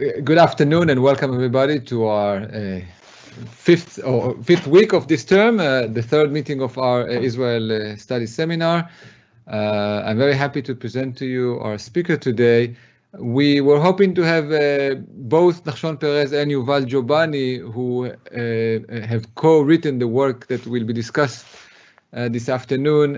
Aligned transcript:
good 0.00 0.38
afternoon 0.38 0.88
and 0.88 1.02
welcome 1.02 1.34
everybody 1.34 1.78
to 1.78 2.06
our 2.06 2.38
uh, 2.38 2.80
fifth 3.50 4.02
or 4.02 4.34
fifth 4.42 4.66
week 4.66 4.94
of 4.94 5.08
this 5.08 5.26
term, 5.26 5.60
uh, 5.60 5.86
the 5.88 6.02
third 6.02 6.32
meeting 6.32 6.62
of 6.62 6.78
our 6.78 7.02
uh, 7.02 7.12
Israel 7.12 7.70
uh, 7.70 7.96
Studies 7.96 8.34
Seminar. 8.34 8.88
Uh, 9.46 10.02
I'm 10.06 10.16
very 10.16 10.34
happy 10.34 10.62
to 10.62 10.74
present 10.74 11.18
to 11.18 11.26
you 11.26 11.60
our 11.60 11.76
speaker 11.76 12.16
today. 12.16 12.74
We 13.18 13.60
were 13.60 13.78
hoping 13.78 14.14
to 14.14 14.22
have 14.22 14.50
uh, 14.50 14.94
both 15.10 15.64
Nachshon 15.64 16.00
Perez 16.00 16.32
and 16.32 16.50
Yuval 16.50 16.86
Jobani, 16.86 17.58
who 17.70 18.04
have 18.90 19.34
co-written 19.34 19.98
the 19.98 20.08
work 20.08 20.46
that 20.46 20.66
will 20.66 20.84
be 20.84 20.94
discussed 20.94 21.44
this 22.12 22.48
afternoon, 22.48 23.14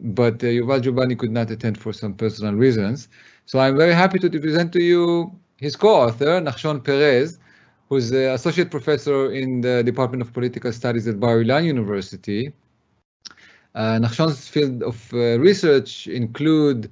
but 0.00 0.38
Yuval 0.38 0.80
Jobani 0.82 1.16
could 1.16 1.30
not 1.30 1.52
attend 1.52 1.78
for 1.78 1.92
some 1.92 2.14
personal 2.14 2.54
reasons. 2.54 3.06
So 3.46 3.60
I'm 3.60 3.76
very 3.76 3.94
happy 3.94 4.18
to 4.18 4.28
present 4.28 4.72
to 4.72 4.82
you 4.82 5.38
his 5.60 5.76
co-author, 5.76 6.40
Nachshon 6.40 6.82
Perez, 6.82 7.38
who's 7.88 8.10
an 8.12 8.30
associate 8.30 8.70
professor 8.70 9.30
in 9.30 9.60
the 9.60 9.82
Department 9.82 10.22
of 10.22 10.32
Political 10.32 10.72
Studies 10.72 11.06
at 11.06 11.20
Bar 11.20 11.42
Ilan 11.44 11.64
University. 11.64 12.52
Uh, 13.74 13.98
Nachshon's 13.98 14.48
field 14.48 14.82
of 14.82 15.12
uh, 15.12 15.38
research 15.38 16.06
include 16.06 16.90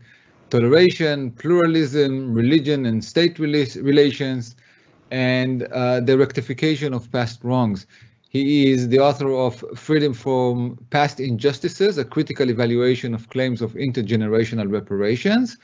toleration, 0.50 1.30
pluralism, 1.32 2.32
religion 2.34 2.84
and 2.86 3.02
state 3.02 3.38
relations, 3.38 4.54
and 5.10 5.62
uh, 5.64 6.00
the 6.00 6.18
rectification 6.18 6.92
of 6.92 7.10
past 7.10 7.42
wrongs. 7.42 7.86
He 8.28 8.70
is 8.70 8.88
the 8.88 8.98
author 8.98 9.32
of 9.32 9.64
Freedom 9.74 10.12
from 10.12 10.78
Past 10.90 11.18
Injustices, 11.18 11.96
a 11.96 12.04
critical 12.04 12.50
evaluation 12.50 13.14
of 13.14 13.30
claims 13.30 13.62
of 13.62 13.72
intergenerational 13.74 14.70
reparations, 14.70 15.56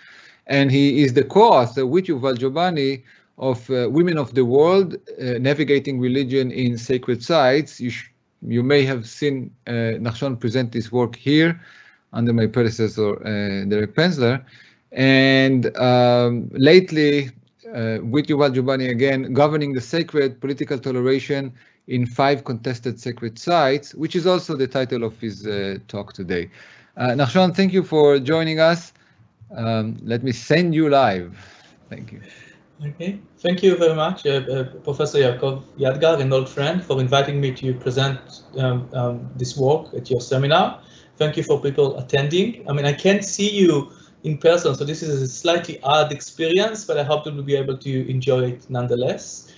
and 0.46 0.70
he 0.70 1.02
is 1.02 1.14
the 1.14 1.24
co-author 1.24 1.86
with 1.86 2.06
Yuval 2.06 2.36
Jobani 2.36 3.02
of 3.38 3.68
uh, 3.70 3.88
Women 3.90 4.18
of 4.18 4.34
the 4.34 4.44
Wall, 4.44 4.82
uh, 4.84 5.38
Navigating 5.38 5.98
Religion 6.00 6.50
in 6.50 6.78
Sacred 6.78 7.22
Sites. 7.22 7.80
You, 7.80 7.90
you 8.46 8.62
may 8.62 8.82
have 8.82 9.06
seen 9.08 9.50
uh, 9.66 9.98
Nachshon 9.98 10.38
present 10.38 10.72
this 10.72 10.92
work 10.92 11.16
here 11.16 11.60
under 12.12 12.32
my 12.32 12.46
predecessor, 12.46 13.16
uh, 13.26 13.64
Derek 13.64 13.94
Penslar. 13.94 14.44
And 14.92 15.76
um, 15.76 16.48
lately, 16.52 17.30
uh, 17.74 17.98
with 18.02 18.26
Yuval 18.26 18.54
Jobani 18.54 18.90
again, 18.90 19.32
Governing 19.32 19.72
the 19.72 19.80
Sacred, 19.80 20.40
Political 20.40 20.78
Toleration 20.78 21.52
in 21.88 22.06
Five 22.06 22.44
Contested 22.44 23.00
Sacred 23.00 23.38
Sites, 23.38 23.94
which 23.94 24.14
is 24.14 24.26
also 24.26 24.54
the 24.56 24.68
title 24.68 25.02
of 25.02 25.18
his 25.20 25.46
uh, 25.46 25.78
talk 25.88 26.12
today. 26.12 26.50
Uh, 26.96 27.08
Nachshon, 27.08 27.54
thank 27.56 27.72
you 27.72 27.82
for 27.82 28.20
joining 28.20 28.60
us. 28.60 28.92
Um, 29.54 29.96
let 30.02 30.22
me 30.22 30.32
send 30.32 30.74
you 30.74 30.88
live. 30.88 31.36
Thank 31.88 32.12
you. 32.12 32.20
Okay, 32.84 33.20
thank 33.38 33.62
you 33.62 33.76
very 33.76 33.94
much, 33.94 34.26
uh, 34.26 34.30
uh, 34.30 34.64
Professor 34.82 35.18
Yaacov 35.18 35.62
Yadgar, 35.78 36.20
an 36.20 36.32
old 36.32 36.48
friend, 36.48 36.84
for 36.84 37.00
inviting 37.00 37.40
me 37.40 37.52
to 37.52 37.72
present 37.72 38.42
um, 38.58 38.88
um, 38.92 39.30
this 39.36 39.56
work 39.56 39.94
at 39.94 40.10
your 40.10 40.20
seminar. 40.20 40.80
Thank 41.16 41.36
you 41.36 41.44
for 41.44 41.60
people 41.60 41.96
attending. 41.98 42.68
I 42.68 42.72
mean, 42.72 42.84
I 42.84 42.92
can't 42.92 43.24
see 43.24 43.48
you 43.48 43.92
in 44.24 44.38
person, 44.38 44.74
so 44.74 44.84
this 44.84 45.02
is 45.02 45.22
a 45.22 45.28
slightly 45.28 45.80
odd 45.82 46.10
experience, 46.10 46.84
but 46.84 46.98
I 46.98 47.04
hope 47.04 47.24
that 47.24 47.34
we'll 47.34 47.44
be 47.44 47.54
able 47.54 47.78
to 47.78 48.10
enjoy 48.10 48.46
it 48.46 48.68
nonetheless. 48.68 49.52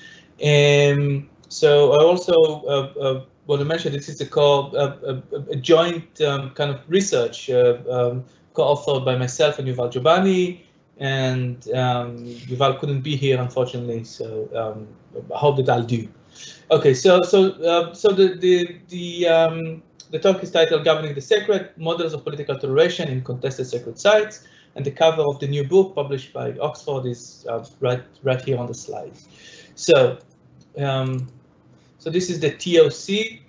Um, 0.44 1.30
so 1.48 1.92
I 1.92 2.04
also 2.04 2.34
uh, 2.34 3.00
uh, 3.00 3.24
want 3.46 3.60
to 3.60 3.64
mention 3.64 3.92
this 3.92 4.10
is 4.10 4.20
a, 4.20 4.26
call, 4.26 4.76
a, 4.76 5.22
a, 5.32 5.40
a 5.52 5.56
joint 5.56 6.20
um, 6.20 6.50
kind 6.50 6.70
of 6.70 6.80
research 6.88 7.48
uh, 7.48 7.78
um, 7.90 8.24
co-authored 8.56 9.04
by 9.04 9.16
myself 9.16 9.58
and 9.58 9.68
Yuval 9.68 9.92
Jobani, 9.92 10.60
and 10.98 11.68
um, 11.74 12.24
Yuval 12.50 12.80
couldn't 12.80 13.02
be 13.02 13.14
here 13.14 13.38
unfortunately, 13.40 14.02
so 14.02 14.48
um, 14.54 14.88
I 15.34 15.38
hope 15.38 15.56
that 15.58 15.68
I'll 15.68 15.82
do. 15.82 16.08
Okay, 16.70 16.94
so 16.94 17.22
so 17.22 17.52
uh, 17.62 17.94
so 17.94 18.08
the 18.08 18.34
the 18.44 18.80
the 18.88 19.28
um, 19.28 19.82
the 20.10 20.18
talk 20.18 20.42
is 20.42 20.50
titled 20.50 20.84
"Governing 20.84 21.14
the 21.14 21.20
Sacred: 21.20 21.70
Models 21.76 22.14
of 22.14 22.24
Political 22.24 22.58
Toleration 22.58 23.08
in 23.08 23.22
Contested 23.22 23.66
Sacred 23.66 23.98
Sites," 23.98 24.48
and 24.74 24.84
the 24.84 24.90
cover 24.90 25.22
of 25.22 25.38
the 25.38 25.46
new 25.46 25.64
book 25.64 25.94
published 25.94 26.32
by 26.32 26.52
Oxford 26.58 27.06
is 27.06 27.46
uh, 27.48 27.64
right 27.80 28.02
right 28.22 28.40
here 28.40 28.58
on 28.58 28.66
the 28.66 28.74
slides. 28.74 29.28
So 29.74 30.18
um, 30.78 31.28
so 31.98 32.10
this 32.10 32.30
is 32.30 32.40
the 32.40 32.52
TOC. 32.62 33.42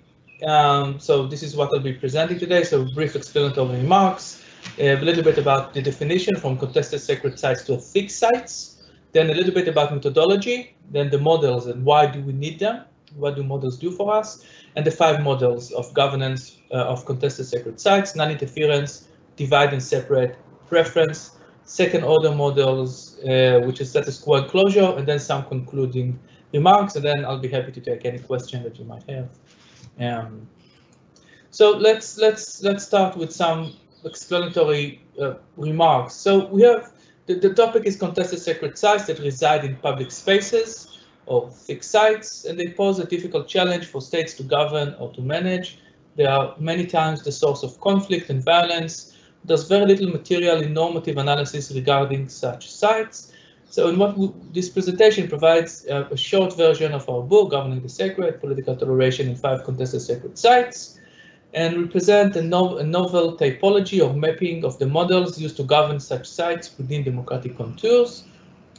Um, 0.48 1.00
so 1.00 1.26
this 1.26 1.42
is 1.42 1.56
what 1.56 1.72
I'll 1.72 1.80
be 1.80 1.94
presenting 1.94 2.38
today. 2.38 2.62
So 2.62 2.86
brief 2.94 3.16
explanatory 3.16 3.76
remarks 3.78 4.44
a 4.78 4.96
little 4.96 5.24
bit 5.24 5.38
about 5.38 5.74
the 5.74 5.82
definition 5.82 6.36
from 6.36 6.56
contested 6.56 7.00
sacred 7.00 7.38
sites 7.38 7.64
to 7.64 7.76
thick 7.78 8.10
sites, 8.10 8.82
then 9.12 9.30
a 9.30 9.34
little 9.34 9.52
bit 9.52 9.68
about 9.68 9.92
methodology, 9.92 10.76
then 10.90 11.10
the 11.10 11.18
models 11.18 11.66
and 11.66 11.84
why 11.84 12.06
do 12.06 12.20
we 12.22 12.32
need 12.32 12.58
them, 12.58 12.84
what 13.16 13.36
do 13.36 13.42
models 13.42 13.78
do 13.78 13.90
for 13.90 14.14
us, 14.14 14.44
and 14.76 14.86
the 14.86 14.90
five 14.90 15.22
models 15.22 15.72
of 15.72 15.92
governance 15.94 16.58
uh, 16.70 16.76
of 16.76 17.04
contested 17.06 17.46
sacred 17.46 17.80
sites, 17.80 18.14
non-interference, 18.14 19.08
divide 19.36 19.72
and 19.72 19.82
separate, 19.82 20.36
preference, 20.68 21.38
second 21.64 22.04
order 22.04 22.32
models, 22.34 23.18
uh, 23.20 23.60
which 23.64 23.80
is 23.80 23.90
status 23.90 24.18
quo 24.18 24.36
and 24.36 24.48
closure, 24.48 24.94
and 24.96 25.06
then 25.06 25.18
some 25.18 25.44
concluding 25.46 26.18
remarks, 26.52 26.96
and 26.96 27.04
then 27.04 27.24
I'll 27.24 27.38
be 27.38 27.48
happy 27.48 27.72
to 27.72 27.80
take 27.80 28.04
any 28.04 28.18
question 28.18 28.62
that 28.62 28.78
you 28.78 28.84
might 28.84 29.04
have. 29.08 29.28
Um, 30.00 30.48
so 31.50 31.76
let's 31.76 32.18
let's 32.18 32.62
let's 32.62 32.84
start 32.84 33.16
with 33.16 33.32
some 33.32 33.74
explanatory 34.04 35.02
uh, 35.20 35.34
remarks. 35.56 36.14
So 36.14 36.46
we 36.46 36.62
have 36.62 36.92
the, 37.26 37.34
the 37.34 37.52
topic 37.52 37.84
is 37.84 37.96
contested 37.96 38.40
sacred 38.40 38.78
sites 38.78 39.06
that 39.06 39.18
reside 39.18 39.64
in 39.64 39.76
public 39.76 40.10
spaces 40.10 40.98
or 41.26 41.50
thick 41.50 41.82
sites, 41.82 42.46
and 42.46 42.58
they 42.58 42.68
pose 42.68 42.98
a 42.98 43.04
difficult 43.04 43.48
challenge 43.48 43.86
for 43.86 44.00
states 44.00 44.32
to 44.34 44.42
govern 44.42 44.94
or 44.98 45.12
to 45.12 45.20
manage. 45.20 45.78
They 46.16 46.24
are 46.24 46.54
many 46.58 46.86
times 46.86 47.22
the 47.22 47.32
source 47.32 47.62
of 47.62 47.78
conflict 47.80 48.30
and 48.30 48.42
violence. 48.42 49.14
There's 49.44 49.68
very 49.68 49.86
little 49.86 50.08
material 50.08 50.62
in 50.62 50.72
normative 50.72 51.18
analysis 51.18 51.70
regarding 51.70 52.28
such 52.28 52.70
sites. 52.70 53.32
So 53.70 53.88
in 53.88 53.98
what 53.98 54.16
this 54.54 54.70
presentation 54.70 55.28
provides 55.28 55.86
uh, 55.86 56.08
a 56.10 56.16
short 56.16 56.56
version 56.56 56.92
of 56.92 57.06
our 57.08 57.22
book, 57.22 57.50
Governing 57.50 57.82
the 57.82 57.88
Sacred, 57.88 58.40
Political 58.40 58.76
Toleration 58.76 59.28
in 59.28 59.36
Five 59.36 59.64
Contested 59.64 60.00
Sacred 60.00 60.38
Sites, 60.38 60.97
and 61.54 61.82
represent 61.82 62.36
a, 62.36 62.42
no 62.42 62.78
a, 62.78 62.84
novel 62.84 63.36
typology 63.36 64.00
of 64.00 64.16
mapping 64.16 64.64
of 64.64 64.78
the 64.78 64.86
models 64.86 65.40
used 65.40 65.56
to 65.56 65.62
govern 65.64 65.98
such 65.98 66.28
sites 66.28 66.76
within 66.76 67.02
democratic 67.02 67.56
contours 67.56 68.24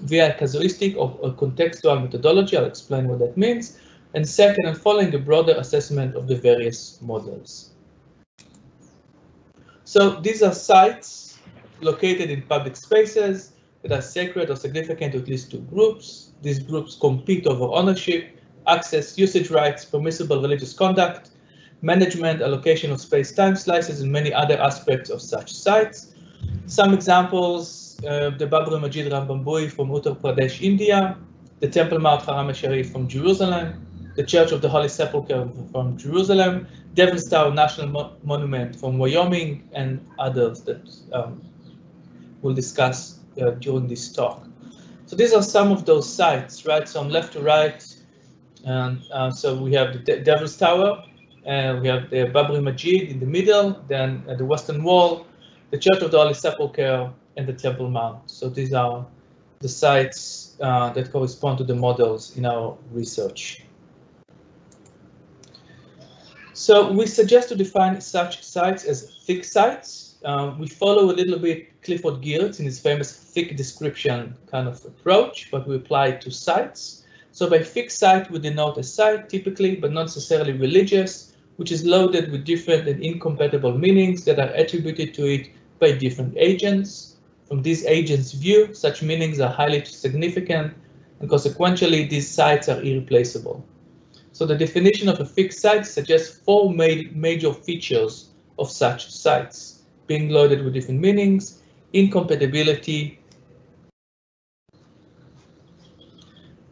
via 0.02 0.36
a 0.36 0.40
casuistic 0.40 0.96
or 0.96 1.18
a 1.24 1.32
contextual 1.32 2.02
methodology. 2.02 2.56
I'll 2.58 2.66
explain 2.66 3.08
what 3.08 3.20
that 3.20 3.36
means. 3.36 3.78
And 4.14 4.28
second, 4.28 4.66
and 4.66 4.78
following 4.78 5.14
a 5.14 5.20
broader 5.20 5.54
assessment 5.58 6.16
of 6.16 6.28
the 6.28 6.36
various 6.36 7.00
models. 7.02 7.72
So 9.84 10.20
these 10.22 10.42
are 10.44 10.54
sites 10.54 11.40
located 11.82 12.30
in 12.30 12.44
public 12.44 12.76
spaces 12.76 13.54
that 13.82 13.92
are 13.92 14.02
sacred 14.02 14.50
or 14.50 14.56
significant 14.56 15.14
to 15.14 15.20
at 15.20 15.28
least 15.28 15.52
two 15.52 15.62
groups. 15.62 16.32
These 16.42 16.60
groups 16.60 16.96
compete 16.96 17.48
over 17.48 17.66
ownership, 17.66 18.40
access, 18.68 19.18
usage 19.18 19.50
rights, 19.50 19.86
permissible 19.86 20.42
religious 20.42 20.74
conduct, 20.74 21.32
management, 21.82 22.42
allocation 22.42 22.92
of 22.92 23.00
space-time 23.00 23.56
slices, 23.56 24.02
and 24.02 24.12
many 24.12 24.34
other 24.34 24.60
aspects 24.60 25.10
of 25.10 25.22
such 25.22 25.54
sites. 25.54 26.14
Some 26.66 26.94
examples, 26.94 27.98
uh, 28.08 28.32
the 28.32 28.48
Babri 28.48 28.80
Masjid 28.80 29.12
Ram 29.12 29.28
Janmabhoomi 29.28 29.72
from 29.72 29.90
Uttar 29.90 30.18
Pradesh, 30.18 30.62
India, 30.62 31.18
the 31.60 31.68
Temple 31.68 32.00
Mount 32.00 32.24
Haram 32.24 32.54
Sharif 32.54 32.92
from 32.92 33.08
Jerusalem, 33.08 33.86
the 34.16 34.24
Church 34.24 34.52
of 34.52 34.62
the 34.62 34.70
Holy 34.70 34.90
Sepulchre 34.90 35.50
from 35.72 35.98
Jerusalem, 35.98 36.68
Devil's 36.94 37.30
Tower 37.30 37.54
National 37.54 37.88
Mo 37.88 38.16
Monument 38.24 38.76
from 38.76 38.98
Wyoming, 38.98 39.70
and 39.74 40.06
others 40.18 40.62
that 40.62 40.82
um, 41.14 41.42
we'll 42.42 42.54
discuss 42.54 43.20
uh, 43.42 43.52
during 43.52 43.88
this 43.88 44.12
talk. 44.12 44.46
So 45.06 45.16
these 45.16 45.34
are 45.34 45.42
some 45.42 45.72
of 45.72 45.86
those 45.86 46.12
sites, 46.12 46.66
right? 46.66 46.88
So 46.88 47.00
on 47.00 47.10
left 47.10 47.34
to 47.34 47.42
right, 47.42 47.84
and 48.66 49.02
uh, 49.12 49.32
so 49.32 49.56
we 49.56 49.74
have 49.74 49.94
the 49.94 50.00
De 50.00 50.24
Devil's 50.24 50.58
Tower, 50.58 51.04
and 51.46 51.82
we 51.82 51.88
have 51.88 52.10
the 52.10 52.26
Babri 52.28 52.62
Masjid 52.62 53.10
in 53.10 53.20
the 53.20 53.26
middle, 53.26 53.82
then 53.88 54.24
at 54.28 54.38
the 54.38 54.46
western 54.46 54.84
wall, 54.84 55.26
the 55.72 55.78
Church 55.78 56.02
of 56.02 56.12
the 56.12 56.18
Holy 56.18 56.34
Sepulchre, 56.34 57.12
and 57.38 57.48
the 57.48 57.54
Temple 57.54 57.90
Mount. 57.90 58.30
So 58.30 58.50
these 58.50 58.74
are 58.74 59.06
the 59.60 59.70
sites 59.70 60.58
uh, 60.62 60.92
that 60.92 61.12
correspond 61.12 61.58
to 61.60 61.64
the 61.64 61.76
models 61.76 62.36
in 62.38 62.46
our 62.46 62.78
research. 62.92 63.64
So 66.54 66.92
we 66.92 67.08
suggest 67.08 67.50
to 67.50 67.56
define 67.56 68.02
such 68.02 68.44
sites 68.44 68.84
as 68.84 69.16
thick 69.26 69.46
sites. 69.46 70.18
Um, 70.26 70.60
we 70.60 70.68
follow 70.68 71.06
a 71.06 71.16
little 71.16 71.40
bit 71.40 71.82
Clifford 71.82 72.22
Geertz 72.22 72.60
in 72.60 72.66
his 72.66 72.80
famous 72.80 73.14
thick 73.14 73.56
description 73.56 74.36
kind 74.52 74.68
of 74.68 74.84
approach, 74.84 75.50
but 75.52 75.66
we 75.66 75.78
apply 75.78 76.08
it 76.08 76.22
to 76.22 76.32
sites. 76.32 77.06
So 77.32 77.50
by 77.50 77.64
thick 77.64 77.90
site, 77.90 78.30
we 78.30 78.40
denote 78.40 78.78
a 78.78 78.84
site 78.84 79.30
typically, 79.30 79.78
but 79.78 79.94
not 79.94 80.04
necessarily 80.04 80.52
religious, 80.52 81.29
which 81.60 81.74
is 81.74 81.84
loaded 81.84 82.32
with 82.32 82.46
different 82.46 82.88
and 82.88 83.04
incompatible 83.04 83.78
meanings 83.78 84.24
that 84.24 84.40
are 84.40 84.54
attributed 84.56 85.14
to 85.14 85.26
it 85.26 85.50
by 85.78 85.92
different 85.92 86.34
agents. 86.38 87.18
From 87.50 87.62
these 87.62 87.86
agents' 87.86 88.32
view, 88.32 88.74
such 88.74 89.02
meanings 89.04 89.42
are 89.42 89.52
highly 89.52 89.84
significant 89.84 90.74
and 91.20 91.30
consequently 91.30 92.06
these 92.06 92.32
sites 92.32 92.70
are 92.70 92.82
irreplaceable. 92.82 93.66
So 94.32 94.46
the 94.46 94.56
definition 94.56 95.10
of 95.10 95.20
a 95.20 95.26
thick 95.26 95.52
site 95.52 95.86
suggests 95.86 96.40
four 96.40 96.74
ma 96.74 96.88
major 97.12 97.52
features 97.52 98.30
of 98.58 98.72
such 98.72 99.12
sites, 99.12 99.84
being 100.08 100.30
loaded 100.30 100.64
with 100.64 100.74
different 100.74 101.02
meanings, 101.02 101.62
incompatibility, 101.92 103.20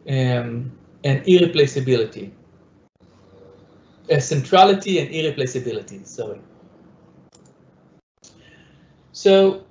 um, 0.08 0.72
and 1.04 1.22
irreplaceability. 1.28 2.32
Uh, 4.10 4.18
centrality 4.18 5.00
and 5.00 5.10
irreplaceability, 5.10 6.06
sorry. 6.06 6.40
So 9.12 9.64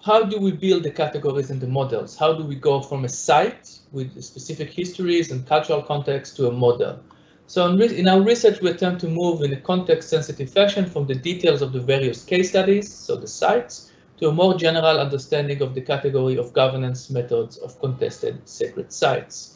how 0.00 0.22
do 0.22 0.38
we 0.38 0.52
build 0.52 0.82
the 0.84 0.90
categories 0.90 1.50
and 1.50 1.60
the 1.60 1.66
models? 1.66 2.16
How 2.16 2.34
do 2.34 2.44
we 2.44 2.54
go 2.54 2.80
from 2.80 3.04
a 3.04 3.08
site 3.08 3.78
with 3.90 4.22
specific 4.22 4.70
histories 4.70 5.32
and 5.32 5.46
cultural 5.46 5.82
context 5.82 6.36
to 6.36 6.48
a 6.48 6.52
model? 6.52 7.00
So 7.46 7.66
in, 7.68 7.80
in 7.80 8.06
our 8.06 8.20
research, 8.20 8.60
we 8.60 8.70
attempt 8.70 9.00
to 9.00 9.08
move 9.08 9.42
in 9.42 9.52
a 9.52 9.60
context-sensitive 9.60 10.50
fashion 10.50 10.86
from 10.86 11.06
the 11.06 11.14
details 11.14 11.60
of 11.60 11.72
the 11.72 11.80
various 11.80 12.24
case 12.24 12.50
studies, 12.50 12.92
so 12.92 13.16
the 13.16 13.26
sites, 13.26 13.92
to 14.18 14.28
a 14.28 14.32
more 14.32 14.54
general 14.56 15.00
understanding 15.00 15.60
of 15.60 15.74
the 15.74 15.80
category 15.80 16.36
of 16.36 16.52
governance 16.52 17.10
methods 17.10 17.56
of 17.56 17.80
contested 17.80 18.48
sacred 18.48 18.92
sites. 18.92 19.53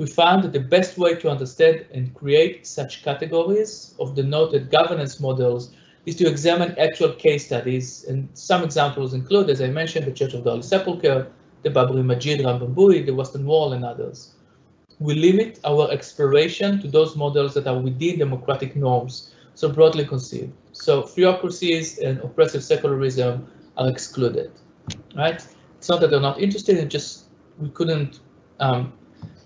We 0.00 0.06
found 0.06 0.44
that 0.44 0.54
the 0.54 0.60
best 0.60 0.96
way 0.96 1.14
to 1.16 1.28
understand 1.28 1.84
and 1.92 2.14
create 2.14 2.66
such 2.66 3.02
categories 3.02 3.94
of 4.00 4.16
the 4.16 4.22
noted 4.22 4.70
governance 4.70 5.20
models 5.20 5.74
is 6.06 6.16
to 6.16 6.26
examine 6.26 6.74
actual 6.78 7.12
case 7.12 7.44
studies, 7.44 8.06
and 8.08 8.26
some 8.32 8.64
examples 8.64 9.12
include, 9.12 9.50
as 9.50 9.60
I 9.60 9.66
mentioned, 9.66 10.06
the 10.06 10.12
Church 10.12 10.32
of 10.32 10.42
the 10.42 10.52
Holy 10.52 10.62
Sepulchre, 10.62 11.30
the 11.64 11.68
Babri 11.68 12.02
Masjid, 12.02 12.42
Ram 12.42 12.60
Janmabhoomi, 12.60 13.04
the 13.04 13.12
Western 13.12 13.44
Wall, 13.44 13.74
and 13.74 13.84
others. 13.84 14.36
We 15.00 15.16
limit 15.16 15.60
our 15.66 15.90
exploration 15.90 16.80
to 16.80 16.88
those 16.88 17.14
models 17.14 17.52
that 17.52 17.66
are 17.66 17.78
within 17.78 18.20
democratic 18.20 18.76
norms, 18.76 19.34
so 19.54 19.68
broadly 19.68 20.06
conceived. 20.06 20.54
So 20.72 21.02
theocracies 21.02 21.98
and 21.98 22.20
oppressive 22.20 22.64
secularism 22.64 23.46
are 23.76 23.90
excluded, 23.90 24.50
right? 25.14 25.46
It's 25.76 25.90
not 25.90 26.00
that 26.00 26.08
they're 26.08 26.20
not 26.20 26.40
interested, 26.40 26.78
it's 26.78 26.90
just 26.90 27.24
we 27.58 27.68
couldn't 27.68 28.20
um, 28.60 28.94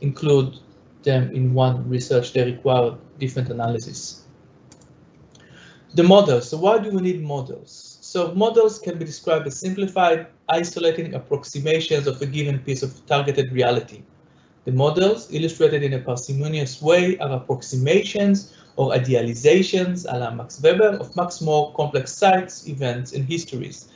include 0.04 0.58
them 1.02 1.30
in 1.32 1.54
one 1.54 1.88
research, 1.88 2.32
they 2.32 2.44
require 2.44 2.94
different 3.18 3.48
analysis. 3.50 4.24
The 5.94 6.02
models. 6.02 6.48
So 6.50 6.56
why 6.58 6.78
do 6.78 6.90
we 6.90 7.00
need 7.02 7.22
models? 7.22 7.98
So 8.00 8.34
models 8.34 8.78
can 8.78 8.98
be 8.98 9.04
described 9.04 9.46
as 9.46 9.58
simplified, 9.58 10.26
isolating 10.48 11.14
approximations 11.14 12.06
of 12.06 12.20
a 12.20 12.26
given 12.26 12.58
piece 12.58 12.82
of 12.82 12.90
targeted 13.06 13.52
reality. 13.52 14.02
The 14.64 14.72
models, 14.72 15.32
illustrated 15.32 15.82
in 15.82 15.92
a 15.92 16.00
parsimonious 16.00 16.80
way, 16.80 17.18
are 17.18 17.32
approximations 17.40 18.54
or 18.76 18.92
idealizations, 18.92 20.06
a 20.08 20.18
la 20.18 20.30
Max 20.30 20.60
Weber, 20.62 20.96
of 21.02 21.14
much 21.16 21.42
more 21.42 21.72
complex 21.74 22.12
sites, 22.12 22.66
events, 22.68 23.12
and 23.12 23.24
histories. 23.24 23.88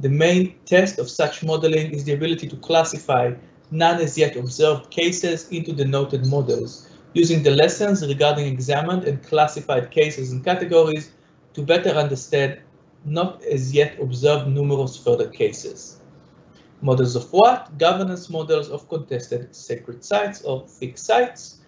The 0.00 0.10
main 0.10 0.54
test 0.66 0.98
of 0.98 1.08
such 1.08 1.42
modeling 1.42 1.92
is 1.92 2.04
the 2.04 2.12
ability 2.12 2.46
to 2.48 2.56
classify 2.56 3.34
none 3.70 4.00
as 4.00 4.16
yet 4.16 4.36
observed 4.36 4.90
cases 4.90 5.48
into 5.50 5.72
the 5.72 5.84
noted 5.84 6.26
models, 6.26 6.90
using 7.14 7.42
the 7.42 7.50
lessons 7.50 8.06
regarding 8.06 8.46
examined 8.46 9.04
and 9.04 9.22
classified 9.22 9.90
cases 9.90 10.32
and 10.32 10.44
categories 10.44 11.12
to 11.54 11.62
better 11.62 11.90
understand 11.90 12.60
not 13.04 13.42
as 13.44 13.72
yet 13.72 13.98
observed 14.00 14.48
numerous 14.48 14.96
further 14.96 15.28
cases. 15.28 16.00
Models 16.80 17.16
of 17.16 17.32
what? 17.32 17.76
Governance 17.78 18.30
models 18.30 18.70
of 18.70 18.88
contested 18.88 19.54
sacred 19.54 20.04
sites 20.04 20.42
or 20.42 20.66
thick 20.68 20.96
sites, 20.96 21.60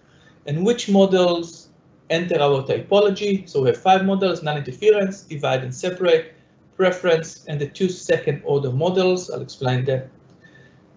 and 0.45 0.65
which 0.65 0.89
models 0.89 1.69
enter 2.09 2.39
our 2.39 2.63
typology. 2.63 3.47
So 3.49 3.61
we 3.61 3.69
have 3.69 3.77
five 3.77 4.05
models, 4.05 4.43
non-interference, 4.43 5.23
divide 5.23 5.63
and 5.63 5.73
separate, 5.73 6.33
preference, 6.77 7.45
and 7.45 7.59
the 7.59 7.67
two 7.67 7.89
second 7.89 8.41
order 8.45 8.71
models. 8.71 9.29
I'll 9.29 9.41
explain 9.41 9.85
that 9.85 10.09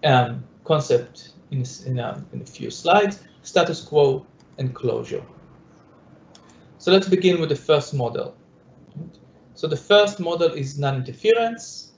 um, 0.03 0.43
concept 0.65 1.31
in, 1.51 1.63
in, 1.85 1.99
a, 1.99 2.23
in 2.33 2.41
a 2.41 2.45
few 2.45 2.69
slides, 2.69 3.23
status 3.43 3.81
quo 3.81 4.25
and 4.57 4.73
closure. 4.73 5.23
So 6.77 6.91
let's 6.91 7.07
begin 7.07 7.39
with 7.39 7.49
the 7.49 7.55
first 7.55 7.93
model. 7.93 8.35
So 9.53 9.67
the 9.67 9.77
first 9.77 10.19
model 10.19 10.51
is 10.51 10.77
non-interference. 10.77 11.93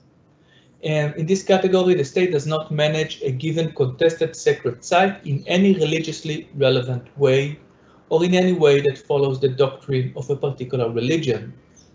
And 0.84 1.14
in 1.16 1.26
this 1.26 1.42
category, 1.42 1.94
the 1.94 2.04
state 2.04 2.30
does 2.30 2.46
not 2.46 2.70
manage 2.70 3.20
a 3.22 3.32
given 3.32 3.72
contested 3.72 4.36
sacred 4.36 4.84
site 4.84 5.26
in 5.26 5.42
any 5.46 5.74
religiously 5.74 6.48
relevant 6.54 7.06
way 7.18 7.58
or 8.10 8.24
in 8.24 8.34
any 8.34 8.52
way 8.52 8.80
that 8.80 8.96
follows 8.96 9.40
the 9.40 9.48
doctrine 9.48 10.12
of 10.16 10.30
a 10.30 10.36
particular 10.36 10.90
religion. 10.90 11.52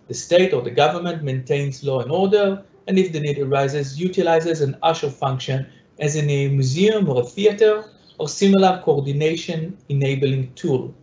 The 0.07 0.13
state 0.13 0.53
or 0.53 0.61
the 0.61 0.71
government 0.71 1.23
maintains 1.23 1.83
law 1.83 2.01
and 2.01 2.11
order, 2.11 2.63
and 2.87 2.99
if 2.99 3.13
the 3.13 3.21
need 3.21 3.39
arises, 3.39 3.99
utilizes 3.99 4.61
an 4.61 4.77
usher 4.83 5.09
function 5.09 5.65
as 5.99 6.15
in 6.15 6.29
a 6.29 6.47
museum 6.49 7.09
or 7.09 7.21
a 7.21 7.25
theater 7.25 7.85
or 8.17 8.27
similar 8.29 8.81
coordination 8.83 9.77
enabling 9.89 10.53
tool, 10.53 10.93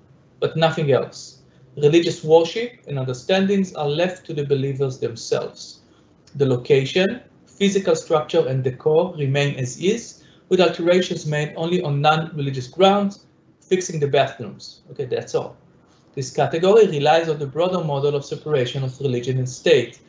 but 0.40 0.56
nothing 0.56 0.92
else. 0.92 1.38
Religious 1.76 2.25
worship 2.25 2.72
and 2.88 2.98
understandings 2.98 3.72
are 3.75 3.88
left 3.88 4.26
to 4.26 4.34
the 4.34 4.44
believers 4.44 4.98
themselves. 4.98 5.81
The 6.34 6.46
location, 6.46 7.20
physical 7.46 7.94
structure, 7.94 8.46
and 8.46 8.64
decor 8.64 9.14
remain 9.16 9.54
as 9.56 9.81
is, 9.81 10.25
with 10.48 10.60
alterations 10.60 11.26
made 11.26 11.52
only 11.56 11.82
on 11.82 12.00
non-religious 12.00 12.66
grounds, 12.66 13.25
fixing 13.60 14.00
the 14.00 14.08
bathrooms. 14.08 14.81
Okay, 14.90 15.04
that's 15.04 15.34
all. 15.34 15.56
This 16.14 16.31
category 16.32 16.88
relies 16.88 17.28
on 17.28 17.38
the 17.38 17.46
broader 17.46 17.84
model 17.84 18.16
of 18.16 18.25
separation 18.25 18.82
of 18.82 19.00
religion 19.00 19.38
and 19.38 19.48
state. 19.48 20.00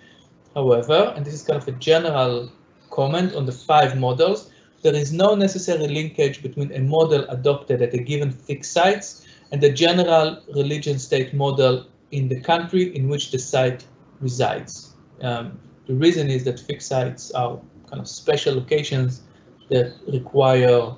However, 0.56 1.14
and 1.16 1.24
this 1.24 1.36
is 1.36 1.44
kind 1.44 1.62
of 1.62 1.68
a 1.68 1.74
general 1.74 2.52
comment 2.90 3.36
on 3.36 3.46
the 3.46 3.52
five 3.52 3.98
models, 3.98 4.50
there 4.82 4.96
is 4.96 5.12
no 5.14 5.36
necessary 5.36 5.88
linkage 5.88 6.42
between 6.42 6.72
a 6.74 6.80
model 6.80 7.24
adopted 7.30 7.82
at 7.82 7.94
a 7.94 7.98
given 7.98 8.32
thick 8.32 8.64
sites 8.64 9.26
and 9.52 9.62
the 9.62 9.72
general 9.72 10.42
religion 10.56 10.98
state 10.98 11.34
model 11.34 11.86
in 12.12 12.28
the 12.28 12.40
country 12.40 12.96
in 12.96 13.08
which 13.08 13.32
the 13.32 13.40
site 13.40 13.86
resides. 14.20 14.96
Um, 15.22 15.60
the 15.88 15.94
reason 15.94 16.30
is 16.30 16.44
that 16.46 16.60
thick 16.60 16.82
sites 16.82 17.32
are 17.32 17.60
kind 17.90 18.02
of 18.02 18.08
special 18.08 18.56
locations 18.56 19.22
that 19.70 19.94
require, 20.08 20.96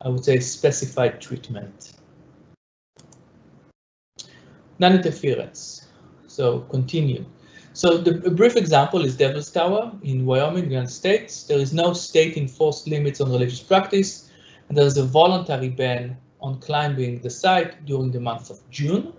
I 0.00 0.08
would 0.08 0.24
say, 0.24 0.38
specified 0.40 1.20
treatment. 1.20 1.92
Non-interference. 4.78 5.86
So 6.26 6.60
continue. 6.70 7.24
So 7.74 7.96
the, 7.96 8.22
a 8.26 8.30
brief 8.30 8.56
example 8.56 9.02
is 9.02 9.16
Devil's 9.16 9.50
Tower 9.50 9.92
in 10.02 10.26
Wyoming, 10.26 10.64
United 10.64 10.90
States. 10.90 11.44
There 11.44 11.58
is 11.58 11.72
no 11.72 11.94
state-enforced 11.94 12.86
limits 12.86 13.20
on 13.20 13.32
religious 13.32 13.60
practice, 13.60 14.30
and 14.68 14.76
there 14.76 14.84
is 14.84 14.98
a 14.98 15.04
voluntary 15.04 15.70
ban 15.70 16.18
on 16.42 16.60
climbing 16.60 17.20
the 17.20 17.30
site 17.30 17.86
during 17.86 18.10
the 18.10 18.20
month 18.20 18.50
of 18.50 18.58
June. 18.70 19.14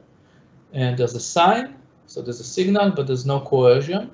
And 0.71 0.97
there's 0.97 1.15
a 1.15 1.19
sign, 1.19 1.75
so 2.05 2.21
there's 2.21 2.39
a 2.39 2.43
signal, 2.43 2.91
but 2.91 3.07
there's 3.07 3.25
no 3.25 3.39
coercion. 3.39 4.11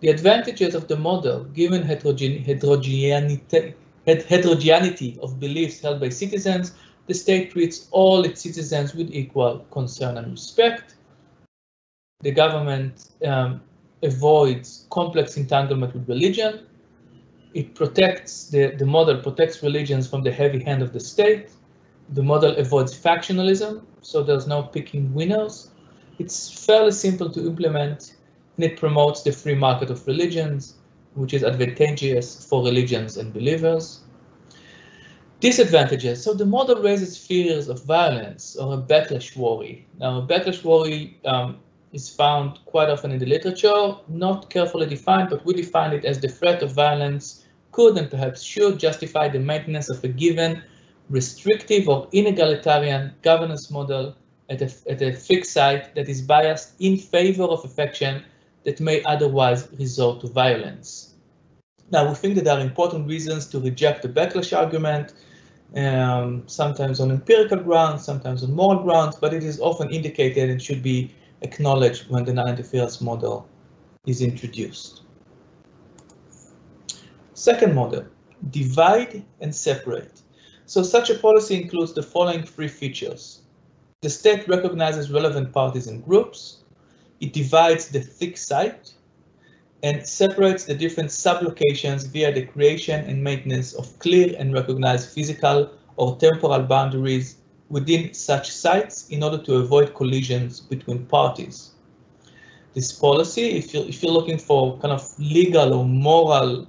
The 0.00 0.08
advantages 0.08 0.74
of 0.74 0.88
the 0.88 0.96
model, 0.96 1.44
given 1.44 1.82
heterogene 1.82 2.44
heterogeneity, 2.44 3.74
heterogeneity 4.06 5.18
of 5.22 5.40
beliefs 5.40 5.80
held 5.80 6.00
by 6.00 6.10
citizens, 6.10 6.72
the 7.06 7.14
state 7.14 7.52
treats 7.52 7.88
all 7.90 8.24
its 8.24 8.42
citizens 8.42 8.94
with 8.94 9.10
equal 9.12 9.60
concern 9.70 10.18
and 10.18 10.32
respect. 10.32 10.96
The 12.22 12.30
government 12.30 13.10
um, 13.24 13.60
avoids 14.02 14.86
complex 14.90 15.36
entanglement 15.36 15.94
with 15.94 16.08
religion. 16.08 16.66
It 17.54 17.74
protects, 17.74 18.48
the, 18.48 18.74
the 18.76 18.86
model 18.86 19.18
protects 19.18 19.62
religions 19.62 20.08
from 20.08 20.22
the 20.22 20.32
heavy 20.32 20.62
hand 20.62 20.82
of 20.82 20.92
the 20.92 21.00
state. 21.00 21.50
The 22.10 22.22
model 22.22 22.56
avoids 22.56 22.98
factionalism, 22.98 23.82
so 24.00 24.22
there's 24.22 24.46
no 24.46 24.62
picking 24.62 25.12
winners. 25.12 25.70
It's 26.18 26.64
fairly 26.66 26.92
simple 26.92 27.30
to 27.30 27.46
implement, 27.46 28.16
and 28.56 28.64
it 28.64 28.78
promotes 28.78 29.22
the 29.22 29.32
free 29.32 29.54
market 29.54 29.90
of 29.90 30.06
religions, 30.06 30.74
which 31.14 31.34
is 31.34 31.42
advantageous 31.42 32.44
for 32.44 32.64
religions 32.64 33.16
and 33.16 33.32
believers. 33.32 34.00
Disadvantages. 35.40 36.22
So 36.22 36.34
the 36.34 36.46
model 36.46 36.76
raises 36.76 37.18
fears 37.18 37.68
of 37.68 37.84
violence 37.84 38.56
or 38.56 38.74
a 38.74 38.78
backlash 38.78 39.36
worry. 39.36 39.86
Now, 39.98 40.18
a 40.18 40.22
backlash 40.26 40.62
worry 40.62 41.18
um, 41.24 41.58
is 41.92 42.08
found 42.08 42.58
quite 42.64 42.88
often 42.88 43.12
in 43.12 43.18
the 43.18 43.26
literature, 43.26 43.94
not 44.08 44.50
carefully 44.50 44.86
defined, 44.86 45.28
but 45.30 45.44
we 45.44 45.54
define 45.54 45.92
it 45.92 46.04
as 46.04 46.20
the 46.20 46.28
threat 46.28 46.62
of 46.62 46.72
violence 46.72 47.44
could 47.70 47.96
and 47.96 48.10
perhaps 48.10 48.42
should 48.42 48.78
justify 48.78 49.28
the 49.28 49.38
maintenance 49.38 49.90
of 49.90 50.02
a 50.04 50.08
given 50.08 50.62
restrictive 51.10 51.88
or 51.88 52.06
inegalitarian 52.08 53.12
governance 53.22 53.70
model 53.70 54.16
at 54.48 54.62
a, 54.62 54.70
at 54.90 55.02
a 55.02 55.12
thick 55.12 55.44
site 55.44 55.94
that 55.94 56.08
is 56.08 56.22
biased 56.22 56.74
in 56.80 56.96
favor 56.96 57.44
of 57.44 57.64
affection 57.64 58.22
that 58.64 58.80
may 58.80 59.02
otherwise 59.04 59.68
resort 59.78 60.20
to 60.20 60.28
violence. 60.28 61.14
Now, 61.90 62.08
we 62.08 62.14
think 62.14 62.36
that 62.36 62.44
there 62.44 62.56
are 62.56 62.60
important 62.60 63.06
reasons 63.06 63.46
to 63.48 63.60
reject 63.60 64.02
the 64.02 64.08
backlash 64.08 64.56
argument. 64.56 65.12
um, 65.76 66.42
sometimes 66.46 67.00
on 67.00 67.10
empirical 67.10 67.58
grounds, 67.58 68.04
sometimes 68.04 68.42
on 68.42 68.52
moral 68.52 68.82
grounds, 68.82 69.16
but 69.16 69.32
it 69.32 69.42
is 69.42 69.60
often 69.60 69.90
indicated 69.90 70.50
and 70.50 70.60
should 70.60 70.82
be 70.82 71.10
acknowledged 71.42 72.08
when 72.08 72.24
the 72.24 72.32
non-interference 72.32 73.00
model 73.00 73.48
is 74.06 74.22
introduced. 74.22 75.02
Second 77.34 77.74
model, 77.74 78.04
divide 78.50 79.24
and 79.40 79.54
separate. 79.54 80.22
So 80.66 80.82
such 80.82 81.10
a 81.10 81.18
policy 81.18 81.60
includes 81.60 81.92
the 81.92 82.02
following 82.02 82.44
three 82.44 82.68
features. 82.68 83.42
The 84.00 84.10
state 84.10 84.48
recognizes 84.48 85.10
relevant 85.10 85.52
parties 85.52 85.86
and 85.86 86.04
groups. 86.04 86.64
It 87.20 87.32
divides 87.32 87.88
the 87.88 88.00
thick 88.00 88.36
site 88.36 88.94
and 89.82 90.06
separates 90.06 90.64
the 90.64 90.74
different 90.74 91.10
sublocations 91.10 92.08
via 92.08 92.32
the 92.32 92.46
creation 92.46 93.04
and 93.04 93.22
maintenance 93.22 93.74
of 93.74 93.98
clear 93.98 94.34
and 94.38 94.52
recognized 94.52 95.10
physical 95.10 95.70
or 95.96 96.16
temporal 96.16 96.62
boundaries 96.62 97.36
within 97.72 98.12
such 98.12 98.50
sites 98.50 99.08
in 99.08 99.22
order 99.22 99.38
to 99.38 99.56
avoid 99.56 99.94
collisions 99.94 100.60
between 100.60 101.06
parties. 101.06 101.70
This 102.74 102.92
policy, 102.92 103.52
if 103.52 103.72
you're, 103.72 103.86
if 103.86 104.02
you're 104.02 104.12
looking 104.12 104.36
for 104.36 104.78
kind 104.78 104.92
of 104.92 105.02
legal 105.18 105.72
or 105.72 105.84
moral 105.86 106.68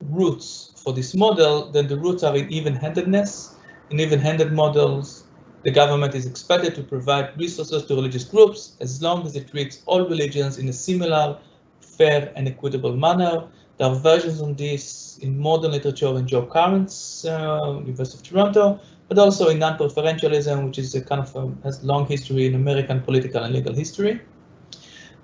roots 0.00 0.72
for 0.82 0.92
this 0.92 1.14
model, 1.14 1.70
then 1.70 1.86
the 1.86 1.96
roots 1.96 2.24
are 2.24 2.36
in 2.36 2.50
even-handedness. 2.52 3.54
In 3.90 4.00
even-handed 4.00 4.52
models, 4.52 5.24
the 5.62 5.70
government 5.70 6.16
is 6.16 6.26
expected 6.26 6.74
to 6.74 6.82
provide 6.82 7.38
resources 7.38 7.84
to 7.86 7.94
religious 7.94 8.24
groups 8.24 8.76
as 8.80 9.00
long 9.00 9.24
as 9.26 9.36
it 9.36 9.48
treats 9.48 9.82
all 9.86 10.08
religions 10.08 10.58
in 10.58 10.68
a 10.68 10.72
similar 10.72 11.38
fair 11.80 12.32
and 12.34 12.48
equitable 12.48 12.96
manner. 12.96 13.46
There 13.78 13.86
are 13.86 13.94
versions 13.94 14.42
on 14.42 14.54
this 14.54 15.18
in 15.22 15.38
modern 15.38 15.70
literature 15.70 16.16
in 16.18 16.26
Joe 16.26 16.46
Carens 16.46 17.24
uh, 17.24 17.78
University 17.78 18.18
of 18.18 18.22
Toronto, 18.22 18.80
but 19.10 19.18
also 19.18 19.48
in 19.48 19.58
non-preferentialism, 19.58 20.64
which 20.64 20.78
is 20.78 20.94
a 20.94 21.02
kind 21.02 21.20
of 21.20 21.36
um, 21.36 21.58
has 21.64 21.82
long 21.82 22.06
history 22.06 22.46
in 22.46 22.54
American 22.54 23.00
political 23.02 23.42
and 23.42 23.52
legal 23.52 23.74
history. 23.74 24.20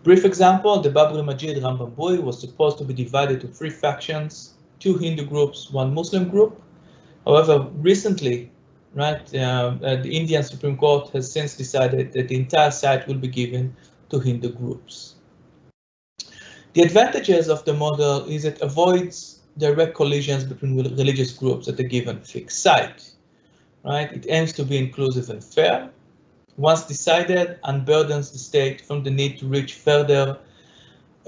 Brief 0.02 0.24
example, 0.24 0.80
the 0.80 0.90
Babri 0.90 1.24
Masjid 1.24 1.62
Ram 1.62 1.78
Janmabhoomi 1.78 2.20
was 2.20 2.40
supposed 2.40 2.78
to 2.78 2.84
be 2.84 2.92
divided 2.92 3.40
to 3.42 3.46
three 3.46 3.70
factions, 3.70 4.54
two 4.80 4.98
Hindu 4.98 5.24
groups, 5.24 5.70
one 5.70 5.94
Muslim 5.94 6.28
group. 6.28 6.60
However, 7.24 7.68
recently, 7.76 8.50
right, 8.94 9.22
uh, 9.32 9.38
uh, 9.80 10.02
the 10.02 10.16
Indian 10.16 10.42
Supreme 10.42 10.76
Court 10.76 11.10
has 11.10 11.30
since 11.30 11.56
decided 11.56 12.12
that 12.14 12.26
the 12.26 12.34
entire 12.34 12.72
site 12.72 13.06
will 13.06 13.20
be 13.26 13.28
given 13.28 13.76
to 14.10 14.18
Hindu 14.18 14.52
groups. 14.52 15.14
The 16.72 16.82
advantages 16.82 17.48
of 17.48 17.64
the 17.64 17.74
model 17.74 18.24
is 18.24 18.44
it 18.44 18.60
avoids 18.62 19.42
direct 19.58 19.94
collisions 19.94 20.42
between 20.42 20.76
religious 20.76 21.32
groups 21.32 21.68
at 21.68 21.78
a 21.78 21.84
given 21.84 22.18
thick 22.22 22.50
site. 22.50 23.12
Right? 23.86 24.12
It 24.12 24.26
aims 24.28 24.52
to 24.54 24.64
be 24.64 24.76
inclusive 24.78 25.30
and 25.30 25.42
fair. 25.42 25.90
Once 26.56 26.84
decided, 26.84 27.58
unburdens 27.64 28.32
the 28.32 28.38
state 28.38 28.80
from 28.80 29.04
the 29.04 29.10
need 29.10 29.38
to 29.38 29.46
reach 29.46 29.74
further 29.74 30.38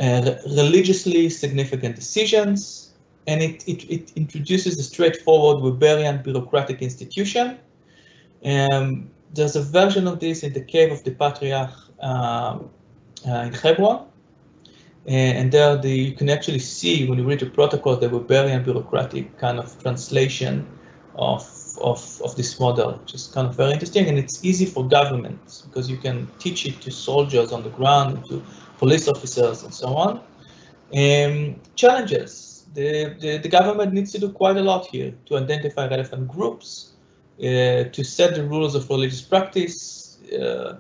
uh, 0.00 0.35
religiously 0.47 1.29
significant 1.29 1.97
decisions, 1.97 2.95
and 3.27 3.43
it, 3.43 3.67
it, 3.69 3.85
it, 3.91 4.12
introduces 4.17 4.79
a 4.79 4.83
straightforward 4.83 5.62
Weberian 5.62 6.23
bureaucratic 6.23 6.83
institution. 6.83 7.59
Um, 8.45 9.11
there's 9.35 9.57
a 9.57 9.62
version 9.62 10.07
of 10.07 10.21
this 10.21 10.43
in 10.43 10.53
the 10.53 10.62
Cave 10.62 10.93
of 10.93 11.05
the 11.05 11.11
Patriarch 11.11 11.73
uh, 12.00 12.59
uh, 13.27 13.31
in 13.31 13.53
Hebron, 13.53 14.07
and 15.07 15.53
there 15.53 15.77
the, 15.77 15.91
you 15.91 16.12
can 16.12 16.29
actually 16.29 16.59
see 16.59 17.09
when 17.09 17.19
you 17.19 17.25
read 17.25 17.41
the 17.41 17.47
protocol 17.47 17.97
the 17.97 18.09
Weberian 18.09 18.65
bureaucratic 18.65 19.37
kind 19.38 19.59
of 19.59 19.81
translation 19.83 20.67
of, 21.17 21.43
of, 21.82 22.20
of 22.23 22.37
this 22.37 22.58
model, 22.61 22.92
which 22.99 23.14
is 23.14 23.28
kind 23.28 23.47
of 23.47 23.56
very 23.56 23.73
interesting. 23.73 24.08
And 24.08 24.18
it's 24.18 24.44
easy 24.44 24.66
for 24.66 24.87
governments 24.87 25.62
because 25.62 25.90
you 25.90 25.97
can 25.97 26.28
teach 26.38 26.66
it 26.66 26.80
to 26.82 26.90
soldiers 26.90 27.52
on 27.52 27.62
the 27.62 27.70
ground, 27.70 28.25
to 28.28 28.42
police 28.78 29.08
officers 29.08 29.62
and 29.64 29.73
so 29.73 29.88
on. 29.88 30.20
Um, 30.94 31.61
challenges. 31.76 32.66
The, 32.75 33.16
the, 33.18 33.38
the 33.38 33.49
government 33.49 33.92
needs 33.92 34.12
to 34.12 34.18
do 34.18 34.30
quite 34.30 34.56
a 34.56 34.62
lot 34.62 34.87
here 34.87 35.14
to 35.26 35.37
identify 35.37 35.88
relevant 35.88 36.28
groups, 36.28 36.92
uh, 37.40 37.85
to 37.85 38.04
set 38.04 38.35
the 38.35 38.44
rules 38.44 38.75
of 38.75 38.88
religious 38.88 39.23
practice, 39.23 40.18
uh, 40.32 40.76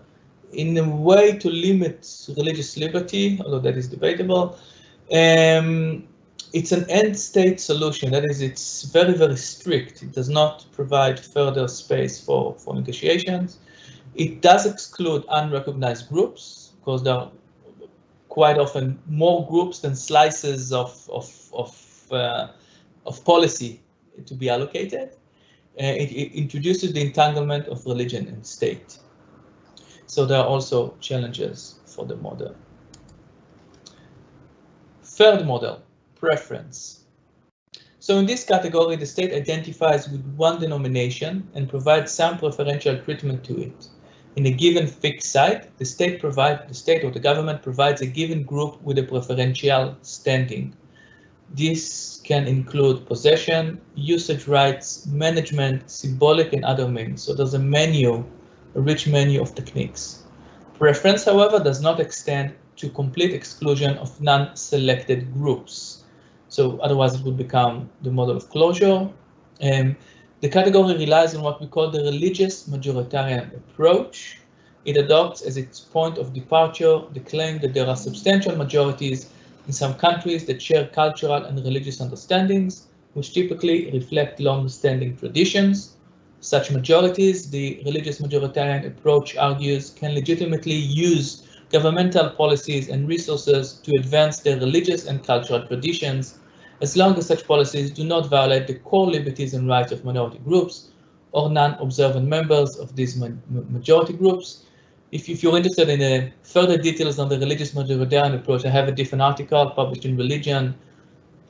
in 0.52 0.76
a 0.78 0.88
way 0.88 1.36
to 1.38 1.50
limit 1.50 2.08
religious 2.36 2.76
liberty, 2.76 3.40
although 3.44 3.58
that 3.58 3.76
is 3.76 3.88
debatable. 3.88 4.58
Um, 5.12 6.06
it's 6.52 6.72
an 6.72 6.88
end 6.90 7.18
state 7.18 7.60
solution. 7.60 8.10
That 8.10 8.24
is, 8.24 8.40
it's 8.40 8.84
very, 8.84 9.14
very 9.14 9.36
strict. 9.36 10.02
It 10.02 10.12
does 10.12 10.28
not 10.28 10.66
provide 10.72 11.20
further 11.20 11.68
space 11.68 12.20
for, 12.20 12.54
for 12.54 12.74
negotiations. 12.74 13.58
It 14.14 14.40
does 14.40 14.66
exclude 14.66 15.24
unrecognized 15.28 16.08
groups 16.08 16.72
because 16.78 17.02
there 17.02 17.14
are 17.14 17.30
quite 18.28 18.58
often 18.58 18.98
more 19.06 19.46
groups 19.46 19.80
than 19.80 19.94
slices 19.94 20.72
of, 20.72 21.08
of, 21.12 21.50
of, 21.52 22.12
uh, 22.12 22.48
of 23.06 23.24
policy 23.24 23.80
to 24.26 24.34
be 24.34 24.48
allocated. 24.48 25.10
Uh, 25.80 25.84
it, 25.84 26.10
it 26.10 26.32
introduces 26.32 26.92
the 26.92 27.00
entanglement 27.00 27.66
of 27.68 27.84
religion 27.86 28.26
and 28.28 28.44
state. 28.44 28.98
So 30.06 30.24
there 30.24 30.38
are 30.38 30.46
also 30.46 30.96
challenges 31.00 31.80
for 31.84 32.06
the 32.06 32.16
model. 32.16 32.54
Third 35.02 35.46
model, 35.46 35.82
preference. 36.18 37.04
So 38.00 38.18
in 38.18 38.26
this 38.26 38.44
category, 38.44 38.96
the 38.96 39.06
state 39.06 39.32
identifies 39.32 40.08
with 40.08 40.24
one 40.36 40.60
denomination 40.60 41.48
and 41.54 41.68
provides 41.68 42.12
some 42.12 42.38
preferential 42.38 42.98
treatment 42.98 43.44
to 43.44 43.60
it. 43.60 43.88
In 44.36 44.46
a 44.46 44.50
given 44.50 44.86
thick 44.86 45.22
site, 45.22 45.76
the 45.78 45.84
state 45.84 46.20
provide 46.20 46.68
the 46.68 46.74
state 46.74 47.04
or 47.04 47.10
the 47.10 47.20
government 47.20 47.62
provides 47.62 48.00
a 48.00 48.06
given 48.06 48.44
group 48.44 48.80
with 48.82 48.98
a 48.98 49.02
preferential 49.02 49.96
standing. 50.02 50.74
This 51.54 52.20
can 52.24 52.46
include 52.46 53.06
possession, 53.06 53.80
usage 53.94 54.46
rights, 54.46 55.06
management, 55.06 55.90
symbolic 55.90 56.52
and 56.52 56.64
other 56.64 56.88
means. 56.88 57.22
So 57.22 57.34
there's 57.34 57.54
a 57.54 57.58
menu 57.58 58.24
a 58.74 58.80
rich 58.80 59.06
menu 59.06 59.40
of 59.40 59.54
techniques. 59.54 60.22
Preference, 60.74 61.24
however, 61.24 61.58
does 61.58 61.80
not 61.80 62.00
extend 62.00 62.54
to 62.76 62.88
complete 62.90 63.34
exclusion 63.34 63.96
of 63.98 64.20
non-selected 64.20 65.32
groups. 65.32 66.04
So 66.48 66.78
otherwise 66.80 67.14
it 67.14 67.24
would 67.24 67.36
become 67.36 67.90
the 68.02 68.10
model 68.10 68.36
of 68.36 68.48
closure. 68.50 69.08
Um, 69.62 69.96
the 70.40 70.48
category 70.48 70.96
relies 70.96 71.34
on 71.34 71.42
what 71.42 71.60
we 71.60 71.66
call 71.66 71.90
the 71.90 72.02
religious 72.02 72.68
majoritarian 72.68 73.54
approach. 73.56 74.38
It 74.84 74.96
adopts 74.96 75.42
as 75.42 75.56
its 75.56 75.80
point 75.80 76.16
of 76.16 76.32
departure 76.32 77.00
the 77.12 77.20
claim 77.20 77.58
that 77.58 77.74
there 77.74 77.86
are 77.86 77.96
substantial 77.96 78.56
majorities 78.56 79.30
in 79.66 79.72
some 79.72 79.94
countries 79.94 80.46
that 80.46 80.62
share 80.62 80.86
cultural 80.86 81.44
and 81.44 81.62
religious 81.64 82.00
understandings, 82.00 82.86
which 83.14 83.34
typically 83.34 83.90
reflect 83.90 84.40
long-standing 84.40 85.16
traditions. 85.16 85.96
Such 86.40 86.70
majorities, 86.70 87.50
the 87.50 87.82
religious 87.84 88.20
majoritarian 88.20 88.86
approach 88.86 89.36
argues, 89.36 89.90
can 89.90 90.14
legitimately 90.14 90.74
use 90.74 91.47
governmental 91.70 92.30
policies 92.30 92.88
and 92.88 93.08
resources 93.08 93.74
to 93.84 93.94
advance 93.96 94.40
their 94.40 94.58
religious 94.58 95.06
and 95.06 95.22
cultural 95.24 95.66
traditions, 95.66 96.38
as 96.80 96.96
long 96.96 97.16
as 97.18 97.26
such 97.26 97.46
policies 97.46 97.90
do 97.90 98.04
not 98.04 98.28
violate 98.28 98.66
the 98.66 98.74
core 98.74 99.06
liberties 99.06 99.54
and 99.54 99.68
rights 99.68 99.92
of 99.92 100.04
minority 100.04 100.38
groups 100.38 100.88
or 101.32 101.50
non-observant 101.50 102.26
members 102.26 102.76
of 102.76 102.96
these 102.96 103.16
ma 103.16 103.28
majority 103.50 104.12
groups. 104.12 104.64
If, 105.10 105.28
if, 105.28 105.42
you're 105.42 105.56
interested 105.56 105.88
in 105.88 106.00
uh, 106.02 106.30
further 106.42 106.76
details 106.76 107.18
on 107.18 107.28
the 107.28 107.38
religious 107.38 107.72
majoritarian 107.72 108.34
approach, 108.34 108.64
I 108.64 108.70
have 108.70 108.88
a 108.88 108.92
different 108.92 109.22
article 109.22 109.70
published 109.70 110.04
in 110.04 110.16
Religion 110.16 110.74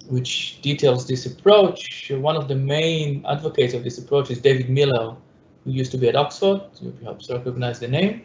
which 0.08 0.60
details 0.62 1.06
this 1.06 1.26
approach. 1.26 2.10
One 2.10 2.36
of 2.36 2.48
the 2.48 2.54
main 2.54 3.24
advocates 3.26 3.74
of 3.74 3.84
this 3.84 3.98
approach 3.98 4.30
is 4.30 4.40
David 4.40 4.70
Miller, 4.70 5.16
who 5.64 5.70
used 5.70 5.90
to 5.92 5.98
be 5.98 6.08
at 6.08 6.16
Oxford. 6.16 6.62
You 6.80 6.92
perhaps 6.92 7.30
recognize 7.30 7.78
the 7.78 7.88
name. 7.88 8.24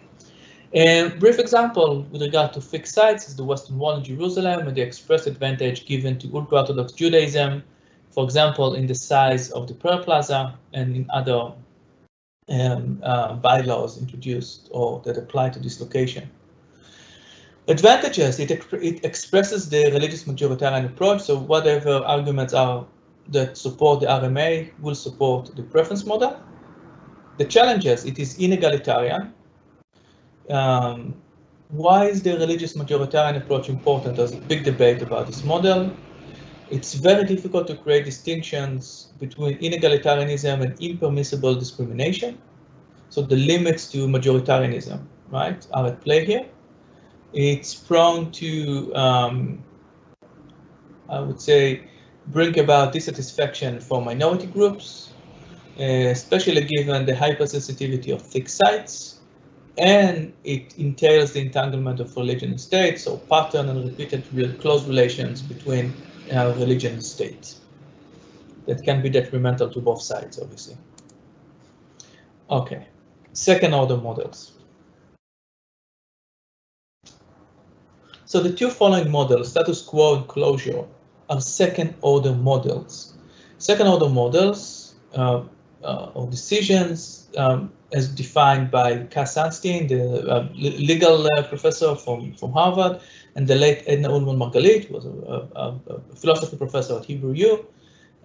And 0.74 1.20
brief 1.20 1.38
example 1.38 2.02
with 2.12 2.24
regard 2.24 2.52
to 2.54 2.62
thick 2.62 2.88
sites 2.88 3.28
is 3.28 3.36
the 3.36 3.44
Western 3.44 3.78
Wall 3.78 3.96
in 3.98 4.04
Jerusalem 4.04 4.68
and 4.68 4.76
the 4.76 4.82
express 4.82 5.28
advantage 5.28 5.86
given 5.86 6.18
to 6.18 6.36
ultra-Orthodox 6.36 6.94
Judaism, 6.94 7.64
for 8.10 8.24
example, 8.24 8.74
in 8.74 8.88
the 8.88 8.96
size 8.96 9.52
of 9.52 9.68
the 9.68 9.76
prayer 9.76 10.00
Plaza 10.00 10.58
and 10.74 10.96
in 10.96 11.08
other 11.12 11.52
um, 12.50 13.00
uh, 13.04 13.36
bylaws 13.36 14.02
introduced 14.02 14.70
or 14.72 15.00
that 15.06 15.18
apply 15.18 15.50
to 15.50 15.60
this 15.60 15.80
location. 15.80 16.28
Advantages, 17.68 18.40
it, 18.40 18.52
it 18.74 19.06
expresses 19.06 19.70
the 19.70 19.92
religious 19.92 20.24
majoritarian 20.24 20.86
approach, 20.86 21.22
so 21.22 21.38
whatever 21.38 21.98
arguments 22.00 22.54
are 22.54 22.86
that 23.30 23.58
support 23.58 24.02
the 24.02 24.08
RMA 24.08 24.72
will 24.82 24.96
support 24.96 25.56
the 25.56 25.64
preference 25.64 26.06
model. 26.06 26.42
The 27.38 27.46
challenges, 27.46 28.06
it 28.06 28.20
is 28.20 28.38
inegalitarian. 28.38 29.32
Um, 30.50 31.16
why 31.70 32.06
is 32.06 32.22
the 32.22 32.38
religious 32.38 32.74
majoritarian 32.76 33.38
approach 33.38 33.70
important? 33.70 34.18
There's 34.18 34.34
a 34.34 34.38
big 34.38 34.64
debate 34.64 35.02
about 35.02 35.28
this 35.28 35.44
model. 35.44 35.98
it's 36.70 36.94
very 36.96 37.24
difficult 37.26 37.68
to 37.68 37.76
create 37.76 38.06
distinctions 38.06 39.14
between 39.20 39.58
inegalitarianism 39.60 40.62
and 40.62 40.80
impermissible 40.82 41.56
discrimination. 41.56 42.40
So 43.10 43.22
the 43.22 43.36
limits 43.36 43.92
to 43.92 44.08
majoritarianism, 44.08 45.06
right, 45.30 45.66
are 45.74 45.88
at 45.88 46.02
play 46.02 46.26
here. 46.26 46.46
It's 47.34 47.76
prone 47.76 48.32
to, 48.32 48.96
um, 48.96 49.64
I 51.10 51.20
would 51.20 51.40
say, 51.40 51.84
bring 52.28 52.58
about 52.58 52.94
dissatisfaction 52.94 53.80
for 53.80 54.02
minority 54.02 54.48
groups, 54.48 55.10
especially 55.78 56.64
given 56.64 57.06
the 57.06 57.14
hypersensitivity 57.14 58.14
of 58.14 58.22
thick 58.22 58.50
sites, 58.50 59.20
and 59.78 60.34
it 60.44 60.78
entails 60.78 61.34
the 61.34 61.42
entanglement 61.42 62.00
of 62.00 62.16
religion 62.16 62.52
and 62.52 62.62
state, 62.62 63.00
so 63.00 63.18
pattern 63.18 63.70
and 63.70 63.84
repeated 63.86 64.24
close 64.60 64.86
relations 64.86 65.42
between 65.42 65.94
uh, 66.32 66.54
religion 66.58 66.94
and 66.94 67.04
state. 67.04 67.56
That 68.68 68.84
can 68.84 69.02
be 69.02 69.10
detrimental 69.10 69.70
to 69.70 69.82
both 69.82 70.02
sides, 70.02 70.40
obviously. 70.40 70.78
Okay, 72.50 72.88
second 73.34 73.74
order 73.74 73.98
models. 73.98 74.54
So 78.26 78.40
the 78.40 78.52
two 78.52 78.70
following 78.70 79.12
models, 79.12 79.52
status 79.52 79.82
quo 79.82 80.16
and 80.18 80.28
closure, 80.28 80.86
are 81.30 81.42
second 81.42 81.96
order 82.02 82.34
models. 82.34 83.14
Second 83.58 83.88
order 83.88 84.10
models 84.10 84.96
uh, 85.16 85.44
uh, 85.84 86.12
or 86.14 86.28
decisions 86.28 87.28
um, 87.38 87.72
as 87.94 88.08
defined 88.08 88.72
by 88.72 89.04
Cass 89.06 89.36
Sunstein, 89.36 89.88
the 89.88 90.28
uh, 90.28 90.50
legal 90.56 91.28
uh, 91.28 91.44
professor 91.44 91.96
from, 91.96 92.34
from 92.34 92.52
Harvard, 92.52 93.00
and 93.36 93.48
the 93.48 93.56
late 93.56 93.84
Edna 93.86 94.10
Ullmann-Margalit, 94.10 94.86
who 94.86 94.96
was 94.96 95.06
a, 95.06 95.10
a, 95.56 95.80
a, 95.88 96.16
philosophy 96.16 96.58
professor 96.58 96.98
at 96.98 97.06
Hebrew 97.06 97.34
U. 97.34 97.66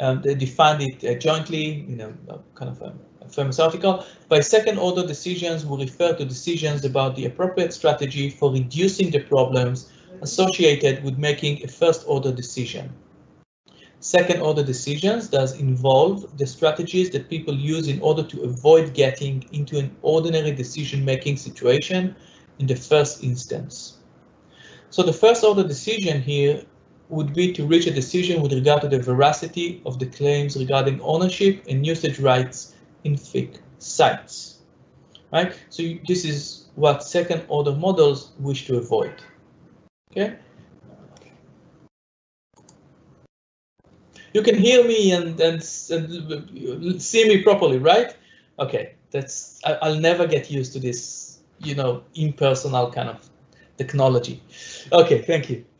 Um, 0.00 0.22
they 0.22 0.34
defined 0.34 0.82
it 0.82 1.04
uh, 1.04 1.18
jointly, 1.18 1.84
you 1.88 1.96
know, 1.96 2.14
kind 2.54 2.70
of 2.70 2.80
a, 2.80 2.94
a 3.20 3.28
famous 3.28 3.58
article. 3.58 4.04
By 4.28 4.40
second 4.40 4.78
order 4.78 5.06
decisions, 5.06 5.66
we 5.66 5.84
refer 5.84 6.14
to 6.14 6.24
decisions 6.24 6.84
about 6.84 7.14
the 7.16 7.26
appropriate 7.26 7.72
strategy 7.72 8.30
for 8.30 8.52
reducing 8.52 9.10
the 9.10 9.20
problems 9.20 9.90
associated 10.22 11.04
with 11.04 11.18
making 11.18 11.62
a 11.64 11.68
first 11.68 12.04
order 12.06 12.32
decision. 12.32 12.92
Second 14.00 14.42
order 14.42 14.62
decisions 14.62 15.28
does 15.28 15.58
involve 15.58 16.38
the 16.38 16.46
strategies 16.46 17.10
that 17.10 17.28
people 17.28 17.54
use 17.54 17.88
in 17.88 18.00
order 18.00 18.22
to 18.22 18.42
avoid 18.42 18.94
getting 18.94 19.44
into 19.52 19.76
an 19.76 19.94
ordinary 20.02 20.52
decision 20.52 21.04
making 21.04 21.36
situation 21.36 22.14
in 22.60 22.66
the 22.66 22.76
first 22.76 23.24
instance. 23.24 23.98
So 24.90 25.02
the 25.02 25.12
first 25.12 25.42
order 25.42 25.66
decision 25.66 26.22
here 26.22 26.62
would 27.08 27.34
be 27.34 27.52
to 27.54 27.66
reach 27.66 27.86
a 27.86 27.90
decision 27.90 28.40
with 28.40 28.52
regard 28.52 28.82
to 28.82 28.88
the 28.88 29.00
veracity 29.00 29.82
of 29.84 29.98
the 29.98 30.06
claims 30.06 30.56
regarding 30.56 31.00
ownership 31.00 31.64
and 31.68 31.84
usage 31.84 32.20
rights 32.20 32.74
in 33.02 33.16
thick 33.16 33.58
sites. 33.78 34.58
Right? 35.32 35.58
So 35.70 35.82
this 36.06 36.24
is 36.24 36.68
what 36.76 37.02
second 37.02 37.42
order 37.48 37.72
models 37.72 38.32
wish 38.38 38.66
to 38.66 38.76
avoid. 38.76 39.12
Okay. 40.12 40.36
You 44.34 44.42
can 44.42 44.56
hear 44.56 44.84
me 44.84 45.12
and, 45.12 45.40
and, 45.40 45.62
and 45.90 47.02
see 47.02 47.28
me 47.28 47.42
properly, 47.42 47.78
right? 47.78 48.14
Okay, 48.58 48.94
that's 49.10 49.60
I, 49.64 49.74
I'll 49.82 50.00
never 50.00 50.26
get 50.26 50.50
used 50.50 50.72
to 50.74 50.80
this, 50.80 51.40
you 51.60 51.74
know, 51.74 52.02
impersonal 52.14 52.90
kind 52.90 53.08
of 53.08 53.28
technology. 53.76 54.42
Okay, 54.92 55.22
thank 55.22 55.50
you. 55.50 55.64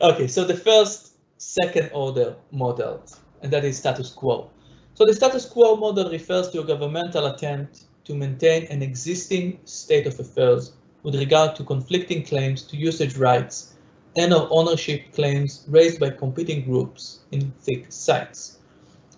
Okay, 0.00 0.26
so 0.26 0.44
the 0.44 0.56
first 0.56 1.16
second 1.38 1.90
order 1.92 2.36
model, 2.50 3.02
and 3.42 3.52
that 3.52 3.64
is 3.64 3.78
status 3.78 4.10
quo. 4.10 4.50
So 4.94 5.06
the 5.06 5.14
status 5.14 5.46
quo 5.46 5.76
model 5.76 6.10
refers 6.10 6.50
to 6.50 6.60
a 6.60 6.64
governmental 6.64 7.26
attempt 7.26 7.84
to 8.04 8.14
maintain 8.14 8.66
an 8.66 8.82
existing 8.82 9.60
state 9.64 10.06
of 10.06 10.18
affairs 10.20 10.72
with 11.02 11.14
regard 11.14 11.56
to 11.56 11.64
conflicting 11.64 12.22
claims 12.22 12.62
to 12.64 12.76
usage 12.76 13.16
rights 13.16 13.71
and 14.16 14.32
or 14.32 14.46
ownership 14.50 15.12
claims 15.12 15.64
raised 15.68 15.98
by 15.98 16.10
competing 16.10 16.64
groups 16.64 17.20
in 17.30 17.52
thick 17.60 17.86
sites. 17.90 18.58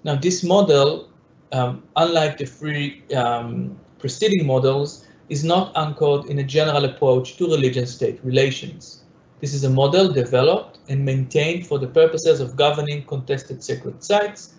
Now 0.05 0.15
this 0.17 0.45
model, 0.45 1.09
um, 1.53 1.83
unlike 1.97 2.39
the 2.39 2.47
three 2.47 3.03
um, 3.15 3.79
preceding 3.99 4.47
models, 4.47 5.07
is 5.29 5.43
not 5.43 5.77
anchored 5.77 6.27
in 6.27 6.39
a 6.39 6.45
general 6.45 6.85
approach 6.85 7.37
to 7.37 7.47
religion-state 7.47 8.21
relations. 8.23 9.05
This 9.41 9.55
is 9.55 9.65
a 9.65 9.71
model 9.71 10.13
developed 10.13 10.79
and 10.89 11.05
maintained 11.05 11.67
for 11.67 11.79
the 11.79 11.87
purposes 11.87 12.41
of 12.41 12.57
governing 12.57 13.05
contested 13.07 13.65
sacred 13.65 14.03
sites, 14.05 14.55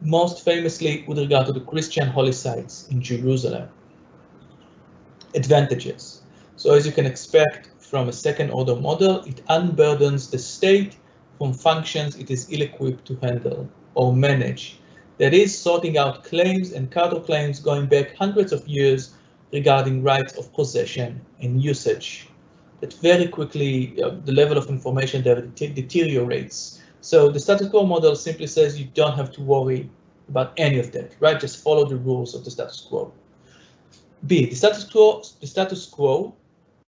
most 0.00 0.44
famously 0.44 1.04
with 1.06 1.18
regard 1.18 1.46
to 1.46 1.52
the 1.52 1.60
Christian 1.60 2.08
holy 2.08 2.32
sites 2.32 2.88
in 2.88 3.00
Jerusalem. 3.00 3.68
Advantages. 5.34 6.22
So 6.56 6.72
as 6.72 6.86
you 6.86 6.92
can 6.92 7.04
expect 7.04 7.68
from 7.78 8.08
a 8.08 8.12
second 8.12 8.50
order 8.50 8.74
model, 8.74 9.22
it 9.24 9.44
unburdens 9.48 10.30
the 10.30 10.38
state 10.38 10.96
from 11.38 11.52
functions 11.52 12.16
it 12.16 12.30
is 12.30 12.50
ill-equipped 12.50 13.04
to 13.06 13.16
handle 13.16 13.68
or 13.94 14.14
manage. 14.14 14.78
That 15.18 15.34
is 15.34 15.56
sorting 15.56 15.98
out 15.98 16.24
claims 16.24 16.72
and 16.72 16.90
counterclaims 16.90 17.62
going 17.62 17.86
back 17.86 18.16
hundreds 18.16 18.52
of 18.52 18.66
years 18.66 19.14
regarding 19.52 20.02
rights 20.02 20.36
of 20.36 20.52
possession 20.54 21.20
and 21.40 21.62
usage. 21.62 22.28
That 22.80 22.92
very 22.94 23.28
quickly 23.28 24.02
uh, 24.02 24.16
the 24.24 24.32
level 24.32 24.58
of 24.58 24.68
information 24.68 25.22
deteriorates. 25.22 26.80
So 27.00 27.30
the 27.30 27.40
status 27.40 27.68
quo 27.68 27.86
model 27.86 28.16
simply 28.16 28.46
says 28.46 28.78
you 28.78 28.86
don't 28.94 29.16
have 29.16 29.30
to 29.32 29.42
worry 29.42 29.90
about 30.28 30.52
any 30.56 30.78
of 30.78 30.92
that, 30.92 31.14
right? 31.20 31.38
Just 31.38 31.62
follow 31.62 31.84
the 31.84 31.96
rules 31.96 32.34
of 32.34 32.44
the 32.44 32.50
status 32.50 32.80
quo. 32.80 33.12
B, 34.26 34.46
the 34.46 34.56
status 34.56 34.84
quo, 34.84 35.22
the 35.40 35.46
status 35.46 35.86
quo 35.86 36.34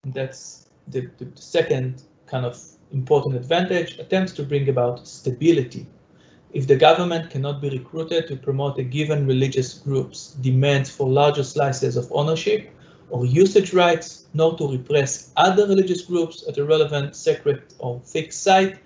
that's 0.05 0.67
the, 0.87 1.11
the, 1.19 1.29
second 1.35 2.03
kind 2.25 2.43
of 2.43 2.59
important 2.91 3.35
advantage, 3.35 3.99
attempts 3.99 4.31
to 4.33 4.43
bring 4.43 4.67
about 4.67 5.07
stability. 5.07 5.85
If 6.53 6.65
the 6.67 6.75
government 6.75 7.29
cannot 7.29 7.61
be 7.61 7.69
recruited 7.69 8.27
to 8.27 8.35
promote 8.35 8.79
a 8.79 8.83
given 8.83 9.27
religious 9.27 9.75
group's 9.75 10.31
demands 10.41 10.89
for 10.89 11.07
larger 11.07 11.43
slices 11.43 11.97
of 11.97 12.11
ownership 12.11 12.71
or 13.11 13.25
usage 13.27 13.73
rights, 13.73 14.25
nor 14.33 14.57
to 14.57 14.71
repress 14.71 15.31
other 15.37 15.67
religious 15.67 16.01
groups 16.01 16.43
at 16.47 16.57
a 16.57 16.65
relevant 16.65 17.15
sacred 17.15 17.61
or 17.77 18.01
thick 18.03 18.33
site, 18.33 18.79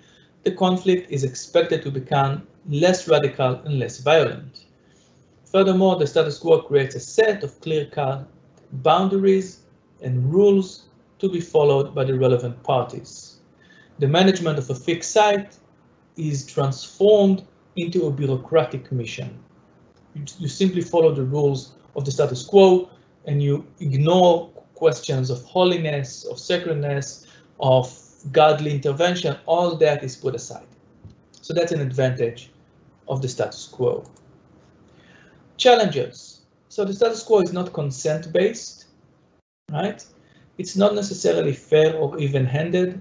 the 0.44 0.52
conflict 0.52 1.10
is 1.10 1.24
expected 1.24 1.82
to 1.82 1.90
become 1.90 2.46
less 2.68 3.08
radical 3.08 3.54
and 3.64 3.78
less 3.78 3.98
violent. 4.00 4.66
Furthermore, 5.46 5.96
the 5.96 6.06
status 6.06 6.38
quo 6.38 6.60
creates 6.60 6.94
a 6.94 7.00
set 7.00 7.42
of 7.42 7.58
clear-cut 7.62 8.28
boundaries 8.70 9.62
and 10.02 10.32
rules 10.32 10.85
to 11.18 11.28
be 11.28 11.40
followed 11.40 11.94
by 11.94 12.04
the 12.04 12.18
relevant 12.18 12.62
parties. 12.62 13.38
The 13.98 14.08
management 14.08 14.58
of 14.58 14.68
a 14.68 14.74
thick 14.74 15.02
site 15.02 15.56
is 16.16 16.46
transformed 16.46 17.44
into 17.76 18.06
a 18.06 18.10
bureaucratic 18.10 18.90
mission. 18.92 19.38
You, 20.14 20.24
you 20.38 20.48
simply 20.48 20.82
follow 20.82 21.14
the 21.14 21.24
rules 21.24 21.74
of 21.94 22.04
the 22.04 22.10
status 22.10 22.44
quo 22.44 22.90
and 23.26 23.42
you 23.42 23.66
ignore 23.80 24.48
questions 24.74 25.30
of 25.30 25.42
holiness, 25.44 26.24
of 26.24 26.38
sacredness, 26.38 27.26
of 27.60 27.92
godly 28.32 28.70
intervention, 28.72 29.36
all 29.46 29.76
that 29.76 30.02
is 30.02 30.16
put 30.16 30.34
aside. 30.34 30.66
So 31.40 31.54
that's 31.54 31.72
an 31.72 31.80
advantage 31.80 32.50
of 33.08 33.22
the 33.22 33.28
status 33.28 33.66
quo. 33.68 34.04
Challenges. 35.56 36.42
So 36.68 36.84
the 36.84 36.92
status 36.92 37.22
quo 37.22 37.40
is 37.40 37.52
not 37.52 37.72
consent 37.72 38.32
based, 38.32 38.86
right? 39.70 40.04
It's 40.58 40.76
not 40.76 40.94
necessarily 40.94 41.52
fair 41.52 41.94
or 41.96 42.18
even-handed. 42.18 43.00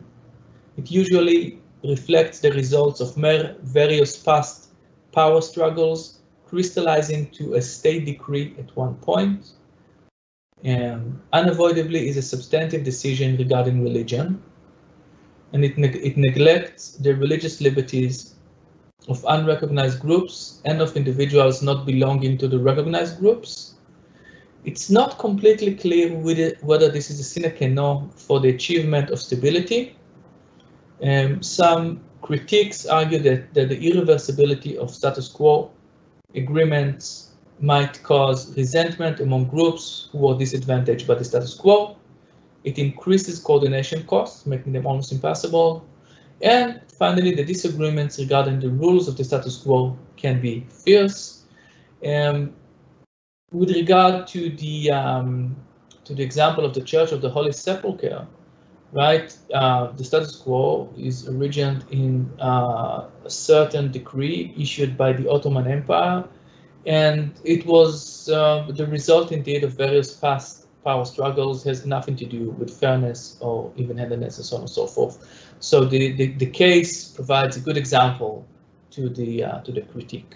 It 0.77 0.91
usually 0.91 1.61
reflects 1.83 2.39
the 2.39 2.51
results 2.51 2.99
of 2.99 3.15
various 3.15 4.17
past 4.17 4.69
power 5.11 5.41
struggles 5.41 6.19
crystallizing 6.45 7.29
to 7.31 7.55
a 7.55 7.61
state 7.61 8.05
decree 8.05 8.55
at 8.59 8.75
one 8.75 8.95
point. 8.95 9.51
And 10.63 11.21
unavoidably 11.31 12.07
is 12.07 12.17
a 12.17 12.21
substantive 12.21 12.83
decision 12.83 13.37
regarding 13.37 13.83
religion, 13.83 14.41
and 15.53 15.63
it, 15.63 15.77
neg 15.77 15.95
it 15.95 16.17
neglects 16.17 16.91
the 16.91 17.15
religious 17.15 17.61
liberties 17.61 18.35
of 19.07 19.23
unrecognized 19.27 19.99
groups 19.99 20.61
and 20.65 20.81
of 20.81 20.95
individuals 20.97 21.61
not 21.61 21.85
belonging 21.85 22.37
to 22.39 22.47
the 22.47 22.57
recognized 22.57 23.19
groups 23.19 23.74
it's 24.65 24.89
not 24.89 25.19
completely 25.19 25.75
clear 25.75 26.09
whether 26.61 26.89
this 26.89 27.09
is 27.11 27.19
a 27.19 27.23
sine 27.23 27.51
qua 27.55 27.67
non 27.67 28.09
for 28.09 28.39
the 28.39 28.49
achievement 28.49 29.11
of 29.11 29.19
stability. 29.19 29.95
Um, 31.03 31.43
some 31.43 32.01
critics 32.21 32.87
argue 32.87 33.19
that, 33.19 33.53
that 33.53 33.69
the 33.69 33.77
irreversibility 33.77 34.75
of 34.75 34.89
status 34.89 35.27
quo 35.27 35.71
agreements 36.33 37.31
might 37.59 38.01
cause 38.01 38.57
resentment 38.57 39.19
among 39.19 39.45
groups 39.45 40.09
who 40.11 40.27
are 40.27 40.37
disadvantaged 40.37 41.07
by 41.07 41.15
the 41.15 41.23
status 41.23 41.53
quo. 41.53 41.95
It 42.63 42.79
increases 42.79 43.39
coordination 43.39 44.03
costs, 44.07 44.47
making 44.47 44.73
them 44.73 44.87
almost 44.87 45.11
impossible. 45.11 45.85
And 46.41 46.81
finally, 46.97 47.35
the 47.35 47.45
disagreements 47.45 48.17
regarding 48.17 48.59
the 48.59 48.69
rules 48.69 49.07
of 49.07 49.15
the 49.15 49.23
status 49.23 49.57
quo 49.57 49.95
can 50.17 50.41
be 50.41 50.65
fierce. 50.69 51.43
Um, 52.03 52.53
with 53.51 53.71
regard 53.71 54.27
to 54.27 54.49
the 54.49 54.91
um, 54.91 55.55
to 56.03 56.13
the 56.13 56.23
example 56.23 56.65
of 56.65 56.73
the 56.73 56.81
Church 56.81 57.11
of 57.11 57.21
the 57.21 57.29
Holy 57.29 57.51
Sepulchre, 57.51 58.27
right? 58.91 59.35
Uh, 59.53 59.91
the 59.91 60.03
status 60.03 60.35
quo 60.35 60.93
is 60.97 61.27
originated 61.27 61.85
in 61.91 62.31
uh, 62.39 63.07
a 63.23 63.29
certain 63.29 63.91
decree 63.91 64.53
issued 64.57 64.97
by 64.97 65.13
the 65.13 65.29
Ottoman 65.29 65.67
Empire, 65.67 66.23
and 66.85 67.33
it 67.43 67.65
was 67.65 68.29
uh, 68.29 68.67
the 68.69 68.85
result 68.87 69.31
indeed 69.31 69.63
of 69.63 69.73
various 69.73 70.13
past 70.13 70.67
power 70.83 71.03
struggles, 71.03 71.63
has 71.63 71.85
nothing 71.85 72.15
to 72.15 72.25
do 72.25 72.51
with 72.51 72.69
fairness 72.69 73.37
or 73.41 73.73
even-handedness 73.75 74.37
and 74.37 74.45
so 74.45 74.55
on 74.57 74.61
and 74.61 74.69
so 74.69 74.85
forth. 74.85 75.17
So 75.59 75.83
the, 75.83 76.11
the, 76.11 76.27
the 76.33 76.45
case 76.45 77.07
provides 77.07 77.57
a 77.57 77.59
good 77.59 77.75
example 77.75 78.45
to 78.91 79.09
the, 79.09 79.43
uh, 79.43 79.61
to 79.61 79.71
the 79.71 79.81
critique. 79.81 80.35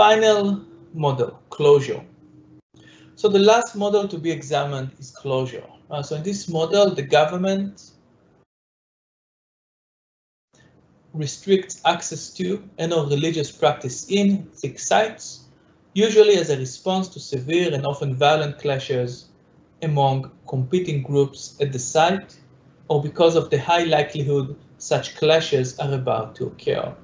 Final 0.00 0.64
model, 0.94 1.38
closure. 1.50 2.02
So 3.16 3.28
the 3.28 3.38
last 3.38 3.76
model 3.76 4.08
to 4.08 4.16
be 4.16 4.30
examined 4.30 4.92
is 4.98 5.10
closure. 5.10 5.66
Uh, 5.90 6.02
so 6.02 6.16
in 6.16 6.22
this 6.22 6.48
model, 6.48 6.94
the 6.94 7.02
government 7.02 7.90
restricts 11.12 11.82
access 11.84 12.30
to 12.30 12.66
and 12.78 12.94
or 12.94 13.08
religious 13.08 13.52
practice 13.52 14.06
in 14.08 14.44
thick 14.54 14.78
sites, 14.78 15.44
usually 15.92 16.36
as 16.36 16.48
a 16.48 16.56
response 16.56 17.06
to 17.08 17.20
severe 17.20 17.74
and 17.74 17.84
often 17.84 18.14
violent 18.14 18.58
clashes 18.58 19.28
among 19.82 20.30
competing 20.48 21.02
groups 21.02 21.58
at 21.60 21.72
the 21.72 21.78
site, 21.78 22.40
or 22.88 23.02
because 23.02 23.36
of 23.36 23.50
the 23.50 23.58
high 23.58 23.84
likelihood 23.84 24.56
such 24.78 25.16
clashes 25.16 25.78
are 25.78 25.92
about 25.92 26.34
to 26.36 26.46
occur. 26.46 26.96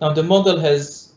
Now 0.00 0.14
the 0.14 0.22
model 0.22 0.58
has 0.58 1.13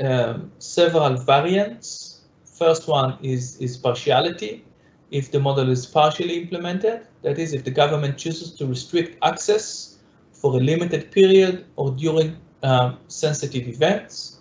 um, 0.00 0.50
several 0.58 1.16
variants. 1.16 2.20
First 2.44 2.88
one 2.88 3.18
is, 3.22 3.56
is 3.60 3.76
partiality. 3.76 4.64
If 5.10 5.30
the 5.30 5.40
model 5.40 5.70
is 5.70 5.86
partially 5.86 6.42
implemented, 6.42 7.06
that 7.22 7.38
is, 7.38 7.54
if 7.54 7.64
the 7.64 7.70
government 7.70 8.18
chooses 8.18 8.52
to 8.54 8.66
restrict 8.66 9.16
access 9.22 9.98
for 10.32 10.54
a 10.56 10.60
limited 10.60 11.10
period 11.10 11.66
or 11.76 11.92
during 11.92 12.36
um, 12.62 12.98
sensitive 13.08 13.66
events, 13.68 14.40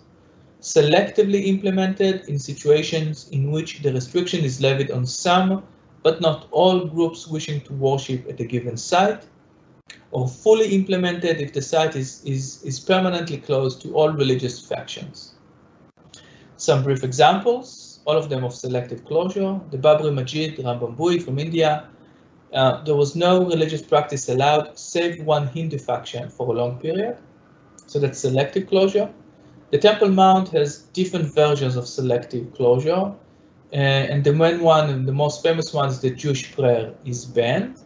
selectively 0.62 1.46
implemented 1.46 2.28
in 2.28 2.38
situations 2.38 3.30
in 3.30 3.52
which 3.52 3.82
the 3.82 3.94
restriction 3.94 4.44
is 4.44 4.60
levied 4.60 4.92
on 4.92 5.06
some 5.06 5.64
but 6.04 6.22
not 6.22 6.48
all 6.52 6.86
groups 6.86 7.28
wishing 7.28 7.62
to 7.62 7.74
worship 7.74 8.28
at 8.30 8.40
a 8.40 8.46
given 8.46 8.78
site, 8.78 9.26
or 10.12 10.28
fully 10.28 10.74
implemented 10.74 11.42
if 11.42 11.54
the 11.54 11.62
site 11.62 11.96
is, 11.96 12.24
is, 12.24 12.64
is 12.64 12.80
permanently 12.80 13.38
closed 13.38 13.82
to 13.82 13.94
all 13.94 14.10
religious 14.12 14.66
factions. 14.66 15.34
Some 16.58 16.84
brief 16.84 17.04
examples, 17.04 18.00
all 18.06 18.18
of 18.18 18.30
them 18.30 18.44
of 18.44 18.54
selective 18.54 19.06
closure, 19.06 19.60
the 19.72 19.78
Babri 19.78 20.14
Masjid 20.14 20.58
Ram 20.58 20.80
Janmabhoomi 20.80 21.24
from 21.24 21.38
India, 21.38 21.88
uh, 22.54 22.84
there 22.84 22.96
was 22.96 23.16
no 23.16 23.46
religious 23.46 23.82
practice 23.82 24.30
allowed 24.30 24.78
save 24.78 25.24
one 25.24 25.48
Hindu 25.48 25.78
faction 25.78 26.30
for 26.30 26.48
a 26.48 26.58
long 26.58 26.80
period. 26.80 27.18
So 27.86 28.00
that's 28.00 28.20
selective 28.20 28.68
closure. 28.68 29.14
The 29.72 29.78
Temple 29.78 30.10
Mount 30.10 30.50
has 30.50 30.80
different 30.94 31.34
versions 31.34 31.76
of 31.76 31.88
selective 31.88 32.54
closure. 32.54 33.14
Uh, 33.74 33.76
and 33.76 34.24
the 34.24 34.34
main 34.34 34.62
one 34.62 34.90
and 34.90 35.08
the 35.08 35.12
most 35.12 35.44
famous 35.44 35.74
one 35.74 35.90
is 35.90 36.00
the 36.00 36.10
Jewish 36.10 36.54
prayer 36.54 36.94
is 37.06 37.26
banned. 37.26 37.82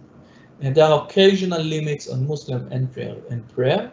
And 0.61 0.75
there 0.75 0.85
are 0.85 1.03
occasional 1.03 1.61
limits 1.61 2.07
on 2.07 2.27
Muslim 2.27 2.71
entry 2.71 3.15
and 3.31 3.47
prayer. 3.49 3.91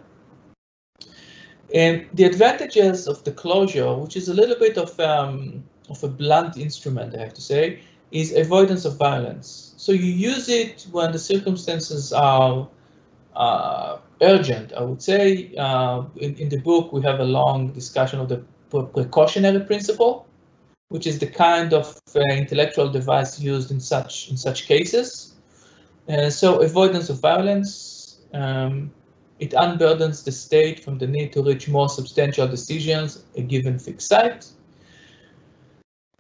And 1.75 2.07
the 2.15 2.25
advantages 2.25 3.07
of 3.07 3.25
the 3.25 3.33
closure, 3.33 3.95
which 3.95 4.17
is 4.17 4.29
a 4.29 4.35
little 4.35 4.57
bit 4.57 4.79
of, 4.79 4.99
um, 5.01 5.65
of 5.91 6.03
a 6.03 6.09
blunt 6.09 6.57
instrument, 6.57 7.15
I 7.15 7.21
have 7.21 7.35
to 7.35 7.43
say, 7.43 7.81
is 8.11 8.35
avoidance 8.35 8.85
of 8.85 8.97
violence. 8.97 9.75
So 9.77 9.93
you 9.93 10.13
use 10.31 10.49
it 10.49 10.87
when 10.91 11.13
the 11.13 11.19
circumstances 11.19 12.13
are 12.13 12.69
uh, 13.37 13.99
urgent, 14.23 14.73
I 14.73 14.83
would 14.83 15.03
say. 15.03 15.55
Uh, 15.57 16.05
in, 16.17 16.35
in 16.37 16.49
the 16.49 16.59
book, 16.59 16.93
we 16.93 17.03
have 17.03 17.21
a 17.21 17.25
long 17.25 17.73
discussion 17.73 18.19
of 18.21 18.29
the 18.29 18.43
precautionary 18.71 19.61
principle, 19.61 20.27
which 20.89 21.07
is 21.07 21.19
the 21.19 21.27
kind 21.27 21.73
of 21.75 22.01
uh, 22.17 22.21
intellectual 22.31 22.89
device 22.89 23.39
used 23.41 23.71
in 23.71 23.81
such 23.81 24.31
in 24.31 24.37
such 24.37 24.67
cases. 24.67 25.35
Uh, 26.09 26.31
so 26.31 26.61
avoidance 26.63 27.11
of 27.11 27.21
violence, 27.21 28.17
um, 28.33 28.91
it 29.39 29.51
unburdens 29.53 30.25
the 30.25 30.33
state 30.33 30.83
from 30.85 30.99
the 30.99 31.07
need 31.07 31.33
to 31.33 31.43
reach 31.43 31.69
more 31.69 31.89
substantial 31.89 32.49
decisions 32.49 33.25
a 33.37 33.43
given 33.43 33.79
thick 33.79 34.01
site. 34.01 34.47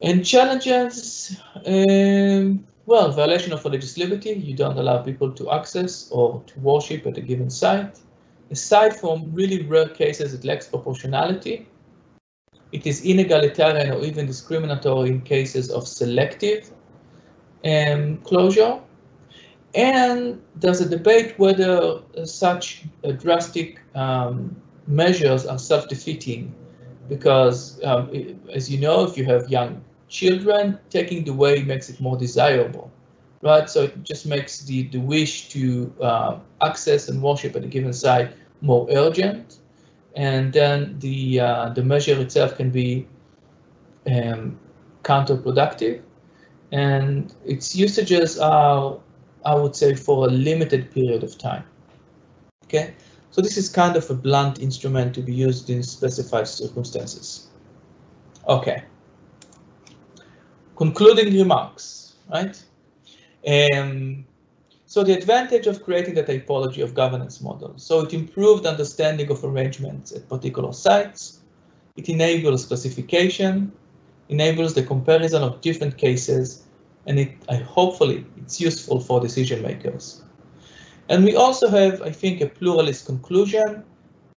And 0.01 0.25
challenges, 0.25 1.41
um, 1.67 2.65
well, 2.87 3.11
violation 3.11 3.53
of 3.53 3.65
religious 3.65 3.99
liberty, 3.99 4.31
you 4.31 4.55
don't 4.55 4.79
allow 4.79 5.03
people 5.03 5.33
to 5.33 5.51
access 5.51 6.09
or 6.11 6.43
to 6.47 6.61
worship 6.61 7.07
at 7.07 7.19
a 7.19 7.21
given 7.21 7.51
site. 7.51 7.99
Aside 8.51 8.97
from 8.97 9.31
really 9.35 9.63
rare 9.63 9.89
cases, 9.89 10.33
it 10.33 10.45
lacks 10.45 10.69
proportionality. 10.69 11.67
It 12.71 12.87
is 12.87 13.03
inegalitarian 13.03 13.95
or 13.95 14.05
even 14.05 14.27
discriminatory 14.27 15.11
in 15.11 15.23
cases 15.23 15.71
of 15.71 15.89
selective 15.89 16.71
um, 17.65 18.19
closure. 18.19 18.79
And 19.75 20.43
there's 20.57 20.81
a 20.81 20.89
debate 20.89 21.39
whether 21.39 22.01
such 22.25 22.85
drastic 23.19 23.81
um, 23.95 24.57
measures 24.87 25.47
are 25.47 25.59
self-defeating 25.59 26.55
because, 27.09 27.83
um, 27.85 28.11
as 28.53 28.71
you 28.71 28.81
know, 28.81 29.05
if 29.05 29.17
you 29.17 29.25
have 29.27 29.51
young 29.51 29.83
children, 30.09 30.79
taking 30.91 31.25
the 31.25 31.33
way 31.33 31.63
makes 31.63 31.91
it 31.91 32.01
more 32.01 32.17
desirable, 32.17 32.91
right? 33.43 33.69
So 33.69 33.85
it 33.85 34.03
just 34.05 34.27
makes 34.27 34.61
the, 34.63 34.85
the 34.89 34.99
wish 34.99 35.49
to 35.51 35.93
uh, 36.01 36.39
access 36.63 37.09
and 37.09 37.23
worship 37.23 37.55
at 37.57 37.65
a 37.65 37.67
given 37.67 37.93
site 37.93 38.33
more 38.63 38.87
urgent. 38.91 39.59
And 40.17 40.53
then 40.53 40.99
the, 40.99 41.41
uh, 41.41 41.69
the 41.71 41.83
measure 41.83 42.19
itself 42.21 42.57
can 42.57 42.71
be 42.71 43.07
um, 44.07 44.59
counterproductive. 45.05 46.03
And 46.73 47.33
its 47.45 47.77
usages 47.77 48.39
are, 48.39 48.99
I 49.45 49.55
would 49.55 49.75
say, 49.77 49.95
for 49.95 50.27
a 50.27 50.31
limited 50.31 50.91
period 50.91 51.23
of 51.23 51.39
time. 51.39 51.65
Okay, 52.65 52.95
so 53.31 53.41
this 53.41 53.57
is 53.57 53.69
kind 53.69 53.97
of 53.97 54.09
a 54.11 54.15
blunt 54.15 54.61
instrument 54.61 55.15
to 55.15 55.23
be 55.23 55.33
used 55.33 55.71
in 55.71 55.83
specified 55.83 56.49
circumstances. 56.49 57.49
Okay 58.47 58.83
concluding 60.79 61.37
remarks, 61.37 62.15
right? 62.33 62.57
Um, 63.47 64.25
so 64.87 65.03
the 65.03 65.13
advantage 65.13 65.67
of 65.67 65.83
creating 65.83 66.15
the 66.15 66.23
typology 66.23 66.83
of 66.83 66.95
governance 66.95 67.41
model. 67.41 67.75
So 67.77 68.03
it 68.03 68.15
improved 68.15 68.65
understanding 68.65 69.29
of 69.31 69.45
arrangements 69.45 70.13
at 70.13 70.29
particular 70.29 70.73
sites. 70.73 71.41
It 71.97 72.09
enables 72.09 72.65
classification, 72.65 73.73
enables 74.29 74.75
the 74.75 74.85
comparison 74.85 75.43
of 75.43 75.61
different 75.61 75.99
cases, 75.99 76.63
and 77.09 77.19
it 77.19 77.33
I, 77.49 77.57
hopefully 77.57 78.25
it's 78.37 78.61
useful 78.61 79.01
for 79.01 79.21
decision 79.21 79.63
makers. 79.63 80.23
And 81.09 81.25
we 81.25 81.35
also 81.35 81.69
have, 81.69 82.03
I 82.03 82.11
think, 82.11 82.43
a 82.43 82.47
pluralist 82.47 83.07
conclusion, 83.07 83.83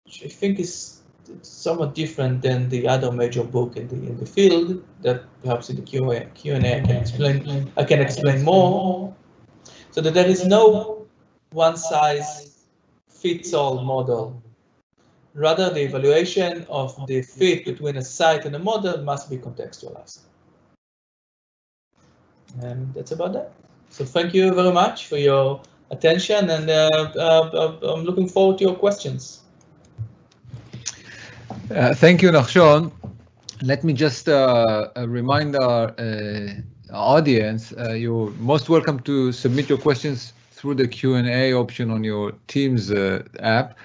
which 0.05 0.23
I 0.23 0.29
think 0.29 0.59
is 0.59 1.01
somewhat 1.41 1.93
different 1.95 2.41
than 2.41 2.69
the 2.69 2.87
other 2.87 3.11
major 3.11 3.43
book 3.43 3.77
in 3.77 3.87
the 3.89 3.95
in 3.95 4.17
the 4.17 4.25
field 4.25 4.83
that 5.01 5.23
perhaps 5.43 5.69
in 5.69 5.75
the 5.75 5.81
Q 5.81 6.11
and 6.11 6.33
Q 6.33 6.55
I 6.55 6.79
can 6.87 6.97
explain 7.03 7.71
I 7.77 7.83
can 7.83 7.99
explain 8.01 8.43
more. 8.43 9.13
So 9.91 9.99
that 10.01 10.13
there 10.13 10.29
is 10.35 10.45
no 10.45 11.05
one 11.51 11.75
size 11.75 12.63
fits 13.09 13.53
all 13.53 13.83
model. 13.83 14.41
Rather, 15.33 15.69
the 15.69 15.83
evaluation 15.83 16.65
of 16.69 16.95
the 17.07 17.21
fit 17.21 17.65
between 17.65 17.97
a 17.97 18.03
site 18.03 18.45
and 18.45 18.55
a 18.55 18.59
model 18.59 19.03
must 19.03 19.29
be 19.29 19.37
contextualized. 19.37 20.19
And 22.61 22.93
that's 22.93 23.11
about 23.11 23.33
that. 23.33 23.51
So 23.89 24.05
thank 24.05 24.33
you 24.33 24.53
very 24.53 24.71
much 24.71 25.07
for 25.07 25.17
your 25.17 25.61
attention, 25.89 26.49
and 26.49 26.69
uh, 26.69 27.11
uh, 27.15 27.93
I'm 27.93 28.03
looking 28.03 28.27
forward 28.27 28.57
to 28.59 28.63
your 28.63 28.75
questions. 28.75 29.41
Uh, 31.69 31.93
thank 31.93 32.21
you, 32.21 32.31
Nachshon. 32.31 32.91
Let 33.61 33.83
me 33.83 33.93
just 33.93 34.27
uh, 34.27 34.87
uh 34.95 35.07
remind 35.07 35.55
our 35.55 35.93
uh, 35.99 36.53
audience, 36.93 37.73
uh, 37.77 37.93
you're 37.93 38.31
most 38.39 38.69
welcome 38.69 38.99
to 39.01 39.31
submit 39.31 39.69
your 39.69 39.77
questions 39.77 40.33
through 40.51 40.75
the 40.75 40.87
Q&A 40.87 41.53
option 41.53 41.91
on 41.91 42.03
your 42.03 42.33
Teams 42.47 42.91
app. 43.39 43.77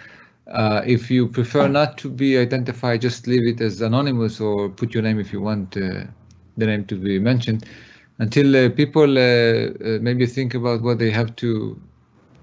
if 0.87 1.11
you 1.11 1.29
prefer 1.29 1.69
not 1.69 1.99
to 1.99 2.09
be 2.09 2.39
identified, 2.39 3.01
just 3.01 3.27
leave 3.27 3.47
it 3.47 3.61
as 3.61 3.81
anonymous 3.81 4.41
or 4.41 4.69
put 4.69 4.95
your 4.95 5.03
name 5.03 5.19
if 5.19 5.33
you 5.33 5.41
want 5.41 5.73
the 5.73 6.67
name 6.67 6.85
to 6.87 6.97
be 6.97 7.19
mentioned. 7.19 7.65
Until 8.19 8.71
people 8.71 9.07
maybe 9.07 10.27
think 10.27 10.55
about 10.55 10.83
what 10.83 10.99
they 10.99 11.11
have 11.11 11.37
to 11.37 11.81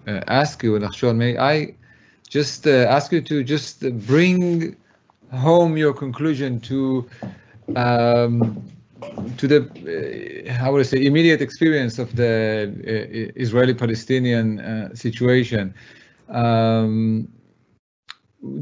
uh, 0.08 0.22
ask 0.28 0.64
you, 0.64 0.74
Nachshon, 0.74 1.16
may 1.18 1.38
I 1.38 1.76
just 2.30 2.68
uh, 2.68 2.88
ask 2.90 3.12
you 3.12 3.22
to 3.22 3.44
just 3.44 3.82
bring 4.06 4.76
home 5.32 5.78
your 5.78 5.94
conclusion 5.94 6.60
to 6.62 7.10
um, 7.76 8.62
to 9.38 9.48
the 9.48 9.60
uh, 10.48 10.54
how 10.54 10.72
would 10.72 10.82
I 10.82 10.84
say 10.84 11.06
immediate 11.06 11.42
experience 11.42 12.00
of 12.00 12.16
the 12.16 12.72
uh, 12.72 13.32
Israeli-Palestinian 13.42 14.60
uh, 14.60 14.96
situation. 14.96 15.74
Um, 16.30 17.28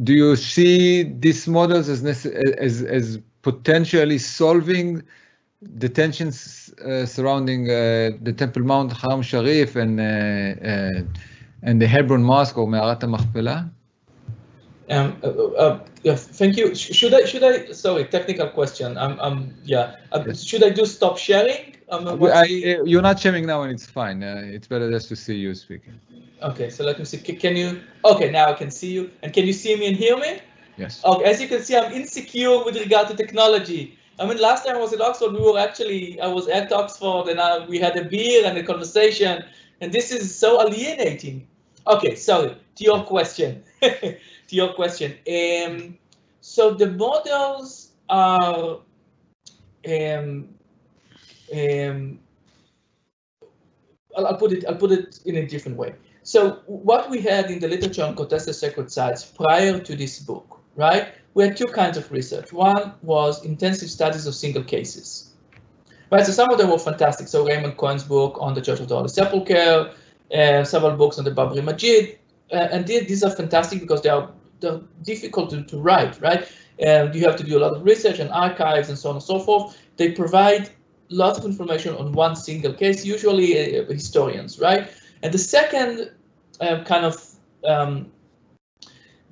do 0.04 0.14
you 0.14 0.36
see 0.36 1.04
these 1.04 1.48
models 1.48 1.90
as 1.90 2.04
as 2.06 2.84
as 2.84 3.20
potentially 3.42 4.18
solving 4.20 5.02
the 5.62 5.90
tensions 5.90 6.74
uh, 6.86 7.06
surrounding 7.06 7.70
uh, 7.70 8.12
the 8.22 8.34
Temple 8.36 8.64
Mount 8.64 8.94
Haram 8.94 9.22
Sharif 9.22 9.76
and 9.76 10.00
uh, 10.00 10.04
uh 10.04 11.02
and 11.64 11.80
the 11.80 11.88
Hebron 11.88 12.24
Mosque 12.24 12.58
or 12.58 12.68
Me'arat 12.68 13.02
HaMachpelah? 13.02 13.70
Um, 14.90 15.16
uh, 15.24 15.28
uh, 15.28 15.80
yeah, 16.04 16.16
thank 16.16 16.58
you. 16.58 16.74
Should 16.74 17.14
I, 17.14 17.26
should 17.26 17.44
I, 17.44 17.72
sorry, 17.72 18.06
technical 18.06 18.50
question. 18.50 18.98
Um, 18.98 19.20
um, 19.20 19.54
yeah, 19.64 19.98
yes. 20.26 20.44
should 20.44 20.64
I 20.64 20.72
just 20.72 20.96
stop 20.96 21.20
sharing? 21.20 21.76
Um, 21.90 22.22
I, 22.24 22.46
you're 22.46 23.04
not 23.04 23.20
sharing 23.20 23.46
now 23.46 23.62
and 23.62 23.72
it's 23.72 23.86
fine. 23.86 24.24
it's 24.24 24.68
better 24.68 24.90
just 24.90 25.08
to 25.10 25.16
see 25.16 25.36
you 25.36 25.54
speaking. 25.54 26.00
Okay, 26.42 26.72
so 26.72 26.84
let 26.84 26.98
me 26.98 27.06
see. 27.06 27.20
Can 27.20 27.56
you, 27.56 27.80
okay, 28.06 28.32
now 28.32 28.48
I 28.50 28.54
can 28.54 28.72
see 28.72 28.92
you. 28.92 29.12
And 29.22 29.32
can 29.32 29.46
you 29.46 29.54
see 29.54 29.76
me 29.76 29.88
and 29.88 29.96
hear 29.96 30.18
me? 30.18 30.40
Yes. 30.78 31.06
Okay, 31.06 31.26
as 31.26 31.40
you 31.40 31.48
can 31.48 31.62
see, 31.62 31.78
I'm 31.78 31.94
insecure 31.94 32.64
with 32.64 32.76
regard 32.76 33.08
to 33.10 33.16
technology. 33.16 34.00
I 34.20 34.28
mean, 34.28 34.38
last 34.40 34.66
time 34.66 34.76
I 34.76 34.80
was 34.80 34.94
at 34.94 35.02
Oxford, 35.02 35.34
we 35.34 35.42
were 35.42 35.58
actually, 35.58 36.20
I 36.20 36.28
was 36.28 36.48
at 36.48 36.72
Oxford 36.72 37.30
and 37.30 37.40
I, 37.40 37.66
we 37.66 37.80
had 37.80 37.98
a 37.98 38.06
beer 38.06 38.46
and 38.46 38.58
a 38.58 38.64
conversation, 38.64 39.44
and 39.80 39.92
this 39.92 40.12
is 40.12 40.36
so 40.36 40.62
alienating. 40.62 41.48
Okay, 41.88 42.16
sorry, 42.16 42.56
to 42.76 42.84
your 42.84 43.04
question. 43.04 43.64
to 43.82 44.18
your 44.50 44.74
question. 44.74 45.14
Um, 45.28 45.98
so 46.42 46.74
the 46.74 46.92
models 46.92 47.92
are 48.10 48.80
um, 49.88 50.50
um, 51.54 52.20
I'll, 54.16 54.28
I'll, 54.28 54.38
put 54.38 54.52
it 54.52 54.66
I'll 54.68 54.76
put 54.76 54.92
it 54.92 55.20
in 55.26 55.38
a 55.38 55.48
different 55.48 55.78
way. 55.78 55.96
So 56.24 56.60
what 56.68 57.10
we 57.10 57.22
had 57.22 57.50
in 57.50 57.60
the 57.60 57.68
literature 57.68 58.04
on 58.04 58.16
contested 58.16 58.56
sacred 58.56 58.92
sites 58.92 59.26
prior 59.26 59.80
to 59.80 59.96
this 59.96 60.20
book, 60.20 60.60
right? 60.76 61.14
We 61.34 61.44
had 61.44 61.56
two 61.56 61.68
kinds 61.68 61.98
of 61.98 62.12
research. 62.12 62.52
One 62.52 62.94
was 63.02 63.46
intensive 63.46 63.90
studies 63.90 64.28
of 64.28 64.36
single 64.36 64.64
cases, 64.64 65.34
right? 66.12 66.26
So 66.26 66.32
some 66.32 66.50
of 66.52 66.58
them 66.58 66.70
were 66.70 66.80
fantastic. 66.80 67.28
So 67.28 67.46
Raymond 67.46 67.78
Cohen's 67.78 68.04
book 68.04 68.38
on 68.40 68.54
the 68.54 68.62
Church 68.62 68.80
of 68.80 68.88
the 68.90 68.96
Holy 68.96 69.08
Sepulchre, 69.08 69.94
uh, 70.34 70.64
several 70.64 70.98
books 70.98 71.18
on 71.18 71.26
the 71.26 71.32
Babri 71.32 71.64
Masjid, 71.64 72.18
uh, 72.52 72.68
and 72.72 72.86
these 72.86 73.24
are 73.24 73.32
fantastic 73.32 73.80
because 73.80 74.02
they 74.02 74.10
are 74.10 74.30
they're 74.60 74.82
difficult 75.04 75.50
to, 75.50 75.64
to 75.64 75.78
write, 75.78 76.22
right? 76.22 76.48
And 76.80 77.14
you 77.14 77.26
have 77.26 77.36
to 77.38 77.44
do 77.44 77.58
a 77.58 77.62
lot 77.62 77.76
of 77.76 77.84
research 77.84 78.20
and 78.20 78.30
archives 78.30 78.90
and 78.90 78.98
so 78.98 79.10
on 79.10 79.16
and 79.16 79.24
so 79.24 79.40
forth. 79.40 79.78
They 79.98 80.12
provide 80.12 80.70
lots 81.10 81.38
of 81.40 81.46
information 81.46 81.96
on 81.96 82.12
one 82.14 82.36
single 82.36 82.74
case, 82.74 83.06
usually 83.06 83.80
uh, 83.80 83.86
historians, 83.86 84.60
right? 84.60 84.90
And 85.24 85.34
the 85.34 85.38
second 85.38 86.12
uh, 86.60 86.84
kind 86.84 87.06
of 87.06 87.36
um, 87.66 88.12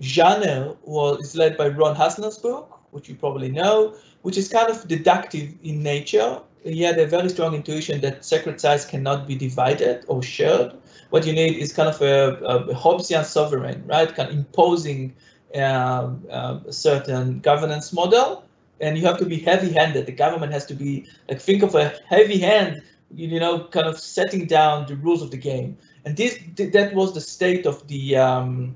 genre 0.02 0.76
was 0.84 1.22
is 1.22 1.36
led 1.36 1.58
by 1.58 1.68
Ron 1.68 1.96
Hassner's 1.96 2.38
book, 2.38 2.80
which 2.92 3.10
you 3.10 3.16
probably 3.16 3.50
know, 3.50 3.96
which 4.22 4.38
is 4.38 4.48
kind 4.50 4.70
of 4.70 4.88
deductive 4.88 5.54
in 5.64 5.84
nature. 5.84 6.42
He 6.64 6.82
had 6.82 7.00
a 7.00 7.08
very 7.08 7.30
strong 7.30 7.56
intuition 7.56 8.02
that 8.02 8.26
sacred 8.26 8.60
sites 8.60 8.86
cannot 8.86 9.28
be 9.28 9.36
divided 9.36 10.04
or 10.08 10.22
shared. 10.22 10.74
What 11.10 11.26
you 11.26 11.34
need 11.34 11.58
is 11.58 11.72
kind 11.72 11.90
of 11.90 12.02
a, 12.02 12.36
a 12.46 12.76
Hobbesian 12.76 13.24
sovereign, 13.24 13.84
right? 13.88 14.14
Kind 14.14 14.30
of 14.30 14.36
imposing 14.36 15.16
um, 15.56 16.24
uh, 16.30 16.60
a 16.68 16.74
certain 16.74 17.40
governance 17.40 17.94
model, 17.94 18.44
and 18.82 18.98
you 18.98 19.06
have 19.06 19.18
to 19.20 19.26
be 19.26 19.40
heavy-handed. 19.40 20.06
The 20.06 20.12
government 20.12 20.52
has 20.52 20.66
to 20.68 20.74
be 20.74 21.08
like 21.30 21.40
think 21.40 21.64
of 21.64 21.76
a 21.76 21.94
heavy 22.08 22.38
hand 22.38 22.84
you 23.14 23.40
know, 23.40 23.66
kind 23.66 23.88
of 23.88 24.00
setting 24.00 24.46
down 24.46 24.86
the 24.88 24.96
rules 24.96 25.22
of 25.22 25.32
the 25.32 25.38
game. 25.38 25.78
And 26.06 26.16
this 26.16 26.40
that 26.56 26.94
was 26.94 27.14
the 27.14 27.22
state 27.22 27.66
of 27.66 27.88
the 27.88 28.16
um, 28.18 28.76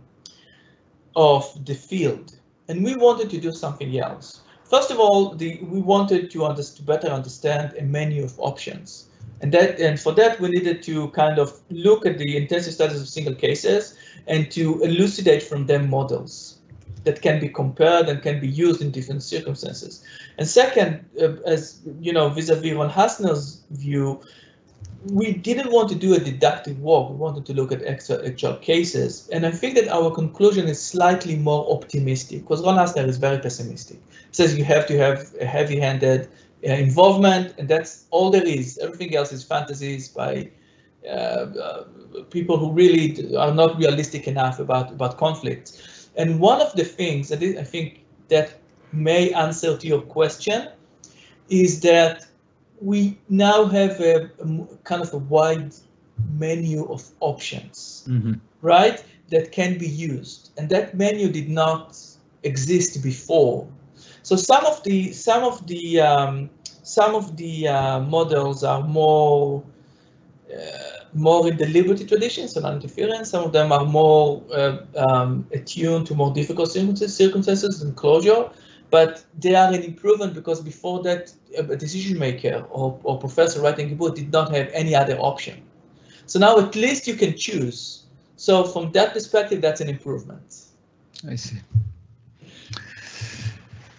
of 1.16 1.66
the 1.66 1.76
field. 1.76 2.36
And 2.68 2.84
we 2.84 2.96
wanted 2.96 3.30
to 3.32 3.40
do 3.40 3.52
something 3.52 3.98
else. 4.00 4.42
First 4.64 4.90
of 4.92 5.00
all, 5.00 5.36
the, 5.36 5.60
we 5.64 5.82
wanted 5.82 6.32
to, 6.32 6.46
under, 6.46 6.64
to 6.64 6.82
better 6.82 7.08
understand 7.08 7.76
a 7.78 7.84
menu 7.84 8.24
of 8.24 8.34
options. 8.40 9.10
And 9.42 9.52
that 9.52 9.78
and 9.80 10.00
for 10.00 10.14
that 10.14 10.40
we 10.40 10.50
needed 10.50 10.82
to 10.84 11.10
kind 11.10 11.38
of 11.38 11.60
look 11.70 12.06
at 12.06 12.18
the 12.18 12.38
intensive 12.38 12.74
studies 12.74 13.02
of 13.02 13.10
single 13.10 13.36
cases 13.36 13.96
and 14.28 14.50
to 14.52 14.82
elucidate 14.82 15.44
from 15.44 15.66
them 15.66 15.90
models 15.90 16.60
that 17.04 17.22
can 17.22 17.42
be 17.42 17.50
compared 17.50 18.08
and 18.08 18.22
can 18.22 18.40
be 18.40 18.48
used 18.48 18.82
in 18.82 18.92
different 18.92 19.22
circumstances. 19.22 20.04
And 20.38 20.48
second, 20.48 21.06
uh, 21.22 21.34
as 21.46 21.82
you 22.00 22.14
know, 22.14 22.30
vis-a-vis 22.30 22.74
Ron 22.74 22.90
Hassner's 22.90 23.64
view, 23.72 24.22
we 25.08 25.34
didn't 25.34 25.72
want 25.72 25.90
to 25.90 25.96
do 25.96 26.14
a 26.14 26.20
deductive 26.20 26.80
work. 26.80 27.10
We 27.10 27.16
wanted 27.16 27.46
to 27.48 27.54
look 27.54 27.72
at 27.72 27.84
actual, 27.84 28.26
actual 28.26 28.56
cases. 28.56 29.30
And 29.34 29.46
I 29.46 29.52
think 29.52 29.76
that 29.76 29.88
our 29.90 30.10
conclusion 30.12 30.68
is 30.68 30.82
slightly 30.82 31.36
more 31.36 31.70
optimistic 31.70 32.42
because 32.42 32.62
Ron 32.64 32.78
Hassner 32.78 33.08
is 33.08 33.18
very 33.18 33.40
pessimistic. 33.40 33.98
He 33.98 34.34
says 34.34 34.58
you 34.58 34.64
have 34.64 34.88
to 34.88 34.98
have 34.98 35.34
a 35.42 35.46
heavy-handed 35.46 36.30
uh, 36.66 36.72
involvement, 36.72 37.54
and 37.58 37.68
that's 37.68 38.06
all 38.12 38.30
there 38.30 38.46
is. 38.46 38.78
Everything 38.78 39.16
else 39.16 39.34
is 39.34 39.44
fantasies 39.44 40.08
by 40.08 40.50
uh, 41.06 41.10
uh, 41.10 41.84
people 42.30 42.58
who 42.58 42.72
really 42.72 43.36
are 43.36 43.54
not 43.54 43.78
realistic 43.78 44.28
enough 44.28 44.60
about, 44.60 44.92
about 44.92 45.18
conflict. 45.18 45.82
And 46.16 46.40
one 46.40 46.62
of 46.62 46.74
the 46.76 46.86
things 46.86 47.30
that 47.30 47.44
I 47.44 47.64
think 47.64 48.06
that 48.30 48.54
may 48.94 49.34
answer 49.34 49.76
to 49.76 49.88
your 49.88 50.02
question 50.02 50.70
is 51.50 51.82
that 51.82 52.26
we 52.82 53.18
now 53.30 53.66
have 53.66 54.00
a, 54.00 54.30
a 54.40 54.78
kind 54.84 55.02
of 55.02 55.14
a 55.14 55.18
wide 55.18 55.74
menu 56.38 56.86
of 56.86 57.10
options, 57.20 58.06
mm-hmm. 58.08 58.34
right? 58.62 59.04
That 59.30 59.52
can 59.52 59.78
be 59.78 59.88
used, 59.88 60.52
and 60.58 60.70
that 60.70 60.96
menu 60.96 61.32
did 61.32 61.50
not 61.50 61.98
exist 62.44 63.02
before. 63.02 63.68
So 64.22 64.36
some 64.36 64.66
of 64.66 64.84
the 64.84 65.12
some 65.12 65.44
of 65.44 65.66
the 65.68 66.02
um, 66.02 66.50
some 66.84 67.16
of 67.16 67.36
the 67.38 67.68
uh, 67.68 68.00
models 68.02 68.64
are 68.64 68.84
more 68.84 69.64
uh, 70.54 71.04
more 71.14 71.48
in 71.48 71.58
the 71.58 71.68
liberty 71.68 72.06
tradition, 72.06 72.48
so 72.48 72.60
non-interference. 72.60 73.30
Some 73.30 73.44
of 73.44 73.54
them 73.54 73.72
are 73.72 73.86
more 73.86 74.44
uh, 74.54 74.78
um, 74.98 75.48
attuned 75.52 76.08
to 76.08 76.16
more 76.16 76.34
difficult 76.34 76.72
circumstances 76.72 77.82
and 77.82 77.96
closure, 77.96 78.50
but 78.94 79.26
they 79.40 79.56
are 79.56 79.74
an 79.74 79.82
improvement 79.82 80.36
because 80.36 80.62
before 80.62 81.02
that, 81.02 81.34
a 81.58 81.76
decision 81.76 82.16
maker 82.20 82.64
or, 82.70 83.00
or 83.02 83.18
professor 83.18 83.60
writing 83.60 83.92
a 83.92 83.96
book 83.96 84.14
did 84.16 84.32
not 84.32 84.54
have 84.56 84.70
any 84.72 84.94
other 84.94 85.18
option. 85.18 85.56
So 86.28 86.38
now 86.38 86.60
at 86.60 86.76
least 86.76 87.08
you 87.08 87.16
can 87.16 87.36
choose. 87.36 88.04
So 88.36 88.64
from 88.64 88.92
that 88.92 89.14
perspective, 89.14 89.62
that's 89.62 89.82
an 89.82 89.90
improvement. 89.90 90.48
I 91.28 91.38
see. 91.38 91.60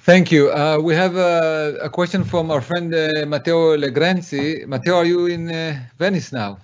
Thank 0.03 0.31
you. 0.31 0.53
Uh, 0.53 0.79
we 0.81 0.95
have 0.95 1.17
a, 1.17 1.77
a, 1.83 1.91
question 1.91 2.23
from 2.23 2.53
our 2.53 2.61
friend 2.61 2.95
uh, 2.95 3.27
Matteo 3.27 3.77
Legrenzi. 3.77 4.65
Matteo, 4.65 4.95
are 4.95 5.05
you 5.05 5.27
in 5.27 5.51
uh, 5.51 5.77
Venice 5.99 6.31
now? 6.33 6.59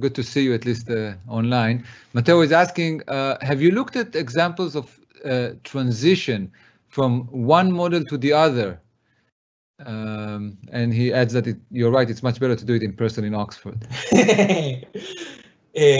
good 0.00 0.14
to 0.14 0.22
see 0.22 0.42
you 0.42 0.54
at 0.54 0.64
least 0.64 0.88
uh, 0.88 1.12
online. 1.28 1.84
Matteo 2.14 2.40
is 2.40 2.50
asking, 2.50 3.02
uh, 3.08 3.36
have 3.42 3.60
you 3.60 3.72
looked 3.72 3.94
at 3.94 4.16
examples 4.16 4.74
of 4.74 4.98
uh, 5.24 5.50
transition 5.64 6.50
from 6.92 7.22
one 7.26 7.72
model 7.72 8.04
to 8.04 8.16
the 8.16 8.32
other? 8.32 8.80
Um, 9.84 10.58
and 10.70 10.94
he 10.94 11.12
adds 11.12 11.32
that 11.32 11.48
it, 11.48 11.56
you're 11.70 11.90
right, 11.90 12.08
it's 12.08 12.22
much 12.22 12.38
better 12.38 12.54
to 12.54 12.64
do 12.64 12.74
it 12.74 12.82
in 12.82 12.92
person 12.92 13.24
in 13.24 13.34
Oxford. 13.34 13.84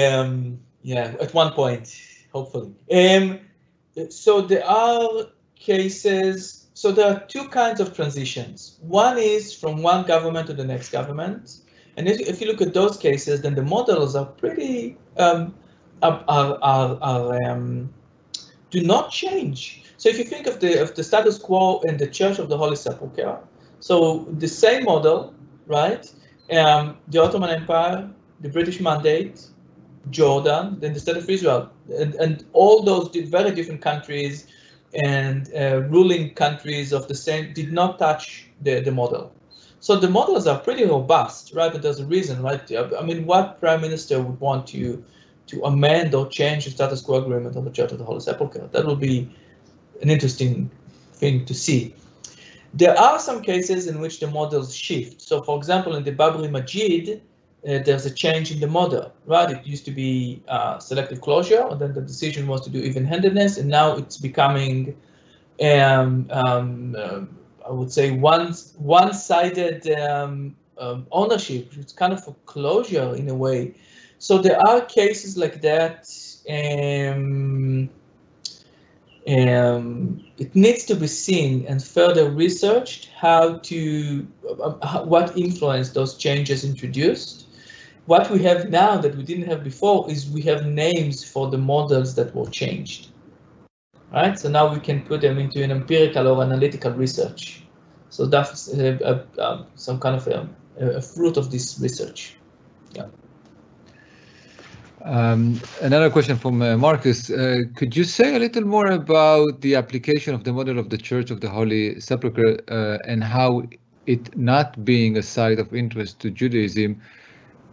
um, 0.06 0.60
yeah, 0.82 1.14
at 1.20 1.34
one 1.34 1.52
point, 1.52 2.00
hopefully. 2.32 2.72
Um, 2.92 3.40
so 4.10 4.42
there 4.42 4.64
are 4.64 5.26
cases, 5.56 6.68
so 6.74 6.92
there 6.92 7.12
are 7.12 7.20
two 7.26 7.48
kinds 7.48 7.80
of 7.80 7.96
transitions. 7.96 8.78
One 8.82 9.18
is 9.18 9.52
from 9.54 9.82
one 9.82 10.06
government 10.06 10.46
to 10.48 10.52
the 10.52 10.64
next 10.64 10.90
government, 10.90 11.62
and 11.96 12.06
if, 12.06 12.20
if 12.20 12.40
you 12.40 12.46
look 12.46 12.60
at 12.60 12.74
those 12.74 12.96
cases, 12.96 13.40
then 13.40 13.54
the 13.54 13.62
models 13.62 14.14
are 14.14 14.26
pretty 14.26 14.96
um, 15.16 15.54
are, 16.02 16.22
are, 16.28 16.58
are, 16.62 16.98
are 17.00 17.50
um, 17.50 17.92
do 18.70 18.82
not 18.82 19.10
change. 19.10 19.81
So 20.02 20.08
if 20.08 20.18
you 20.18 20.24
think 20.24 20.48
of 20.48 20.58
the 20.58 20.82
of 20.82 20.96
the 20.96 21.04
status 21.04 21.38
quo 21.38 21.78
in 21.82 21.96
the 21.96 22.08
Church 22.08 22.40
of 22.40 22.48
the 22.48 22.58
Holy 22.58 22.74
Sepulchre, 22.74 23.38
so 23.78 24.26
the 24.36 24.48
same 24.48 24.82
model, 24.82 25.32
right? 25.68 26.12
Um, 26.50 26.96
the 27.06 27.22
Ottoman 27.22 27.50
Empire, 27.50 28.10
the 28.40 28.48
British 28.48 28.80
Mandate, 28.80 29.46
Jordan, 30.10 30.80
then 30.80 30.92
the 30.92 30.98
State 30.98 31.18
of 31.18 31.30
Israel, 31.30 31.70
and, 32.00 32.16
and 32.16 32.44
all 32.52 32.82
those 32.82 33.14
very 33.14 33.52
different 33.52 33.80
countries 33.80 34.48
and 35.04 35.48
uh, 35.54 35.82
ruling 35.82 36.34
countries 36.34 36.92
of 36.92 37.06
the 37.06 37.14
same 37.14 37.52
did 37.52 37.72
not 37.72 38.00
touch 38.00 38.48
the, 38.62 38.80
the 38.80 38.90
model. 38.90 39.32
So 39.78 39.94
the 39.94 40.10
models 40.10 40.48
are 40.48 40.58
pretty 40.58 40.84
robust, 40.84 41.54
right? 41.54 41.70
But 41.70 41.82
there's 41.82 42.00
a 42.00 42.06
reason, 42.06 42.42
right? 42.42 42.60
I 42.98 43.02
mean, 43.04 43.24
what 43.24 43.60
prime 43.60 43.80
minister 43.80 44.20
would 44.20 44.40
want 44.40 44.66
to 44.74 45.04
to 45.46 45.62
amend 45.64 46.14
or 46.14 46.28
change 46.28 46.64
the 46.64 46.70
status 46.70 47.02
quo 47.02 47.22
agreement 47.22 47.54
of 47.56 47.64
the 47.64 47.70
Church 47.70 47.92
of 47.92 47.98
the 47.98 48.04
Holy 48.04 48.20
Sepulchre. 48.20 48.68
That 48.72 48.86
would 48.86 49.00
be 49.00 49.28
an 50.02 50.10
interesting 50.10 50.70
thing 51.14 51.44
to 51.46 51.54
see. 51.54 51.94
There 52.74 52.98
are 52.98 53.18
some 53.18 53.42
cases 53.42 53.86
in 53.86 54.00
which 54.00 54.20
the 54.20 54.26
models 54.26 54.74
shift. 54.74 55.20
So 55.20 55.42
for 55.42 55.56
example, 55.56 55.94
in 55.94 56.04
the 56.04 56.12
Babri 56.12 56.50
Masjid, 56.50 57.20
uh, 57.68 57.78
there's 57.84 58.06
a 58.06 58.10
change 58.10 58.50
in 58.50 58.60
the 58.60 58.66
model, 58.66 59.12
right? 59.26 59.50
It 59.50 59.64
used 59.64 59.84
to 59.84 59.92
be 59.92 60.42
uh, 60.48 60.78
selective 60.78 61.20
closure, 61.20 61.64
and 61.70 61.80
then 61.80 61.92
the 61.92 62.00
decision 62.00 62.48
was 62.48 62.62
to 62.62 62.70
do 62.70 62.78
even-handedness, 62.78 63.58
and 63.58 63.68
now 63.68 63.96
it's 63.96 64.16
becoming, 64.16 64.96
um, 65.62 66.26
um, 66.30 66.96
uh, 66.98 67.20
I 67.64 67.70
would 67.70 67.92
say, 67.92 68.10
one 68.10 68.52
one-sided 68.78 69.88
um, 69.90 70.56
um, 70.78 71.06
ownership. 71.12 71.72
It's 71.78 71.92
kind 71.92 72.12
of 72.12 72.26
a 72.26 72.32
closure 72.46 73.14
in 73.14 73.28
a 73.28 73.34
way. 73.34 73.74
So 74.18 74.38
there 74.38 74.58
are 74.66 74.80
cases 74.80 75.36
like 75.36 75.60
that. 75.62 76.08
Um, 79.28 79.48
um, 79.48 80.24
it 80.38 80.54
needs 80.54 80.84
to 80.86 80.96
be 80.96 81.06
seen 81.06 81.64
and 81.66 81.82
further 81.82 82.30
researched 82.30 83.10
how 83.16 83.58
to 83.58 84.26
uh, 84.60 85.04
what 85.04 85.36
influence 85.36 85.90
those 85.90 86.16
changes 86.16 86.64
introduced. 86.64 87.46
What 88.06 88.30
we 88.30 88.42
have 88.42 88.68
now 88.70 88.96
that 88.98 89.14
we 89.16 89.22
didn't 89.22 89.46
have 89.46 89.62
before 89.62 90.10
is 90.10 90.28
we 90.28 90.42
have 90.42 90.66
names 90.66 91.22
for 91.22 91.50
the 91.50 91.58
models 91.58 92.16
that 92.16 92.34
were 92.34 92.50
changed. 92.50 93.10
Right, 94.12 94.38
so 94.38 94.48
now 94.50 94.72
we 94.72 94.80
can 94.80 95.02
put 95.02 95.20
them 95.20 95.38
into 95.38 95.62
an 95.62 95.70
empirical 95.70 96.26
or 96.28 96.42
analytical 96.42 96.92
research. 96.92 97.62
So 98.10 98.26
that's 98.26 98.68
uh, 98.74 99.24
uh, 99.38 99.64
some 99.74 99.98
kind 100.00 100.16
of 100.16 100.26
a, 100.26 100.48
a 100.78 101.00
fruit 101.00 101.36
of 101.36 101.50
this 101.50 101.78
research. 101.80 102.36
Yeah. 102.92 103.06
Um, 105.04 105.60
another 105.80 106.10
question 106.10 106.36
from 106.36 106.62
uh, 106.62 106.76
Marcus. 106.76 107.28
Uh, 107.28 107.62
could 107.74 107.96
you 107.96 108.04
say 108.04 108.36
a 108.36 108.38
little 108.38 108.62
more 108.62 108.86
about 108.86 109.60
the 109.60 109.74
application 109.74 110.32
of 110.32 110.44
the 110.44 110.52
model 110.52 110.78
of 110.78 110.90
the 110.90 110.98
Church 110.98 111.30
of 111.30 111.40
the 111.40 111.48
Holy 111.48 112.00
Sepulchre 112.00 112.60
uh, 112.68 112.98
and 113.06 113.24
how 113.24 113.64
it 114.06 114.36
not 114.36 114.84
being 114.84 115.16
a 115.16 115.22
site 115.22 115.58
of 115.58 115.74
interest 115.74 116.20
to 116.20 116.30
Judaism 116.30 117.00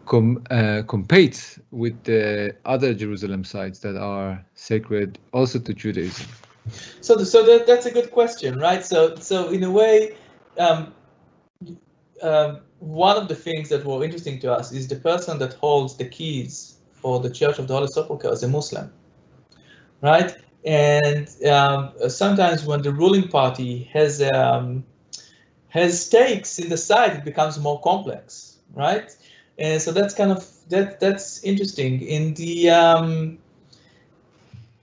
com 0.05 0.43
competes 0.87 1.59
with 1.69 2.03
the 2.03 2.55
other 2.65 2.95
Jerusalem 2.95 3.43
sites 3.43 3.79
that 3.79 3.95
are 3.95 4.43
sacred 4.55 5.19
also 5.31 5.59
to 5.59 5.73
Judaism? 5.73 6.27
So, 7.01 7.23
so 7.23 7.43
that, 7.45 7.67
that's 7.67 7.85
a 7.85 7.91
good 7.91 8.11
question, 8.11 8.57
right? 8.57 8.83
So, 8.83 9.15
so 9.15 9.49
in 9.49 9.63
a 9.63 9.71
way, 9.71 10.15
um, 10.57 10.93
um, 12.23 12.61
one 12.79 13.17
of 13.17 13.27
the 13.27 13.35
things 13.35 13.69
that 13.69 13.85
were 13.85 14.03
interesting 14.03 14.39
to 14.39 14.51
us 14.51 14.71
is 14.71 14.87
the 14.87 14.95
person 14.95 15.37
that 15.39 15.53
holds 15.53 15.95
the 15.95 16.05
keys 16.05 16.78
for 17.01 17.19
the 17.19 17.29
Church 17.29 17.59
of 17.59 17.67
the 17.67 17.73
Holy 17.73 17.87
Sepulchre 17.87 18.31
as 18.31 18.43
a 18.43 18.47
Muslim, 18.47 18.91
right? 20.01 20.35
And 20.65 21.27
um, 21.45 21.93
sometimes 22.07 22.65
when 22.65 22.81
the 22.81 22.91
ruling 22.91 23.27
party 23.27 23.89
has 23.93 24.21
um, 24.21 24.83
has 25.69 26.05
stakes 26.05 26.59
in 26.59 26.69
the 26.69 26.77
site, 26.77 27.13
it 27.13 27.23
becomes 27.23 27.59
more 27.59 27.79
complex, 27.81 28.57
right? 28.73 29.15
And 29.57 29.81
so 29.81 29.91
that's 29.91 30.13
kind 30.13 30.31
of 30.31 30.45
that 30.69 30.99
that's 30.99 31.43
interesting. 31.43 32.01
In 32.01 32.33
the 32.33 32.69
um, 32.69 33.37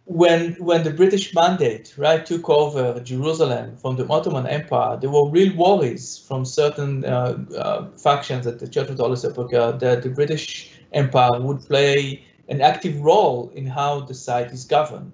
when 0.07 0.53
when 0.55 0.85
the 0.85 0.91
British 0.91 1.35
mandate 1.35 1.95
right 1.99 2.25
took 2.25 2.49
over 2.49 3.01
Jerusalem 3.01 3.77
from 3.77 3.97
the 3.97 4.07
Ottoman 4.09 4.47
Empire, 4.47 4.97
there 4.97 5.11
were 5.11 5.29
real 5.29 5.55
worries 5.57 6.19
from 6.19 6.45
certain 6.45 7.05
uh, 7.05 7.39
uh, 7.59 7.89
factions 7.97 8.47
at 8.47 8.61
the 8.61 8.69
Church 8.69 8.89
of 8.89 8.97
the 8.97 9.03
Holy 9.03 9.17
Sepulchre 9.17 9.73
that 9.81 10.03
the 10.03 10.11
British 10.11 10.76
Empire 10.97 11.41
would 11.41 11.61
play 11.67 12.25
an 12.49 12.61
active 12.61 13.01
role 13.01 13.51
in 13.55 13.67
how 13.67 14.01
the 14.01 14.15
site 14.15 14.51
is 14.53 14.65
governed. 14.65 15.13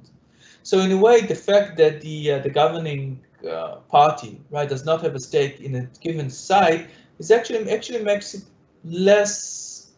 So 0.62 0.79
in 0.79 0.92
a 0.92 0.97
way, 0.97 1.23
the 1.23 1.35
fact 1.35 1.77
that 1.79 2.01
the 2.01 2.33
uh, 2.33 2.38
the 2.38 2.51
governing 2.51 3.21
uh, 3.49 3.77
party 3.90 4.40
right 4.51 4.68
does 4.68 4.85
not 4.85 5.03
have 5.03 5.14
a 5.14 5.21
stake 5.21 5.61
in 5.61 5.75
a 5.75 5.83
given 6.01 6.31
site 6.31 6.87
is 7.18 7.31
actually 7.31 7.71
actually 7.71 8.05
makes 8.05 8.35
it 8.35 8.45
less 8.85 9.92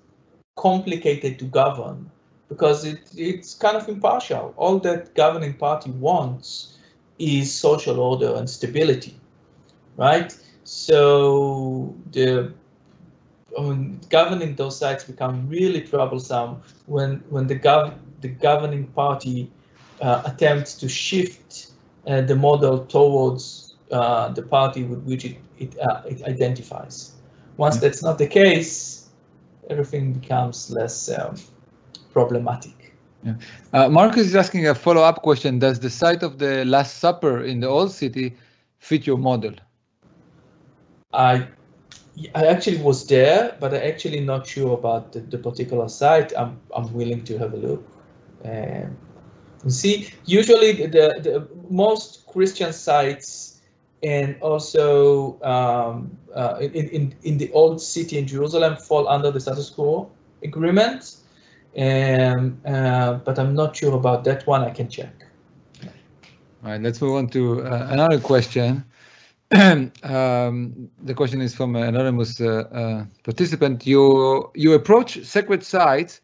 complicated 0.57 1.39
to 1.39 1.45
govern 1.45 2.11
because 2.49 2.85
it, 2.85 3.01
it's 3.17 3.55
kind 3.55 3.77
of 3.77 3.89
impartial. 3.89 4.55
All 4.57 4.79
that 4.81 5.15
governing 5.15 5.55
party 5.55 5.91
wants 5.91 6.79
is 7.19 7.53
social 7.53 8.01
order 8.01 8.35
and 8.37 8.49
stability, 8.49 9.15
right? 9.97 10.35
So 10.65 11.95
the 12.13 12.53
governing 14.09 14.55
those 14.57 14.79
sites 14.79 15.05
become 15.05 15.49
really 15.49 15.81
troublesome 15.81 16.63
when 16.87 17.23
when 17.31 17.47
the 17.47 17.59
gov 17.59 17.95
the 18.21 18.29
governing 18.29 18.87
party 18.89 19.51
uh, 20.01 20.23
attempts 20.25 20.75
to 20.75 20.89
shift 20.89 21.73
uh, 22.07 22.21
the 22.23 22.35
model 22.35 22.85
towards 22.87 23.77
uh, 23.91 24.29
the 24.29 24.43
party 24.43 24.83
with 24.83 25.03
which 25.05 25.25
it 25.25 25.37
it, 25.59 25.79
uh, 25.79 26.03
it 26.07 26.23
identifies. 26.23 27.13
Once 27.57 27.77
mm. 27.77 27.81
that's 27.83 28.03
not 28.03 28.19
the 28.19 28.27
case, 28.27 29.09
everything 29.71 30.13
becomes 30.13 30.71
less 30.71 31.11
um, 31.19 31.37
problematic. 32.13 32.95
Yeah. 33.23 33.35
Uh, 33.73 33.89
Marcus 33.89 34.27
is 34.27 34.37
asking 34.37 34.67
a 34.67 34.75
follow-up 34.75 35.23
question. 35.23 35.59
Does 35.59 35.79
the 35.81 35.91
site 35.91 36.23
of 36.23 36.39
the 36.39 36.65
Last 36.65 36.99
Supper 36.99 37.45
in 37.45 37.61
the 37.61 37.69
Old 37.69 37.93
City 37.93 38.37
fit 38.79 39.07
your 39.07 39.17
model? 39.17 39.55
I 41.13 41.49
I 42.35 42.47
actually 42.47 42.79
was 42.79 43.07
there, 43.07 43.57
but 43.61 43.75
I'm 43.75 43.83
actually 43.83 44.21
not 44.21 44.47
sure 44.47 44.75
about 44.75 45.13
the, 45.13 45.21
the 45.21 45.39
particular 45.39 45.89
site. 45.89 46.33
I'm 46.37 46.61
I'm 46.75 46.93
willing 46.93 47.25
to 47.25 47.39
have 47.39 47.53
a 47.55 47.57
look. 47.57 47.85
Um, 48.45 48.97
see, 49.69 50.11
usually 50.25 50.87
the, 50.87 51.19
the 51.23 51.49
most 51.71 52.27
Christian 52.27 52.73
sites 52.73 53.61
and 54.03 54.37
also 54.43 55.41
um, 55.43 56.17
uh, 56.35 56.59
in, 56.61 56.89
in, 56.91 57.15
in 57.23 57.39
the 57.39 57.51
old 57.53 57.81
city 57.81 58.19
in 58.19 58.27
Jerusalem 58.27 58.77
fall 58.77 59.09
under 59.09 59.31
the 59.31 59.41
status 59.41 59.71
quo 59.71 60.11
agreement. 60.43 61.17
Um, 61.77 62.61
uh, 62.65 63.15
but 63.15 63.39
I'm 63.39 63.55
not 63.55 63.75
sure 63.75 63.95
about 63.95 64.23
that 64.25 64.47
one. 64.47 64.63
I 64.63 64.71
can 64.71 64.89
check. 64.89 65.13
All 66.63 66.71
right, 66.71 66.81
let's 66.81 67.01
move 67.01 67.17
on 67.17 67.29
to 67.29 67.63
uh, 67.63 67.89
another 67.91 68.21
question. 68.21 68.85
um, 70.03 70.91
the 71.05 71.15
question 71.15 71.41
is 71.41 71.55
from 71.55 71.77
an 71.77 71.85
anonymous 71.85 72.41
uh, 72.41 72.65
uh, 72.73 73.05
participant. 73.23 73.87
You 73.87 74.51
you 74.57 74.73
approach 74.73 75.25
sacred 75.25 75.63
sites 75.63 76.21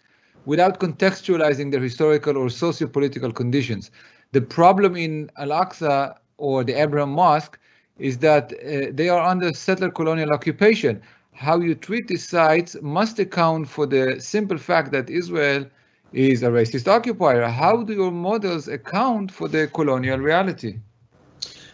without 0.47 0.81
contextualizing 0.81 1.71
their 1.71 1.81
historical 1.81 2.37
or 2.37 2.51
socio-political 2.51 3.31
conditions. 3.31 3.93
The 4.33 4.40
problem 4.40 4.97
in 4.97 5.31
Al-Aqsa 5.37 6.16
or 6.38 6.64
the 6.64 6.75
Abraham 6.75 7.12
Mosque 7.12 7.57
is 7.99 8.19
that 8.19 8.53
uh, 8.53 8.90
they 8.93 9.09
are 9.09 9.23
under 9.23 9.53
settler 9.53 9.90
colonial 9.90 10.33
occupation. 10.33 11.01
How 11.33 11.61
you 11.61 11.77
treat 11.77 12.09
these 12.09 12.29
sites 12.29 12.77
must 12.83 13.21
account 13.21 13.69
for 13.69 13.87
the 13.87 14.19
simple 14.19 14.59
fact 14.59 14.90
that 14.90 15.09
Israel 15.09 15.66
is 16.12 16.43
a 16.43 16.49
racist 16.49 16.88
occupier. 16.88 17.47
How 17.47 17.85
do 17.85 17.93
your 17.93 18.11
models 18.11 18.66
account 18.66 19.31
for 19.31 19.47
the 19.47 19.69
colonial 19.69 20.19
reality? 20.19 20.81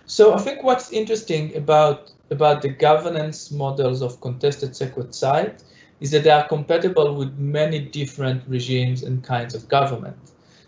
So 0.06 0.34
I 0.34 0.38
think 0.38 0.62
what's 0.62 0.92
interesting 0.92 1.56
about 1.56 2.12
about 2.30 2.62
the 2.62 2.68
governance 2.68 3.50
models 3.50 4.02
of 4.02 4.20
contested 4.20 4.74
sacred 4.74 5.14
site 5.14 5.62
is 6.00 6.10
that 6.10 6.24
they 6.24 6.30
are 6.30 6.46
compatible 6.48 7.14
with 7.14 7.36
many 7.38 7.78
different 7.78 8.42
regimes 8.48 9.02
and 9.02 9.22
kinds 9.22 9.54
of 9.54 9.68
government. 9.68 10.16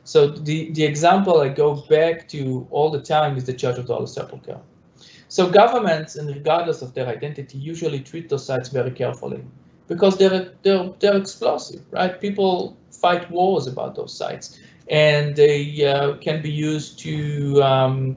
So 0.04 0.28
the, 0.28 0.70
the 0.72 0.84
example 0.84 1.40
I 1.40 1.48
go 1.48 1.74
back 1.74 2.28
to 2.28 2.66
all 2.70 2.90
the 2.90 3.00
time 3.00 3.36
is 3.36 3.44
the 3.44 3.52
Church 3.52 3.78
of 3.78 3.86
the 3.86 3.94
Holy 3.94 4.06
Sepulchre. 4.06 4.60
So 5.28 5.50
governments, 5.50 6.16
and 6.16 6.28
regardless 6.28 6.80
of 6.80 6.94
their 6.94 7.06
identity, 7.06 7.58
usually 7.58 8.00
treat 8.00 8.28
those 8.30 8.46
sites 8.46 8.70
very 8.70 8.90
carefully 8.90 9.44
because 9.86 10.16
they're 10.16 10.52
they're 10.62 10.90
they're 10.98 11.16
explosive, 11.16 11.82
right? 11.90 12.18
People 12.20 12.76
fight 12.90 13.30
wars 13.30 13.66
about 13.66 13.94
those 13.94 14.14
sites, 14.14 14.58
and 14.88 15.36
they 15.36 15.84
uh, 15.84 16.16
can 16.16 16.40
be 16.40 16.50
used 16.50 16.98
to 17.00 17.62
um, 17.62 18.16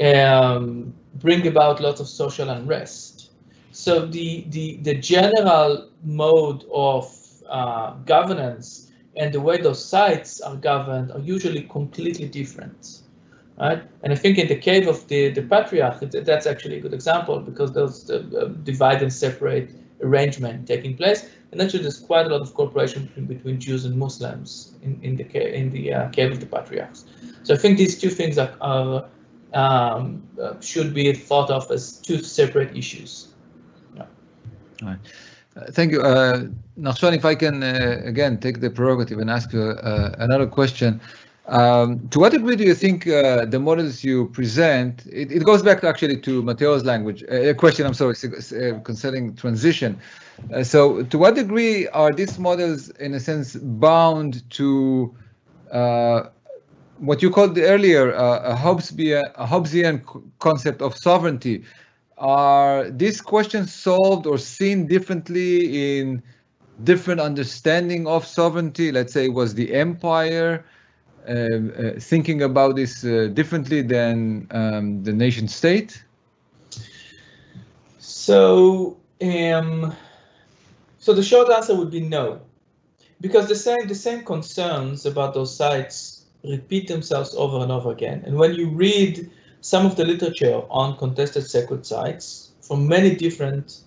um, 0.00 0.94
bring 1.16 1.46
about 1.46 1.80
lots 1.80 2.00
of 2.00 2.08
social 2.08 2.50
unrest. 2.50 3.30
So 3.72 4.06
the, 4.06 4.44
the, 4.48 4.76
the 4.82 4.94
general 4.94 5.90
mode 6.04 6.64
of 6.72 7.12
uh, 7.48 7.94
governance 8.06 8.92
and 9.16 9.32
the 9.32 9.40
way 9.40 9.60
those 9.60 9.84
sites 9.84 10.40
are 10.40 10.56
governed 10.56 11.12
are 11.12 11.20
usually 11.20 11.62
completely 11.62 12.28
different. 12.28 13.02
Right? 13.58 13.82
And 14.02 14.12
I 14.12 14.16
think 14.16 14.38
in 14.38 14.48
the 14.48 14.56
cave 14.56 14.88
of 14.88 15.06
the, 15.06 15.30
the 15.30 15.42
patriarch, 15.42 16.00
that's 16.00 16.46
actually 16.46 16.78
a 16.78 16.80
good 16.80 16.94
example 16.94 17.38
because 17.40 17.72
there's 17.72 18.04
the 18.04 18.56
divide 18.64 19.02
and 19.02 19.12
separate 19.12 19.70
arrangement 20.02 20.66
taking 20.66 20.96
place. 20.96 21.30
And 21.52 21.62
actually 21.62 21.82
there's 21.82 22.00
quite 22.00 22.26
a 22.26 22.28
lot 22.28 22.40
of 22.40 22.52
cooperation 22.54 23.06
between, 23.06 23.26
between 23.26 23.60
Jews 23.60 23.84
and 23.84 23.96
Muslims 23.96 24.74
in, 24.82 24.98
in 25.02 25.16
the, 25.16 25.56
in 25.56 25.70
the 25.70 25.94
uh, 25.94 26.08
cave 26.08 26.32
of 26.32 26.40
the 26.40 26.46
patriarchs. 26.46 27.04
So 27.44 27.54
I 27.54 27.56
think 27.56 27.78
these 27.78 28.00
two 28.00 28.10
things 28.10 28.38
are, 28.38 28.52
are 28.60 29.06
um, 29.54 30.22
uh, 30.40 30.60
should 30.60 30.92
be 30.92 31.12
thought 31.12 31.50
of 31.50 31.70
as 31.70 31.98
two 31.98 32.18
separate 32.18 32.76
issues. 32.76 33.28
Yeah. 33.96 34.06
Right. 34.82 34.98
Uh, 35.56 35.70
thank 35.70 35.92
you. 35.92 36.02
Uh, 36.02 36.46
Nachshon, 36.78 37.14
if 37.14 37.24
I 37.24 37.34
can 37.34 37.62
uh, 37.62 38.02
again 38.04 38.38
take 38.38 38.60
the 38.60 38.70
prerogative 38.70 39.18
and 39.18 39.30
ask 39.30 39.52
you 39.52 39.62
uh, 39.62 40.14
another 40.18 40.46
question. 40.46 41.00
Um, 41.46 42.08
to 42.08 42.20
what 42.20 42.32
degree 42.32 42.56
do 42.56 42.64
you 42.64 42.74
think 42.74 43.06
uh, 43.06 43.44
the 43.44 43.58
models 43.58 44.02
you 44.02 44.28
present, 44.28 45.04
it, 45.06 45.30
it, 45.30 45.44
goes 45.44 45.62
back 45.62 45.84
actually 45.84 46.16
to 46.20 46.42
Mateo's 46.42 46.84
language, 46.84 47.22
a 47.24 47.50
uh, 47.50 47.54
question, 47.54 47.86
I'm 47.86 47.92
sorry, 47.92 48.14
uh, 48.14 48.78
concerning 48.78 49.36
transition. 49.36 50.00
Uh, 50.54 50.64
so 50.64 51.02
to 51.02 51.18
what 51.18 51.34
degree 51.34 51.86
are 51.88 52.14
these 52.14 52.38
models, 52.38 52.88
in 52.88 53.12
a 53.12 53.20
sense, 53.20 53.56
bound 53.56 54.48
to 54.52 55.14
uh, 55.70 56.28
what 56.98 57.22
you 57.22 57.30
called 57.30 57.58
earlier 57.58 58.14
uh, 58.14 58.52
a, 58.52 58.54
Hobbesian, 58.54 59.22
a 59.34 59.46
Hobbesian 59.46 60.02
concept 60.38 60.82
of 60.82 60.96
sovereignty? 60.96 61.64
Are 62.18 62.90
these 62.90 63.20
questions 63.20 63.74
solved 63.74 64.26
or 64.26 64.38
seen 64.38 64.86
differently 64.86 65.98
in 65.98 66.22
different 66.84 67.20
understanding 67.20 68.06
of 68.06 68.24
sovereignty? 68.24 68.92
Let's 68.92 69.12
say 69.12 69.28
was 69.28 69.54
the 69.54 69.74
empire 69.74 70.64
um, 71.26 71.72
uh, 71.76 71.98
thinking 71.98 72.42
about 72.42 72.76
this 72.76 73.04
uh, 73.04 73.28
differently 73.32 73.82
than 73.82 74.46
um, 74.52 75.02
the 75.02 75.12
nation 75.12 75.48
state? 75.48 76.04
So, 77.98 78.96
um, 79.20 79.94
so 80.98 81.12
the 81.12 81.22
short 81.22 81.50
answer 81.50 81.74
would 81.74 81.90
be 81.90 82.00
no, 82.00 82.40
because 83.20 83.48
the 83.48 83.56
same 83.56 83.88
the 83.88 83.94
same 83.94 84.24
concerns 84.24 85.04
about 85.04 85.34
those 85.34 85.54
sites 85.54 86.23
repeat 86.44 86.88
themselves 86.88 87.34
over 87.34 87.58
and 87.58 87.72
over 87.72 87.90
again. 87.90 88.22
And 88.26 88.36
when 88.36 88.54
you 88.54 88.68
read 88.68 89.30
some 89.60 89.86
of 89.86 89.96
the 89.96 90.04
literature 90.04 90.62
on 90.70 90.96
contested 90.98 91.46
sacred 91.46 91.86
sites 91.86 92.52
from 92.60 92.86
many 92.86 93.14
different 93.14 93.80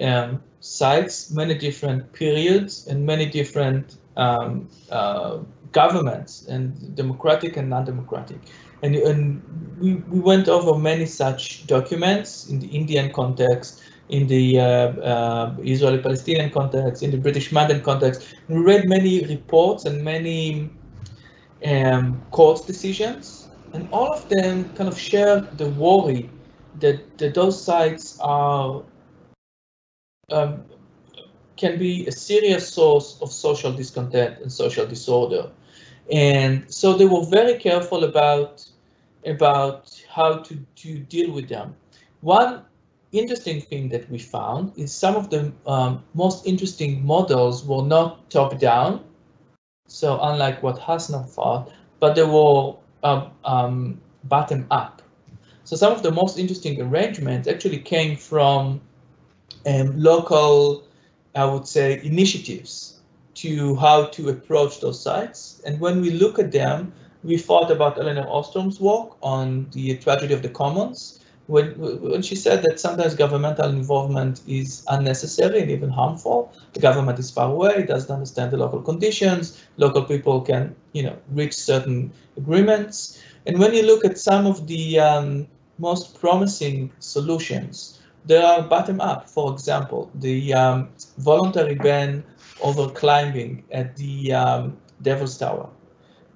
um, 0.00 0.42
sites, 0.60 1.30
many 1.30 1.54
different 1.54 2.12
periods, 2.12 2.86
and 2.86 3.04
many 3.04 3.26
different 3.26 3.96
um, 4.16 4.68
uh, 4.90 5.38
governments 5.72 6.46
and 6.46 6.94
democratic 6.94 7.56
and 7.56 7.68
non-democratic. 7.68 8.38
And, 8.82 8.94
and 8.94 9.42
we, 9.80 9.94
we 9.94 10.20
went 10.20 10.48
over 10.48 10.78
many 10.78 11.06
such 11.06 11.66
documents 11.66 12.48
in 12.48 12.60
the 12.60 12.68
Indian 12.68 13.12
context, 13.12 13.82
in 14.08 14.26
the 14.26 14.60
uh, 14.60 14.64
uh, 14.64 15.56
Israeli-Palestinian 15.62 16.50
context, 16.50 17.02
in 17.02 17.10
the 17.10 17.18
British 17.18 17.52
Mandate 17.52 17.82
context. 17.82 18.34
We 18.48 18.58
read 18.58 18.88
many 18.88 19.24
reports 19.26 19.84
and 19.84 20.02
many 20.02 20.70
um, 21.64 22.22
court 22.30 22.66
decisions, 22.66 23.48
and 23.72 23.88
all 23.92 24.12
of 24.12 24.28
them 24.28 24.64
kind 24.74 24.88
of 24.88 24.98
share 24.98 25.40
the 25.40 25.70
worry 25.70 26.30
that, 26.80 27.18
that 27.18 27.34
those 27.34 27.60
sites 27.62 28.18
are 28.20 28.82
um, 30.30 30.64
can 31.56 31.78
be 31.78 32.06
a 32.06 32.12
serious 32.12 32.68
source 32.72 33.18
of 33.20 33.32
social 33.32 33.72
discontent 33.72 34.38
and 34.40 34.52
social 34.52 34.86
disorder. 34.86 35.50
And 36.12 36.72
so 36.72 36.96
they 36.96 37.06
were 37.06 37.24
very 37.24 37.58
careful 37.58 38.04
about, 38.04 38.64
about 39.26 40.02
how 40.08 40.38
to, 40.38 40.56
to 40.76 40.98
deal 41.00 41.32
with 41.32 41.48
them. 41.48 41.74
One 42.20 42.62
interesting 43.12 43.60
thing 43.60 43.88
that 43.88 44.08
we 44.10 44.18
found 44.18 44.72
is 44.76 44.92
some 44.94 45.16
of 45.16 45.30
the 45.30 45.52
um, 45.66 46.04
most 46.14 46.46
interesting 46.46 47.04
models 47.04 47.64
were 47.64 47.82
not 47.82 48.30
top-down, 48.30 49.04
so 49.88 50.20
unlike 50.22 50.62
what 50.62 50.78
Hassner 50.78 51.28
thought, 51.28 51.72
but 51.98 52.14
they 52.14 52.22
were 52.22 52.74
um, 53.02 53.30
um, 53.44 54.00
bottom-up. 54.24 55.02
So 55.64 55.76
some 55.76 55.92
of 55.92 56.02
the 56.02 56.10
most 56.10 56.38
interesting 56.38 56.80
arrangements 56.80 57.48
actually 57.48 57.78
came 57.78 58.16
from 58.16 58.80
um, 59.66 60.00
local, 60.00 60.84
I 61.34 61.44
would 61.44 61.66
say, 61.66 62.00
initiatives 62.04 63.00
to 63.34 63.76
how 63.76 64.06
to 64.06 64.28
approach 64.30 64.80
those 64.80 65.00
sites. 65.00 65.60
And 65.66 65.80
when 65.80 66.00
we 66.00 66.10
look 66.10 66.38
at 66.38 66.52
them, 66.52 66.92
we 67.22 67.36
thought 67.36 67.70
about 67.70 67.98
Elinor 67.98 68.26
Ostrom's 68.26 68.80
work 68.80 69.16
on 69.22 69.68
the 69.72 69.96
tragedy 69.98 70.34
of 70.34 70.42
the 70.42 70.48
commons, 70.48 71.17
when, 71.48 71.72
when 71.78 72.20
she 72.22 72.36
said 72.36 72.62
that 72.62 72.78
sometimes 72.78 73.14
governmental 73.14 73.70
involvement 73.70 74.42
is 74.46 74.84
unnecessary 74.88 75.60
and 75.60 75.70
even 75.70 75.88
harmful. 75.88 76.52
The 76.74 76.80
government 76.80 77.18
is 77.18 77.30
far 77.30 77.50
away, 77.50 77.76
it 77.76 77.88
doesn't 77.88 78.14
understand 78.14 78.52
the 78.52 78.58
local 78.58 78.82
conditions, 78.82 79.64
local 79.78 80.04
people 80.04 80.42
can 80.42 80.76
you 80.92 81.02
know, 81.02 81.16
reach 81.30 81.54
certain 81.54 82.12
agreements. 82.36 83.20
And 83.46 83.58
when 83.58 83.72
you 83.72 83.82
look 83.82 84.04
at 84.04 84.18
some 84.18 84.46
of 84.46 84.66
the 84.66 85.00
um, 85.00 85.48
most 85.78 86.20
promising 86.20 86.92
solutions, 86.98 87.98
they 88.26 88.36
are 88.36 88.62
bottom 88.62 89.00
up. 89.00 89.28
For 89.30 89.50
example, 89.50 90.10
the 90.16 90.52
um, 90.52 90.90
voluntary 91.16 91.76
ban 91.76 92.24
over 92.60 92.90
climbing 92.90 93.64
at 93.72 93.96
the 93.96 94.34
um, 94.34 94.76
Devil's 95.00 95.38
Tower, 95.38 95.70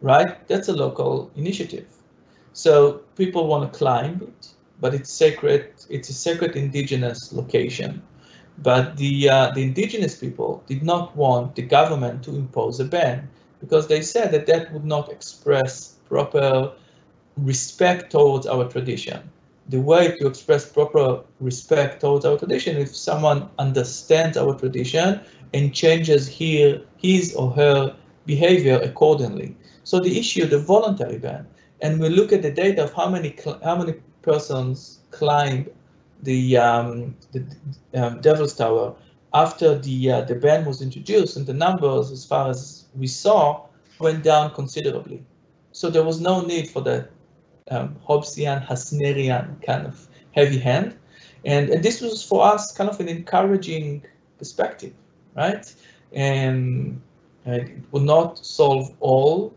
right? 0.00 0.48
That's 0.48 0.68
a 0.68 0.72
local 0.72 1.30
initiative. 1.36 1.86
So 2.54 3.02
people 3.16 3.46
want 3.46 3.70
to 3.70 3.78
climb 3.78 4.22
it, 4.22 4.51
but 4.82 4.92
it's 4.92 5.12
sacred. 5.12 5.72
It's 5.88 6.08
a 6.10 6.12
sacred 6.12 6.56
indigenous 6.56 7.32
location. 7.32 8.02
But 8.58 8.96
the 8.96 9.30
uh, 9.30 9.52
the 9.54 9.62
indigenous 9.62 10.16
people 10.16 10.62
did 10.66 10.82
not 10.82 11.16
want 11.16 11.54
the 11.54 11.62
government 11.62 12.22
to 12.24 12.30
impose 12.34 12.80
a 12.80 12.84
ban 12.84 13.28
because 13.60 13.86
they 13.86 14.02
said 14.02 14.32
that 14.32 14.46
that 14.46 14.72
would 14.72 14.84
not 14.84 15.10
express 15.10 15.94
proper 16.08 16.72
respect 17.36 18.10
towards 18.10 18.46
our 18.46 18.68
tradition. 18.68 19.30
The 19.68 19.80
way 19.80 20.16
to 20.18 20.26
express 20.26 20.68
proper 20.68 21.22
respect 21.40 22.00
towards 22.00 22.24
our 22.24 22.36
tradition, 22.36 22.76
if 22.76 22.94
someone 22.94 23.48
understands 23.60 24.36
our 24.36 24.54
tradition 24.58 25.20
and 25.54 25.72
changes 25.72 26.26
here 26.26 26.82
his 26.96 27.34
or 27.36 27.52
her 27.52 27.96
behavior 28.26 28.80
accordingly. 28.82 29.56
So 29.84 30.00
the 30.00 30.18
issue, 30.18 30.42
of 30.42 30.50
the 30.50 30.58
voluntary 30.58 31.18
ban, 31.18 31.46
and 31.80 32.00
we 32.00 32.08
look 32.08 32.32
at 32.32 32.42
the 32.42 32.50
data 32.50 32.84
of 32.84 32.92
how 32.92 33.08
many 33.08 33.36
how 33.62 33.76
many 33.76 33.94
persons 34.22 35.00
climbed 35.10 35.70
the 36.22 36.56
um, 36.56 37.16
the 37.32 37.44
um, 37.94 38.20
Devil's 38.20 38.54
Tower 38.54 38.94
after 39.34 39.78
the 39.78 40.10
uh, 40.10 40.20
the 40.22 40.34
ban 40.34 40.64
was 40.64 40.80
introduced, 40.82 41.36
and 41.36 41.46
the 41.46 41.54
numbers, 41.54 42.10
as 42.10 42.24
far 42.24 42.50
as 42.50 42.84
we 42.96 43.06
saw, 43.06 43.66
went 43.98 44.22
down 44.22 44.54
considerably. 44.54 45.22
So 45.72 45.90
there 45.90 46.04
was 46.04 46.20
no 46.20 46.42
need 46.42 46.68
for 46.68 46.82
the 46.82 47.08
um, 47.70 47.96
Hobbesian, 48.08 48.66
Hasnerian 48.66 49.62
kind 49.62 49.86
of 49.86 50.06
heavy 50.32 50.58
hand, 50.58 50.96
and, 51.44 51.70
and 51.70 51.82
this 51.82 52.00
was 52.00 52.22
for 52.22 52.44
us 52.44 52.72
kind 52.72 52.88
of 52.90 53.00
an 53.00 53.08
encouraging 53.08 54.04
perspective 54.38 54.92
right? 55.34 55.74
And 56.12 57.00
it 57.46 57.70
will 57.90 58.00
not 58.00 58.44
solve 58.44 58.94
all 59.00 59.54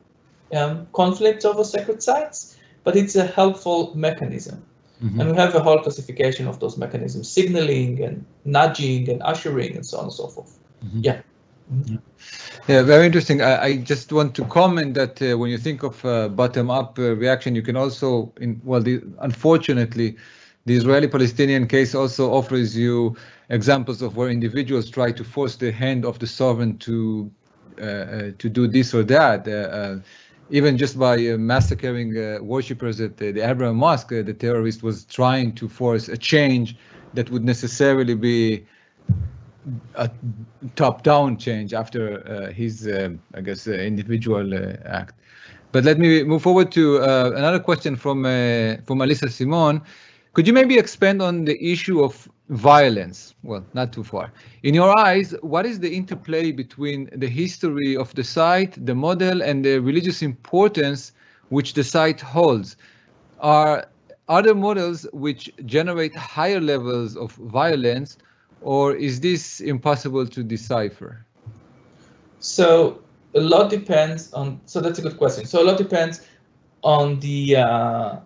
um, 0.54 0.88
conflicts 0.94 1.46
over 1.46 1.64
sacred 1.64 2.02
sites, 2.02 2.55
but 2.86 2.96
it's 2.96 3.16
a 3.16 3.26
helpful 3.26 3.92
mechanism. 3.96 4.64
Mm 5.02 5.10
-hmm. 5.10 5.20
And 5.20 5.32
we 5.32 5.38
have 5.38 5.58
a 5.58 5.60
whole 5.60 5.82
classification 5.82 6.48
of 6.48 6.58
those 6.60 6.80
mechanisms, 6.80 7.34
signaling 7.34 8.04
and 8.06 8.26
nudging 8.44 9.10
and 9.12 9.22
ushering 9.32 9.76
and 9.76 9.86
so 9.86 9.98
on 9.98 10.04
and 10.04 10.14
so 10.14 10.28
forth. 10.28 10.52
Mm 10.82 10.90
-hmm. 10.90 11.04
Yeah. 11.06 11.18
Mm 11.70 11.84
-hmm. 11.84 12.00
Yeah, 12.68 12.86
very 12.86 13.06
interesting. 13.06 13.42
I, 13.42 13.54
I, 13.70 13.84
just 13.92 14.12
want 14.12 14.34
to 14.34 14.46
comment 14.46 14.96
that 14.96 15.22
uh, 15.22 15.28
when 15.40 15.50
you 15.52 15.60
think 15.62 15.84
of 15.84 16.04
uh, 16.06 16.12
bottom-up 16.30 16.98
uh, 17.00 17.04
reaction, 17.20 17.56
you 17.56 17.64
can 17.64 17.76
also, 17.76 18.32
in 18.40 18.62
well, 18.64 18.84
the, 18.84 19.02
unfortunately, 19.20 20.16
the 20.66 20.74
Israeli-Palestinian 20.74 21.68
case 21.68 21.98
also 21.98 22.24
offers 22.32 22.76
you 22.76 23.16
examples 23.50 24.02
of 24.02 24.16
where 24.16 24.32
individuals 24.32 24.90
try 24.90 25.12
to 25.14 25.24
force 25.24 25.58
the 25.58 25.72
hand 25.72 26.06
of 26.06 26.18
the 26.18 26.28
sovereign 26.28 26.78
to 26.78 27.30
uh, 27.82 27.84
uh, 27.84 28.32
to 28.38 28.50
do 28.50 28.68
this 28.68 28.94
or 28.94 29.04
that. 29.04 29.48
Uh, 30.46 30.54
uh 30.54 30.58
even 30.58 30.78
just 30.78 30.98
by 30.98 31.16
uh, 31.28 31.38
massacring 31.38 32.18
uh, 32.18 32.38
worshippers 32.42 33.02
at 33.02 33.18
the 33.18 33.42
Abraham 33.42 33.78
Mosque, 33.78 34.10
the 34.10 34.34
terrorist 34.34 34.84
was 34.84 35.06
trying 35.06 35.54
to 35.56 35.68
force 35.68 36.10
a 36.10 36.18
change 36.18 36.76
that 37.14 37.30
would 37.30 37.44
necessarily 37.44 38.16
be 38.16 38.66
a 39.96 40.10
top-down 40.76 41.38
change 41.38 41.74
after 41.74 42.52
his, 42.52 42.88
I 42.88 43.42
guess, 43.42 43.68
individual 43.68 44.54
act. 44.86 45.16
But 45.72 45.84
let 45.84 45.98
me 45.98 46.24
move 46.24 46.44
forward 46.44 46.72
to 46.74 46.98
another 46.98 47.60
question 47.60 47.96
from 47.96 48.24
from 48.86 49.00
Alyssa 49.00 49.30
Simon. 49.30 49.82
Could 50.34 50.48
you 50.48 50.54
maybe 50.54 50.78
expand 50.78 51.22
on 51.22 51.46
the 51.46 51.58
issue 51.72 52.04
of 52.04 52.30
violence? 52.50 53.34
Well, 53.44 53.66
not 53.74 53.92
too 53.92 54.04
far. 54.04 54.32
In 54.64 54.74
your 54.74 54.98
eyes, 55.00 55.34
what 55.42 55.66
is 55.66 55.80
the 55.80 55.94
interplay 55.94 56.52
between 56.52 57.10
the 57.14 57.28
history 57.28 57.98
of 57.98 58.14
the 58.16 58.24
site, 58.24 58.86
the 58.86 58.96
model, 58.96 59.42
and 59.42 59.64
the 59.66 59.80
religious 59.80 60.22
importance 60.22 61.12
which 61.50 61.74
the 61.74 61.84
site 61.84 62.22
holds? 62.22 62.78
Are 63.40 63.88
other 64.28 64.56
models 64.56 65.06
which 65.14 65.52
generate 65.66 66.16
higher 66.16 66.60
levels 66.60 67.16
of 67.16 67.32
violence, 67.34 68.18
or 68.62 68.96
is 68.96 69.20
this 69.20 69.60
impossible 69.60 70.26
to 70.28 70.44
decipher? 70.44 71.26
So 72.40 73.02
a 73.34 73.42
lot 73.42 73.70
depends 73.70 74.32
on. 74.34 74.62
So 74.66 74.82
that's 74.82 75.00
a 75.00 75.02
good 75.02 75.18
question. 75.18 75.46
So 75.46 75.62
a 75.62 75.66
lot 75.66 75.78
depends 75.78 76.22
on 76.84 77.20
the 77.20 77.58
uh, 77.58 78.20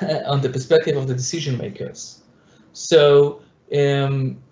on 0.26 0.40
the 0.40 0.48
perspective 0.48 0.96
of 0.96 1.08
the 1.08 1.14
decision 1.14 1.56
makers. 1.58 2.20
So 2.72 3.42
um, 3.76 4.42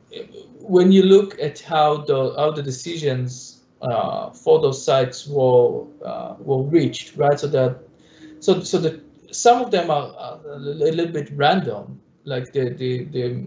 when 0.61 0.93
you 0.93 1.03
look 1.03 1.39
at 1.41 1.61
how 1.61 1.99
the 1.99 2.35
how 2.37 2.51
the 2.51 2.63
decisions 2.63 3.63
uh, 3.83 4.31
for 4.31 4.61
those 4.61 4.83
sites 4.83 5.27
were 5.27 5.85
uh, 6.05 6.35
were 6.39 6.63
reached, 6.63 7.17
right? 7.17 7.39
So 7.39 7.47
that 7.49 7.79
so 8.41 8.61
so 8.61 8.79
the 8.79 9.01
some 9.31 9.63
of 9.63 9.71
them 9.71 9.91
are, 9.91 10.41
a 10.47 10.59
little 10.59 11.07
bit 11.07 11.31
random, 11.35 12.01
like 12.25 12.53
the 12.53 12.71
the 12.71 13.05
the, 13.05 13.47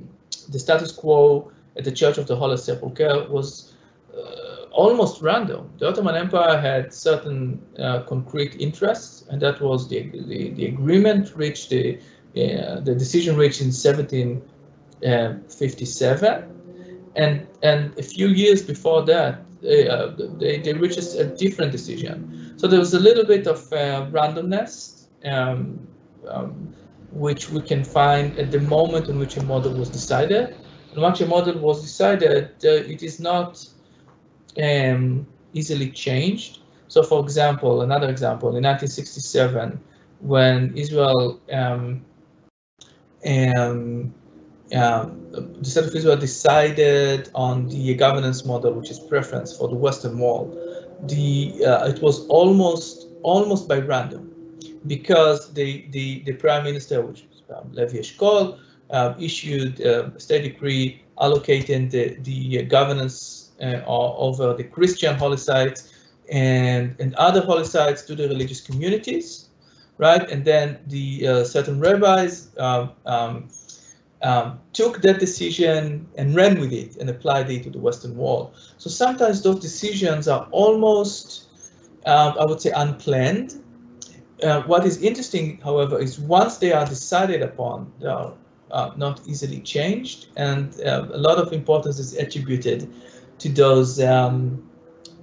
the 0.49 0.59
status 0.59 0.91
quo 0.91 1.51
at 1.77 1.83
the 1.83 1.91
Church 1.91 2.17
of 2.17 2.27
the 2.27 2.35
Holy 2.35 2.57
Sepulchre 2.57 3.27
was 3.29 3.73
uh, 4.15 4.65
almost 4.71 5.21
random. 5.21 5.69
The 5.79 5.89
Ottoman 5.89 6.15
Empire 6.15 6.59
had 6.59 6.93
certain 6.93 7.61
uh, 7.79 8.03
concrete 8.03 8.55
interests, 8.59 9.25
and 9.29 9.41
that 9.41 9.59
was 9.61 9.87
the 9.87 10.09
the, 10.09 10.51
the 10.51 10.65
agreement 10.67 11.35
reached 11.35 11.69
the 11.69 11.97
uh, 12.37 12.79
the 12.79 12.95
decision 12.95 13.35
reached 13.35 13.61
in 13.61 13.71
1757, 15.01 16.45
and 17.15 17.47
and 17.63 17.97
a 17.97 18.03
few 18.03 18.27
years 18.27 18.61
before 18.61 19.03
that, 19.05 19.41
they 19.61 19.87
uh, 19.87 20.11
they, 20.39 20.59
they 20.59 20.73
reached 20.73 21.15
a 21.15 21.25
different 21.25 21.71
decision. 21.71 22.53
So 22.57 22.67
there 22.67 22.79
was 22.79 22.93
a 22.93 22.99
little 22.99 23.25
bit 23.25 23.47
of 23.47 23.71
uh, 23.73 24.07
randomness. 24.11 25.07
Um, 25.23 25.87
um, 26.27 26.73
which 27.11 27.49
we 27.49 27.61
can 27.61 27.83
find 27.83 28.37
at 28.39 28.51
the 28.51 28.59
moment 28.59 29.09
in 29.09 29.19
which 29.19 29.37
a 29.37 29.43
model 29.43 29.73
was 29.73 29.89
decided. 29.89 30.55
And 30.91 31.01
once 31.01 31.21
a 31.21 31.25
model 31.25 31.59
was 31.59 31.81
decided, 31.81 32.51
uh, 32.63 32.69
it 32.69 33.03
is 33.03 33.19
not 33.19 33.65
um, 34.61 35.27
easily 35.53 35.89
changed. 35.91 36.59
So 36.87 37.03
for 37.03 37.21
example, 37.21 37.81
another 37.81 38.09
example, 38.09 38.49
in 38.55 38.63
1967, 38.63 39.79
when 40.19 40.75
Israel 40.75 41.41
um, 44.73 44.81
um, 44.83 45.27
um, 45.35 45.53
the 45.61 45.81
of 45.81 45.95
Israel 45.95 46.17
decided 46.17 47.29
on 47.35 47.67
the 47.67 47.93
governance 47.95 48.45
model, 48.45 48.73
which 48.73 48.89
is 48.89 48.99
preference 48.99 49.55
for 49.55 49.67
the 49.67 49.75
Western 49.75 50.17
Wall, 50.19 50.47
the 51.03 51.63
uh, 51.65 51.87
it 51.87 52.01
was 52.01 52.25
almost 52.27 53.07
almost 53.23 53.67
by 53.67 53.79
random, 53.79 54.31
because 54.87 55.53
the 55.53 55.85
the, 55.91 56.21
the 56.25 56.33
prime 56.33 56.63
minister, 56.63 57.01
which 57.01 57.21
is 57.21 57.41
um, 57.55 57.71
Levi 57.73 57.97
Eshkol, 57.97 58.59
uh, 58.89 59.13
issued 59.19 59.79
a 59.79 60.19
state 60.19 60.43
decree 60.43 61.01
allocating 61.19 61.89
the 61.89 62.15
the 62.23 62.63
governance 62.63 63.51
uh, 63.61 63.81
over 63.85 64.53
the 64.53 64.63
Christian 64.63 65.15
holy 65.15 65.37
sites 65.37 65.93
and 66.31 66.95
and 66.99 67.13
other 67.15 67.41
holy 67.41 67.65
sites 67.65 68.01
to 68.03 68.15
the 68.15 68.27
religious 68.27 68.61
communities, 68.61 69.49
right? 69.97 70.29
And 70.29 70.45
then 70.45 70.79
the 70.87 71.27
uh, 71.27 71.43
certain 71.43 71.79
rabbis 71.79 72.49
um, 72.57 73.49
um, 74.23 74.31
um, 74.41 74.59
took 74.73 75.01
that 75.01 75.19
decision 75.19 76.07
and 76.17 76.35
ran 76.35 76.59
with 76.59 76.71
it 76.73 76.97
and 76.97 77.09
applied 77.09 77.49
it 77.49 77.63
to 77.63 77.69
the 77.69 77.79
Western 77.79 78.15
Wall. 78.15 78.53
So 78.77 78.89
sometimes 78.89 79.41
those 79.41 79.59
decisions 79.59 80.27
are 80.27 80.47
almost, 80.51 81.47
uh, 82.05 82.33
I 82.39 82.45
would 82.45 82.61
say, 82.61 82.71
unplanned. 82.71 83.55
Uh, 84.43 84.61
what 84.63 84.85
is 84.85 85.01
interesting, 85.01 85.59
however, 85.63 85.99
is 85.99 86.19
once 86.19 86.57
they 86.57 86.71
are 86.71 86.85
decided 86.85 87.41
upon, 87.41 87.91
they 87.99 88.07
are 88.07 88.33
uh, 88.71 88.91
not 88.97 89.21
easily 89.27 89.59
changed, 89.59 90.27
and 90.37 90.79
uh, 90.81 91.07
a 91.13 91.17
lot 91.17 91.37
of 91.37 91.53
importance 91.53 91.99
is 91.99 92.15
attributed 92.17 92.91
to 93.39 93.49
those 93.49 94.01
um, 94.01 94.63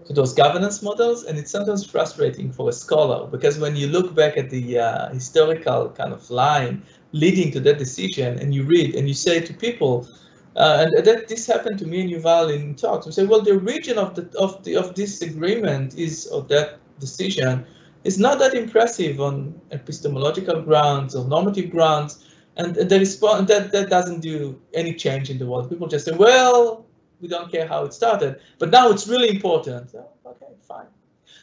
to 0.07 0.13
those 0.15 0.33
governance 0.33 0.83
models, 0.83 1.25
and 1.25 1.39
it's 1.39 1.51
sometimes 1.51 1.85
frustrating 1.85 2.51
for 2.51 2.69
a 2.71 2.73
scholar 2.73 3.27
because 3.27 3.59
when 3.59 3.77
you 3.77 3.89
look 3.89 4.15
back 4.15 4.39
at 4.39 4.49
the 4.51 4.79
uh, 4.79 5.09
historical 5.11 5.91
kind 5.91 6.13
of 6.15 6.31
line 6.31 6.83
leading 7.13 7.51
to 7.53 7.61
that 7.61 7.79
decision, 7.79 8.39
and 8.39 8.55
you 8.55 8.65
read 8.65 8.95
and 8.95 9.09
you 9.09 9.15
say 9.15 9.41
to 9.41 9.55
people, 9.55 10.09
uh, 10.57 10.87
and 10.87 11.07
that 11.07 11.29
this 11.29 11.47
happened 11.47 11.79
to 11.79 11.87
me 11.87 12.01
and 12.01 12.11
Yuval 12.11 12.55
in 12.55 12.75
talks. 12.75 13.07
We 13.07 13.13
say, 13.13 13.25
well, 13.25 13.43
the 13.43 13.53
origin 13.53 13.99
of 13.99 14.15
the 14.15 14.29
of 14.39 14.63
the 14.65 14.77
of 14.77 14.95
this 14.95 15.23
agreement 15.23 15.97
is 15.97 16.27
of 16.27 16.49
that 16.49 16.79
decision 16.99 17.65
is 18.05 18.19
not 18.19 18.39
that 18.39 18.55
impressive 18.55 19.21
on 19.21 19.61
epistemological 19.71 20.63
grounds 20.63 21.15
or 21.15 21.27
normative 21.27 21.71
grounds, 21.71 22.25
and 22.57 22.75
the 22.75 22.99
response 22.99 23.49
that 23.49 23.73
that 23.73 23.89
doesn't 23.89 24.21
do 24.21 24.61
any 24.75 24.95
change 24.95 25.31
in 25.31 25.39
the 25.39 25.47
world. 25.47 25.69
People 25.69 25.89
just 25.89 26.07
say, 26.07 26.13
well, 26.13 26.87
we 27.21 27.29
don't 27.29 27.51
care 27.51 27.67
how 27.67 27.85
it 27.85 27.93
started, 27.93 28.41
but 28.59 28.71
now 28.71 28.91
it's 28.91 29.07
really 29.07 29.31
important. 29.31 29.95
Okay, 29.95 30.47
fine. 30.63 30.87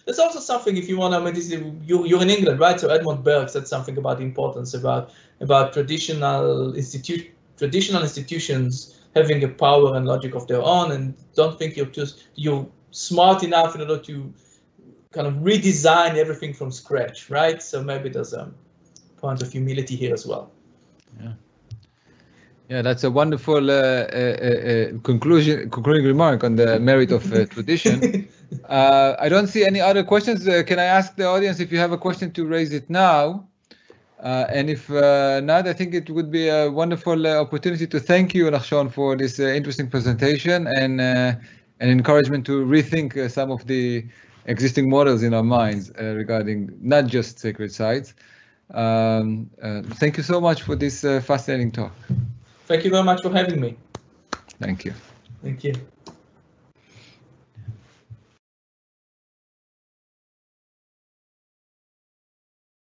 There's 0.06 0.20
also 0.20 0.40
something 0.40 0.78
if 0.78 0.88
you 0.88 0.98
want 0.98 1.14
to, 1.14 1.20
I 1.20 1.24
mean, 1.24 1.34
this 1.34 1.52
is, 1.52 1.64
you, 1.84 2.06
you're 2.06 2.22
in 2.22 2.30
England, 2.30 2.60
right? 2.60 2.80
So 2.80 2.90
Edmund 2.90 3.24
Burke 3.24 3.50
said 3.50 3.68
something 3.68 3.98
about 3.98 4.20
the 4.20 4.24
importance 4.24 4.74
about 4.74 5.12
about 5.42 5.74
traditional 5.74 6.74
institu 6.74 7.30
traditional 7.58 8.04
institutions 8.04 9.02
having 9.16 9.44
a 9.44 9.48
power 9.48 9.96
and 9.96 10.06
logic 10.06 10.36
of 10.36 10.48
their 10.48 10.62
own, 10.62 10.92
and 10.92 11.16
don't 11.36 11.58
think 11.58 11.76
you're 11.76 11.88
just 11.88 12.24
you're 12.36 12.68
smart 12.92 13.44
enough 13.44 13.74
in 13.76 13.82
order 13.82 13.98
to 13.98 14.32
kind 15.12 15.28
of 15.28 15.34
redesign 15.36 16.16
everything 16.16 16.54
from 16.54 16.72
scratch, 16.72 17.30
right? 17.30 17.64
So 17.64 17.84
maybe 17.84 18.10
there's 18.10 18.34
a 18.34 18.52
point 19.18 19.42
of 19.42 19.52
humility 19.52 19.96
here 19.96 20.14
as 20.14 20.26
well. 20.26 20.52
Yeah. 21.20 21.34
Yeah, 22.70 22.82
that's 22.82 23.04
a 23.04 23.12
wonderful 23.12 23.70
uh, 23.70 23.74
uh, 23.74 24.18
uh, 24.18 25.00
conclusion, 25.04 25.70
concluding 25.70 26.06
remark 26.06 26.44
on 26.44 26.56
the 26.56 26.80
merit 26.80 27.12
of 27.12 27.32
uh, 27.32 27.46
tradition. 27.46 28.28
Uh, 28.68 29.16
I 29.20 29.30
don't 29.30 29.48
see 29.48 29.66
any 29.66 29.82
other 29.82 30.04
questions. 30.04 30.48
Uh, 30.48 30.64
can 30.64 30.80
I 30.80 30.86
ask 30.86 31.16
the 31.16 31.26
audience 31.26 31.60
if 31.60 31.72
you 31.72 31.78
have 31.78 31.92
a 31.92 31.98
question 31.98 32.32
to 32.32 32.46
raise 32.46 32.74
it 32.74 32.90
now? 32.90 33.48
Uh, 34.22 34.46
and 34.50 34.70
if 34.70 34.90
uh, 34.90 35.40
not, 35.42 35.68
I 35.68 35.74
think 35.74 35.94
it 35.94 36.10
would 36.10 36.32
be 36.32 36.48
a 36.48 36.72
wonderful 36.72 37.28
uh, 37.28 37.42
opportunity 37.42 37.86
to 37.86 38.00
thank 38.00 38.34
you, 38.34 38.46
Nachshon, 38.46 38.92
for 38.92 39.16
this 39.16 39.40
interesting 39.40 39.90
presentation 39.90 40.68
and 40.68 41.02
an 41.02 41.40
encouragement 41.80 42.46
to 42.48 42.66
rethink 42.66 43.30
some 43.30 43.52
of 43.52 43.68
the 43.68 44.06
existing 44.46 44.90
models 44.90 45.22
in 45.22 45.34
our 45.34 45.44
minds 45.44 45.92
regarding 45.98 46.76
not 46.82 47.08
just 47.08 47.40
sacred 47.40 47.72
sites. 47.72 48.14
Um, 48.74 49.50
thank 50.00 50.18
you 50.18 50.24
so 50.24 50.42
much 50.42 50.64
for 50.64 50.76
this 50.76 51.02
fascinating 51.02 51.72
talk. 51.72 51.92
Thank 52.66 52.84
you 52.84 52.92
very 52.92 53.04
much 53.04 53.22
for 53.22 53.32
having 53.32 53.60
me. 53.60 53.78
Thank 54.60 54.86
you. 54.86 54.94
Thank 55.44 55.64
you. 55.64 55.74